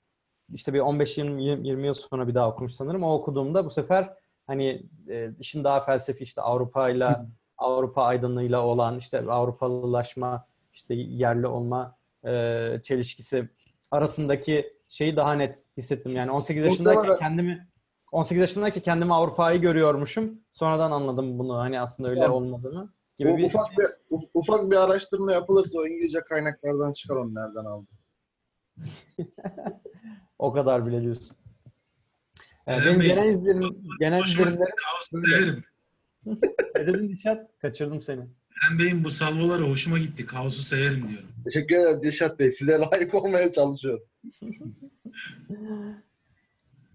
[0.53, 3.03] işte bir 15-20 20 yıl sonra bir daha okumuş sanırım.
[3.03, 4.13] O okuduğumda bu sefer
[4.47, 7.25] hani e, işin daha felsefi işte Avrupa'yla
[7.57, 11.95] Avrupa aydınlığıyla olan işte Avrupalılaşma, işte yerli olma
[12.25, 13.49] e, çelişkisi
[13.91, 16.11] arasındaki şeyi daha net hissettim.
[16.11, 17.67] Yani 18 yaşındayken kendimi
[18.11, 20.41] 18 yaşındaki kendimi Avrupa'yı görüyormuşum.
[20.51, 22.89] Sonradan anladım bunu hani aslında öyle olmadığını.
[23.21, 23.85] Gibi O bir ufak bir
[24.15, 27.87] uf- ufak bir araştırma yapılırsa o İngilizce kaynaklardan çıkar onu nereden aldı.
[30.39, 31.37] o kadar bile diyorsun.
[32.67, 35.63] Ee, Eren benim genel izlenim, genel severim.
[36.75, 37.59] ne dedin Dişat?
[37.61, 38.21] Kaçırdım seni.
[38.21, 40.25] Eren Bey'in bu salvoları hoşuma gitti.
[40.25, 41.29] Kaosu severim diyorum.
[41.45, 42.51] Teşekkür ederim Dilşat Bey.
[42.51, 44.03] Size layık olmaya çalışıyorum.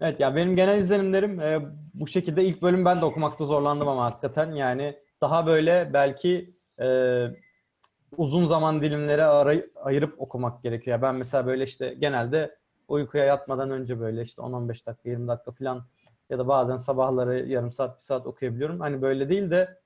[0.01, 1.59] Evet ya benim genel izlenimlerim e,
[1.93, 7.27] bu şekilde ilk bölüm ben de okumakta zorlandım ama hakikaten yani daha böyle belki e,
[8.17, 11.01] uzun zaman dilimleri aray- ayırıp okumak gerekiyor.
[11.01, 12.57] Ben mesela böyle işte genelde
[12.87, 15.85] uykuya yatmadan önce böyle işte 10-15 dakika 20 dakika falan
[16.29, 18.79] ya da bazen sabahları yarım saat bir saat okuyabiliyorum.
[18.79, 19.79] Hani böyle değil de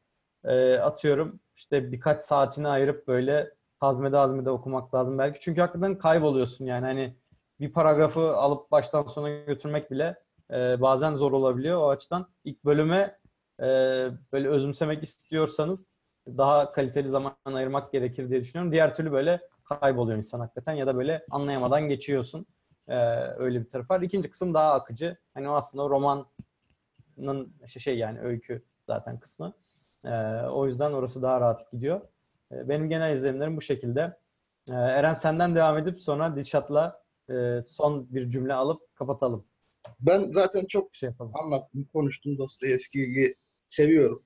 [0.43, 5.39] e, atıyorum işte birkaç saatini ayırıp böyle hazmede hazmede okumak lazım belki.
[5.39, 7.15] Çünkü hakikaten kayboluyorsun yani hani
[7.59, 10.15] bir paragrafı alıp baştan sona götürmek bile
[10.51, 11.77] e, bazen zor olabiliyor.
[11.81, 13.17] O açıdan ilk bölüme
[13.61, 13.65] e,
[14.33, 15.85] böyle özümsemek istiyorsanız
[16.27, 18.71] daha kaliteli zaman ayırmak gerekir diye düşünüyorum.
[18.71, 22.45] Diğer türlü böyle kayboluyor insan hakikaten ya da böyle anlayamadan geçiyorsun.
[22.87, 22.95] E,
[23.37, 24.01] öyle bir taraf var.
[24.01, 25.17] İkinci kısım daha akıcı.
[25.33, 26.25] Hani o aslında romanın
[27.67, 29.53] şey, şey yani öykü zaten kısmı.
[30.05, 30.09] E,
[30.45, 32.01] o yüzden orası daha rahat gidiyor.
[32.51, 34.17] E, benim genel izlenimlerim bu şekilde.
[34.69, 39.45] E, Eren senden devam edip sonra Dilşat'la e, son bir cümle alıp kapatalım.
[39.99, 41.31] Ben zaten çok şey yapalım.
[41.35, 43.35] anlattım, konuştum Dostoyevski'yi
[43.71, 44.23] seviyorum.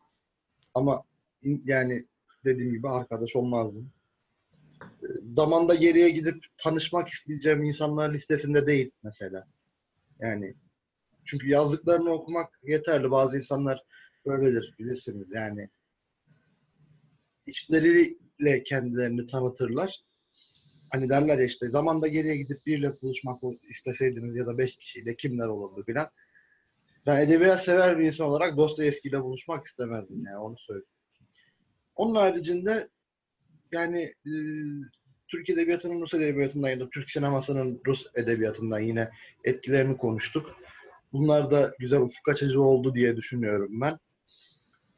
[0.73, 1.03] Ama
[1.43, 2.05] yani
[2.45, 3.91] dediğim gibi arkadaş olmazdım.
[4.83, 9.47] Ee, Zamanda geriye gidip tanışmak isteyeceğim insanlar listesinde değil mesela.
[10.19, 10.55] Yani
[11.25, 13.11] çünkü yazdıklarını okumak yeterli.
[13.11, 13.83] Bazı insanlar
[14.25, 15.69] böyledir bilirsiniz yani.
[17.45, 20.03] İşleriyle kendilerini tanıtırlar.
[20.89, 25.47] Hani derler ya işte zamanda geriye gidip biriyle buluşmak isteseydiniz ya da beş kişiyle kimler
[25.47, 26.09] olurdu filan.
[27.05, 30.87] Ben edebiyat sever bir insan olarak Dostoyevski ile buluşmak istemezdim yani onu söyleyeyim.
[31.95, 32.89] Onun haricinde
[33.71, 34.31] yani e,
[35.27, 39.09] Türk edebiyatının Rus edebiyatından ya da Türk sinemasının Rus edebiyatından yine
[39.43, 40.55] etkilerini konuştuk.
[41.13, 43.99] Bunlar da güzel ufuk açıcı oldu diye düşünüyorum ben.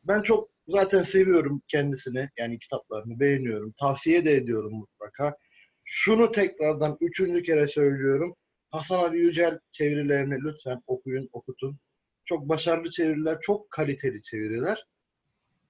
[0.04, 3.74] Ben çok zaten seviyorum kendisini yani kitaplarını beğeniyorum.
[3.80, 5.38] Tavsiye de ediyorum mutlaka.
[5.84, 8.36] Şunu tekrardan üçüncü kere söylüyorum.
[8.72, 11.80] Hasan Ali Yücel çevirilerini lütfen okuyun, okutun.
[12.28, 14.88] Çok başarılı çeviriler, çok kaliteli çeviriler.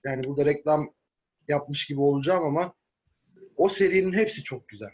[0.05, 0.93] Yani burada reklam
[1.47, 2.73] yapmış gibi olacağım ama
[3.55, 4.91] o serinin hepsi çok güzel.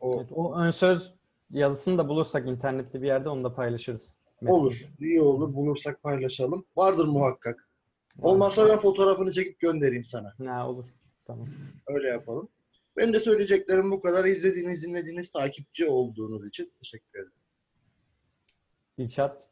[0.00, 1.14] O Evet, o ön söz
[1.50, 4.16] yazısını da bulursak internette bir yerde onu da paylaşırız.
[4.46, 5.54] olur, iyi olur.
[5.54, 6.66] Bulursak paylaşalım.
[6.76, 7.68] Vardır muhakkak.
[8.22, 10.34] Olmazsa ben fotoğrafını çekip göndereyim sana.
[10.46, 10.84] Ha, olur.
[11.24, 11.48] Tamam.
[11.86, 12.48] Öyle yapalım.
[12.96, 14.24] Benim de söyleyeceklerim bu kadar.
[14.24, 17.32] İzlediğiniz, dinlediğiniz, takipçi olduğunuz için teşekkür ederim.
[18.98, 19.51] Dilşat.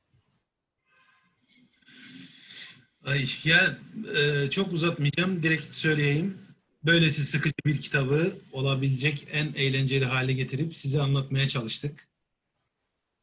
[3.05, 3.79] Ay ya
[4.17, 5.43] e, çok uzatmayacağım.
[5.43, 6.39] Direkt söyleyeyim.
[6.85, 12.09] Böylesi sıkıcı bir kitabı olabilecek en eğlenceli hale getirip size anlatmaya çalıştık.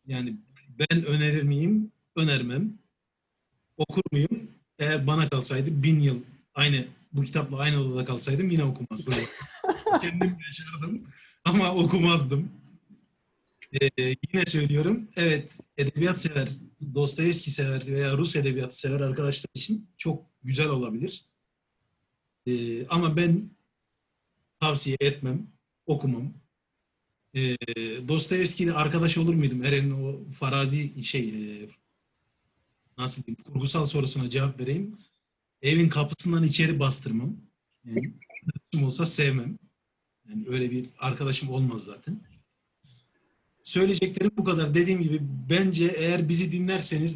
[0.07, 0.35] Yani
[0.79, 1.91] ben önerir miyim?
[2.15, 2.73] Önermem.
[3.77, 4.51] Okur muyum?
[4.79, 6.21] Eğer bana kalsaydı bin yıl
[6.53, 9.13] aynı bu kitapla aynı odada kalsaydım yine okumazdım.
[10.01, 11.07] Kendim yaşardım
[11.45, 12.51] ama okumazdım.
[13.73, 13.89] Ee,
[14.33, 15.07] yine söylüyorum.
[15.15, 16.49] Evet, edebiyat sever,
[16.95, 21.25] Dostoyevski sever veya Rus edebiyatı sever arkadaşlar için çok güzel olabilir.
[22.47, 23.49] Ee, ama ben
[24.59, 25.47] tavsiye etmem,
[25.85, 26.33] okumam.
[27.35, 27.57] Ee,
[28.07, 29.63] Dostoyevski ile arkadaş olur muydum?
[29.63, 31.69] Eren'in o farazi şey e,
[32.97, 34.97] nasıl diyeyim kurgusal sorusuna cevap vereyim.
[35.61, 37.37] Evin kapısından içeri bastırmam.
[37.85, 38.13] Yani
[38.85, 39.57] olsa sevmem.
[40.29, 42.19] Yani öyle bir arkadaşım olmaz zaten.
[43.67, 44.73] Söyleyeceklerim bu kadar.
[44.73, 45.19] Dediğim gibi
[45.49, 47.15] bence eğer bizi dinlerseniz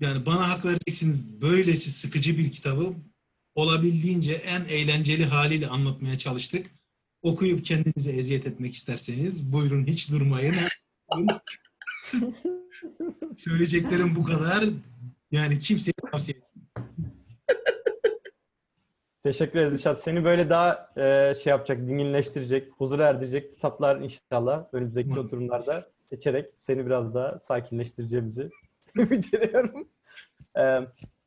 [0.00, 2.94] yani bana hak vereceksiniz böylesi sıkıcı bir kitabı
[3.54, 6.66] olabildiğince en eğlenceli haliyle anlatmaya çalıştık.
[7.22, 10.56] Okuyup kendinize eziyet etmek isterseniz buyurun hiç durmayın.
[13.36, 14.64] Söyleyeceklerim bu kadar.
[15.30, 16.40] Yani kimseye tavsiye
[19.24, 20.02] Teşekkür ederiz Dilşat.
[20.02, 26.86] Seni böyle daha e, şey yapacak, dinginleştirecek, huzur erdirecek kitaplar inşallah önümüzdeki oturumlarda seçerek seni
[26.86, 28.50] biraz daha sakinleştireceğimizi
[28.96, 29.88] ümit ediyorum.
[30.58, 30.80] E,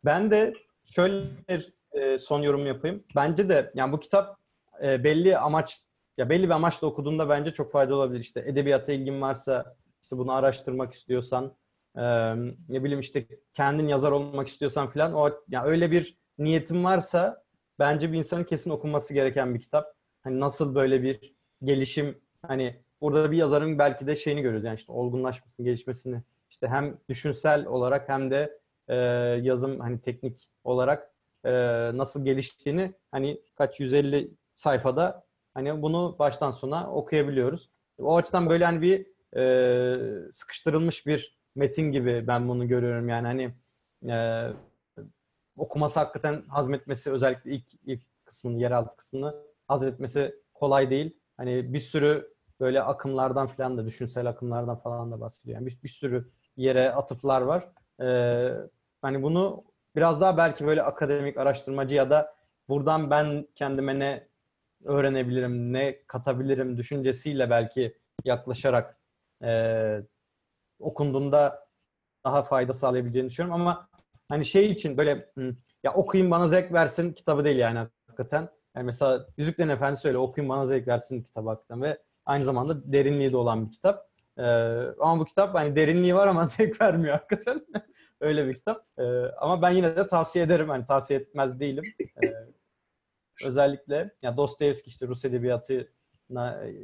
[0.06, 0.53] ben de
[0.86, 3.03] şöyle bir e, son yorum yapayım.
[3.15, 4.38] Bence de yani bu kitap
[4.84, 5.82] e, belli amaç
[6.18, 8.19] ya belli bir amaçla okuduğunda bence çok faydalı olabilir.
[8.19, 11.56] İşte edebiyata ilgin varsa, işte bunu araştırmak istiyorsan,
[11.95, 12.03] e,
[12.69, 17.47] ne bileyim işte kendin yazar olmak istiyorsan falan o ya öyle bir niyetin varsa
[17.79, 19.95] bence bir insanın kesin okunması gereken bir kitap.
[20.23, 21.33] Hani nasıl böyle bir
[21.63, 26.97] gelişim hani burada bir yazarın belki de şeyini görüyoruz yani işte olgunlaşmasını, gelişmesini işte hem
[27.09, 28.95] düşünsel olarak hem de e,
[29.41, 31.11] yazım hani teknik olarak
[31.43, 31.51] e,
[31.97, 35.23] nasıl geliştiğini hani kaç 150 sayfada
[35.53, 37.69] hani bunu baştan sona okuyabiliyoruz.
[37.99, 43.53] O açıdan böyle hani bir e, sıkıştırılmış bir metin gibi ben bunu görüyorum yani hani
[44.13, 44.47] e,
[45.57, 49.35] okuması hakikaten hazmetmesi özellikle ilk ilk kısmını yeraltı kısmını
[49.67, 51.17] hazmetmesi kolay değil.
[51.38, 55.55] Hani bir sürü böyle akımlardan falan da düşünsel akımlardan falan da bahsediyor.
[55.55, 57.69] Yani bir, bir sürü yere atıflar var.
[58.01, 58.53] Ee,
[59.01, 59.63] hani bunu
[59.95, 62.35] biraz daha belki böyle akademik araştırmacı ya da
[62.69, 64.27] buradan ben kendime ne
[64.84, 68.97] öğrenebilirim, ne katabilirim düşüncesiyle belki yaklaşarak
[69.43, 70.01] e,
[70.79, 71.67] okunduğunda
[72.25, 73.89] daha fayda sağlayabileceğini düşünüyorum ama
[74.29, 78.49] hani şey için böyle hı, ya okuyayım bana zevk versin kitabı değil yani hakikaten.
[78.75, 83.31] Yani mesela Yüzüklerin Efendisi öyle okuyayım bana zevk versin kitabı hakikaten ve aynı zamanda derinliği
[83.31, 84.09] de olan bir kitap.
[84.37, 84.43] Ee,
[84.99, 87.65] ama bu kitap hani derinliği var ama zevk vermiyor hakikaten.
[88.21, 88.85] öyle bir kitap.
[88.99, 89.03] Ee,
[89.37, 90.69] ama ben yine de tavsiye ederim.
[90.69, 91.83] Hani tavsiye etmez değilim.
[92.23, 92.33] Ee,
[93.45, 96.75] özellikle ya Dostoyevski işte Rus edebiyatına e,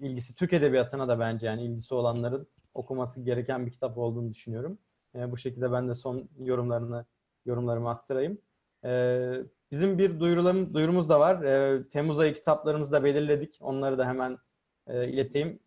[0.00, 4.78] ilgisi, Türk edebiyatına da bence yani ilgisi olanların okuması gereken bir kitap olduğunu düşünüyorum.
[5.14, 7.04] Ee, bu şekilde ben de son yorumlarını
[7.46, 8.38] yorumlarımı aktarayım.
[8.84, 9.32] Ee,
[9.70, 11.42] bizim bir duyurularım, duyurumuz da var.
[11.42, 13.58] Ee, Temmuz ayı kitaplarımızı da belirledik.
[13.60, 14.38] Onları da hemen
[14.86, 15.58] e, ileteyim.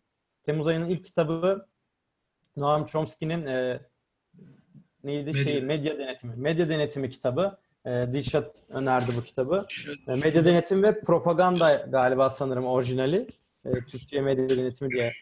[0.42, 1.66] Temmuz ayının ilk kitabı
[2.56, 3.80] Noam Chomsky'nin e,
[5.04, 5.44] neydi Medya.
[5.44, 6.36] şey medya denetimi.
[6.36, 7.58] Medya denetimi kitabı.
[7.86, 9.66] E, Dilşat önerdi bu kitabı.
[10.08, 13.28] E, medya denetimi ve propaganda galiba sanırım orijinali.
[13.64, 15.12] E, Türkçe'ye medya denetimi diye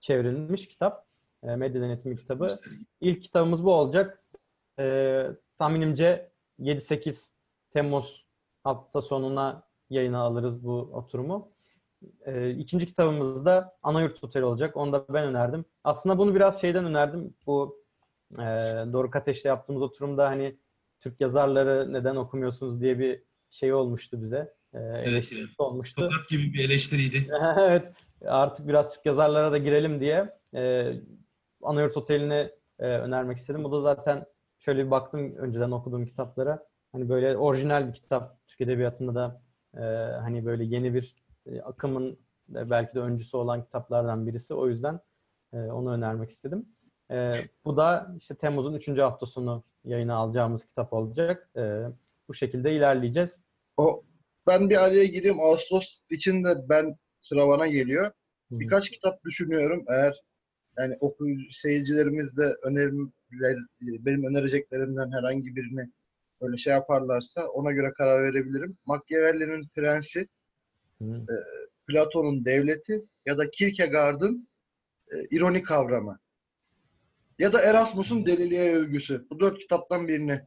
[0.00, 1.09] çevrilmiş kitap.
[1.42, 2.58] E, medya denetimi kitabı.
[3.00, 4.24] İlk kitabımız bu olacak.
[4.78, 5.26] E,
[5.58, 6.30] tahminimce
[6.60, 7.32] 7-8
[7.70, 8.26] Temmuz
[8.64, 11.52] hafta sonuna yayına alırız bu oturumu.
[12.26, 14.76] E, ikinci kitabımız da Anayurt Oteli olacak.
[14.76, 15.64] Onu da ben önerdim.
[15.84, 17.34] Aslında bunu biraz şeyden önerdim.
[17.46, 17.84] Bu
[18.32, 18.44] e,
[18.92, 20.56] Doruk Ateş'te yaptığımız oturumda hani
[21.00, 24.54] Türk yazarları neden okumuyorsunuz diye bir şey olmuştu bize.
[24.74, 25.60] E, eleştirisi evet.
[25.60, 26.02] olmuştu.
[26.02, 27.28] Tokat gibi bir eleştiriydi.
[27.56, 27.92] evet.
[28.26, 30.92] Artık biraz Türk yazarlara da girelim diye e,
[31.62, 33.64] Anayurt Oteli'ni e, önermek istedim.
[33.64, 34.26] Bu da zaten
[34.58, 36.66] şöyle bir baktım önceden okuduğum kitaplara.
[36.92, 38.46] Hani böyle orijinal bir kitap.
[38.46, 39.42] Türk Edebiyatı'nda da
[39.74, 39.80] e,
[40.20, 41.14] hani böyle yeni bir
[41.46, 42.18] e, akımın
[42.54, 44.54] e, belki de öncüsü olan kitaplardan birisi.
[44.54, 45.00] O yüzden
[45.52, 46.68] e, onu önermek istedim.
[47.10, 47.32] E,
[47.64, 48.88] bu da işte Temmuz'un 3.
[48.98, 51.50] hafta sonu yayına alacağımız kitap olacak.
[51.56, 51.84] E,
[52.28, 53.40] bu şekilde ilerleyeceğiz.
[53.76, 54.04] O
[54.46, 55.40] ben bir araya gireyim.
[55.40, 58.12] Ağustos için de ben sıra bana geliyor.
[58.50, 59.84] Birkaç kitap düşünüyorum.
[59.88, 60.22] Eğer
[60.78, 65.90] yani okuyucu seyircilerimiz de öneriler, benim önereceklerimden herhangi birini
[66.40, 68.76] öyle şey yaparlarsa ona göre karar verebilirim.
[68.86, 70.28] Machiavelli'nin Prensi,
[71.02, 71.26] Hı.
[71.86, 74.48] Platon'un Devleti ya da Kierkegaard'ın
[75.12, 76.18] e, ironi kavramı.
[77.38, 79.26] Ya da Erasmus'un Deliliğe Övgüsü.
[79.30, 80.40] Bu dört kitaptan birini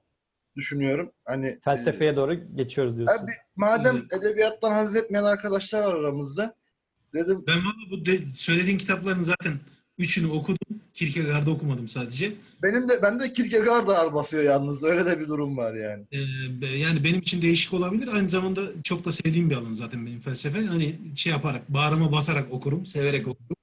[0.56, 1.12] düşünüyorum.
[1.26, 3.24] Hani e, Felsefeye doğru geçiyoruz diyorsun.
[3.24, 4.14] Abi, madem Evet.
[4.14, 6.56] edebiyattan haz etmeyen arkadaşlar var aramızda.
[7.14, 9.54] Dedim Ben valla bu de- söylediğin kitapların zaten
[9.98, 10.82] üçünü okudum.
[10.94, 12.32] Kierkegaard'ı okumadım sadece.
[12.64, 14.84] benim de ben de Kierkegaard ağır basıyor yalnız.
[14.84, 16.06] Öyle de bir durum var yani.
[16.12, 18.08] Ee, yani benim için değişik olabilir.
[18.08, 20.66] Aynı zamanda çok da sevdiğim bir alan zaten benim felsefe.
[20.66, 23.58] Hani şey yaparak, bağrıma basarak okurum, severek okurum.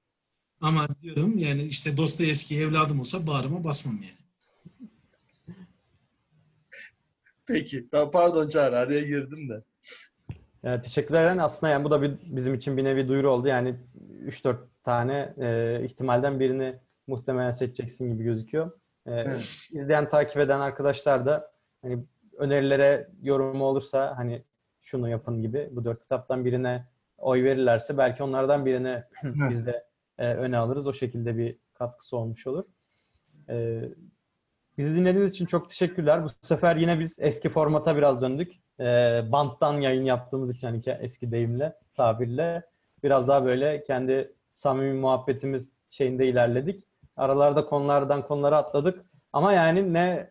[0.61, 4.21] Ama diyorum yani işte Dostoyevski evladım olsa bağrıma basmam yani.
[7.47, 7.89] Peki.
[7.91, 9.63] Tamam, pardon Çağrı araya girdim de.
[10.65, 11.27] Evet, teşekkürler.
[11.27, 13.49] Yani aslında yani bu da bir, bizim için bir nevi duyuru oldu.
[13.49, 13.75] Yani
[14.27, 14.57] 3-4
[14.91, 18.71] tane e, ihtimalden birini muhtemelen seçeceksin gibi gözüküyor.
[19.07, 19.69] E, Evet.
[19.71, 21.53] İzleyen, takip eden arkadaşlar da
[21.83, 22.05] hani
[22.39, 24.45] önerilere yorumu olursa hani
[24.81, 26.87] şunu yapın gibi bu dört kitaptan birine
[27.19, 29.85] oy verirlerse belki onlardan birine biz de
[30.19, 30.87] e, öne alırız.
[30.87, 32.65] O şekilde bir katkısı olmuş olur.
[33.49, 33.83] E,
[34.79, 36.25] bizi dinlediğiniz için çok teşekkürler.
[36.25, 38.53] Bu sefer yine biz eski formata biraz döndük.
[38.81, 38.85] E,
[39.33, 42.63] banttan yayın yaptığımız için hani eski deyimle, tabirle
[43.03, 46.85] biraz daha böyle kendi samimi muhabbetimiz şeyinde ilerledik.
[47.17, 49.05] Aralarda konulardan konulara atladık.
[49.33, 50.31] Ama yani ne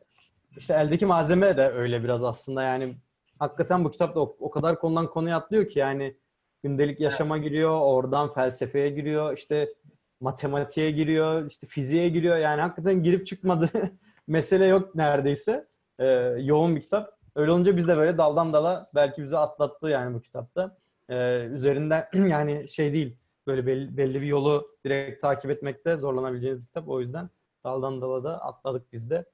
[0.57, 2.95] işte eldeki malzeme de öyle biraz aslında yani
[3.39, 6.15] hakikaten bu kitapta o, o kadar konudan konuya atlıyor ki yani
[6.63, 9.73] gündelik yaşama giriyor, oradan felsefeye giriyor, işte
[10.19, 12.37] matematiğe giriyor, işte fiziğe giriyor.
[12.37, 13.91] Yani hakikaten girip çıkmadığı
[14.27, 15.67] mesele yok neredeyse.
[15.99, 16.05] Ee,
[16.39, 17.19] yoğun bir kitap.
[17.35, 20.77] Öyle olunca biz de böyle daldan dala belki bizi atlattı yani bu kitapta.
[21.09, 23.17] Ee, üzerinden yani şey değil
[23.49, 26.87] böyle belli, belli bir yolu direkt takip etmekte zorlanabileceğiniz bir kitap.
[26.87, 27.29] O yüzden
[27.63, 29.25] daldan dala da atladık biz de.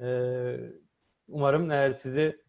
[0.00, 0.56] Ee,
[1.28, 2.42] umarım e, sizi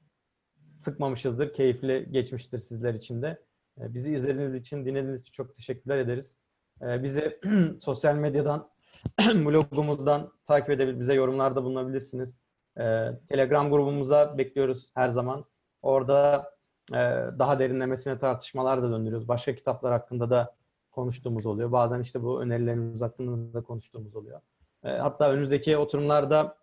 [0.77, 1.53] sıkmamışızdır.
[1.53, 3.43] Keyifli geçmiştir sizler için de.
[3.79, 6.33] Ee, bizi izlediğiniz için, dinlediğiniz için çok teşekkürler ederiz.
[6.81, 7.39] Ee, bizi
[7.79, 8.69] sosyal medyadan
[9.35, 12.39] blogumuzdan takip edebilir, bize yorumlarda bulunabilirsiniz.
[12.79, 15.45] Ee, Telegram grubumuza bekliyoruz her zaman.
[15.81, 16.51] Orada
[16.91, 16.95] e,
[17.39, 19.27] daha derinlemesine tartışmalar da döndürüyoruz.
[19.27, 20.55] Başka kitaplar hakkında da
[20.91, 21.71] konuştuğumuz oluyor.
[21.71, 24.41] Bazen işte bu önerilerimiz hakkında da konuştuğumuz oluyor.
[24.83, 26.57] E, hatta önümüzdeki oturumlarda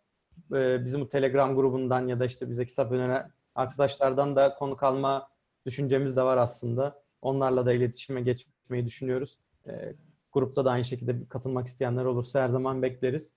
[0.53, 5.29] e, bizim bu Telegram grubundan ya da işte bize kitap öneren arkadaşlardan da konuk alma
[5.67, 7.03] düşüncemiz de var aslında.
[7.23, 9.39] Onlarla da iletişime geçmeyi düşünüyoruz.
[9.67, 9.95] E,
[10.33, 13.33] grupta da aynı şekilde katılmak isteyenler olursa her zaman bekleriz.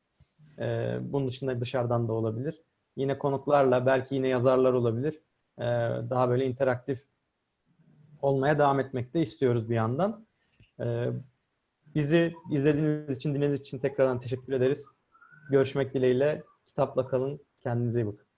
[0.60, 2.62] E, bunun dışında dışarıdan da olabilir.
[2.96, 5.22] Yine konuklarla belki yine yazarlar olabilir.
[5.58, 5.64] E,
[6.10, 7.04] daha böyle interaktif
[8.22, 10.26] olmaya devam etmek de istiyoruz bir yandan.
[10.80, 11.08] E,
[11.96, 14.88] bizi izlediğiniz için, dinlediğiniz için tekrardan teşekkür ederiz.
[15.52, 16.44] Görüşmek dileğiyle.
[16.68, 17.40] Kitapla kalın.
[17.60, 18.31] Kendinize iyi bakın.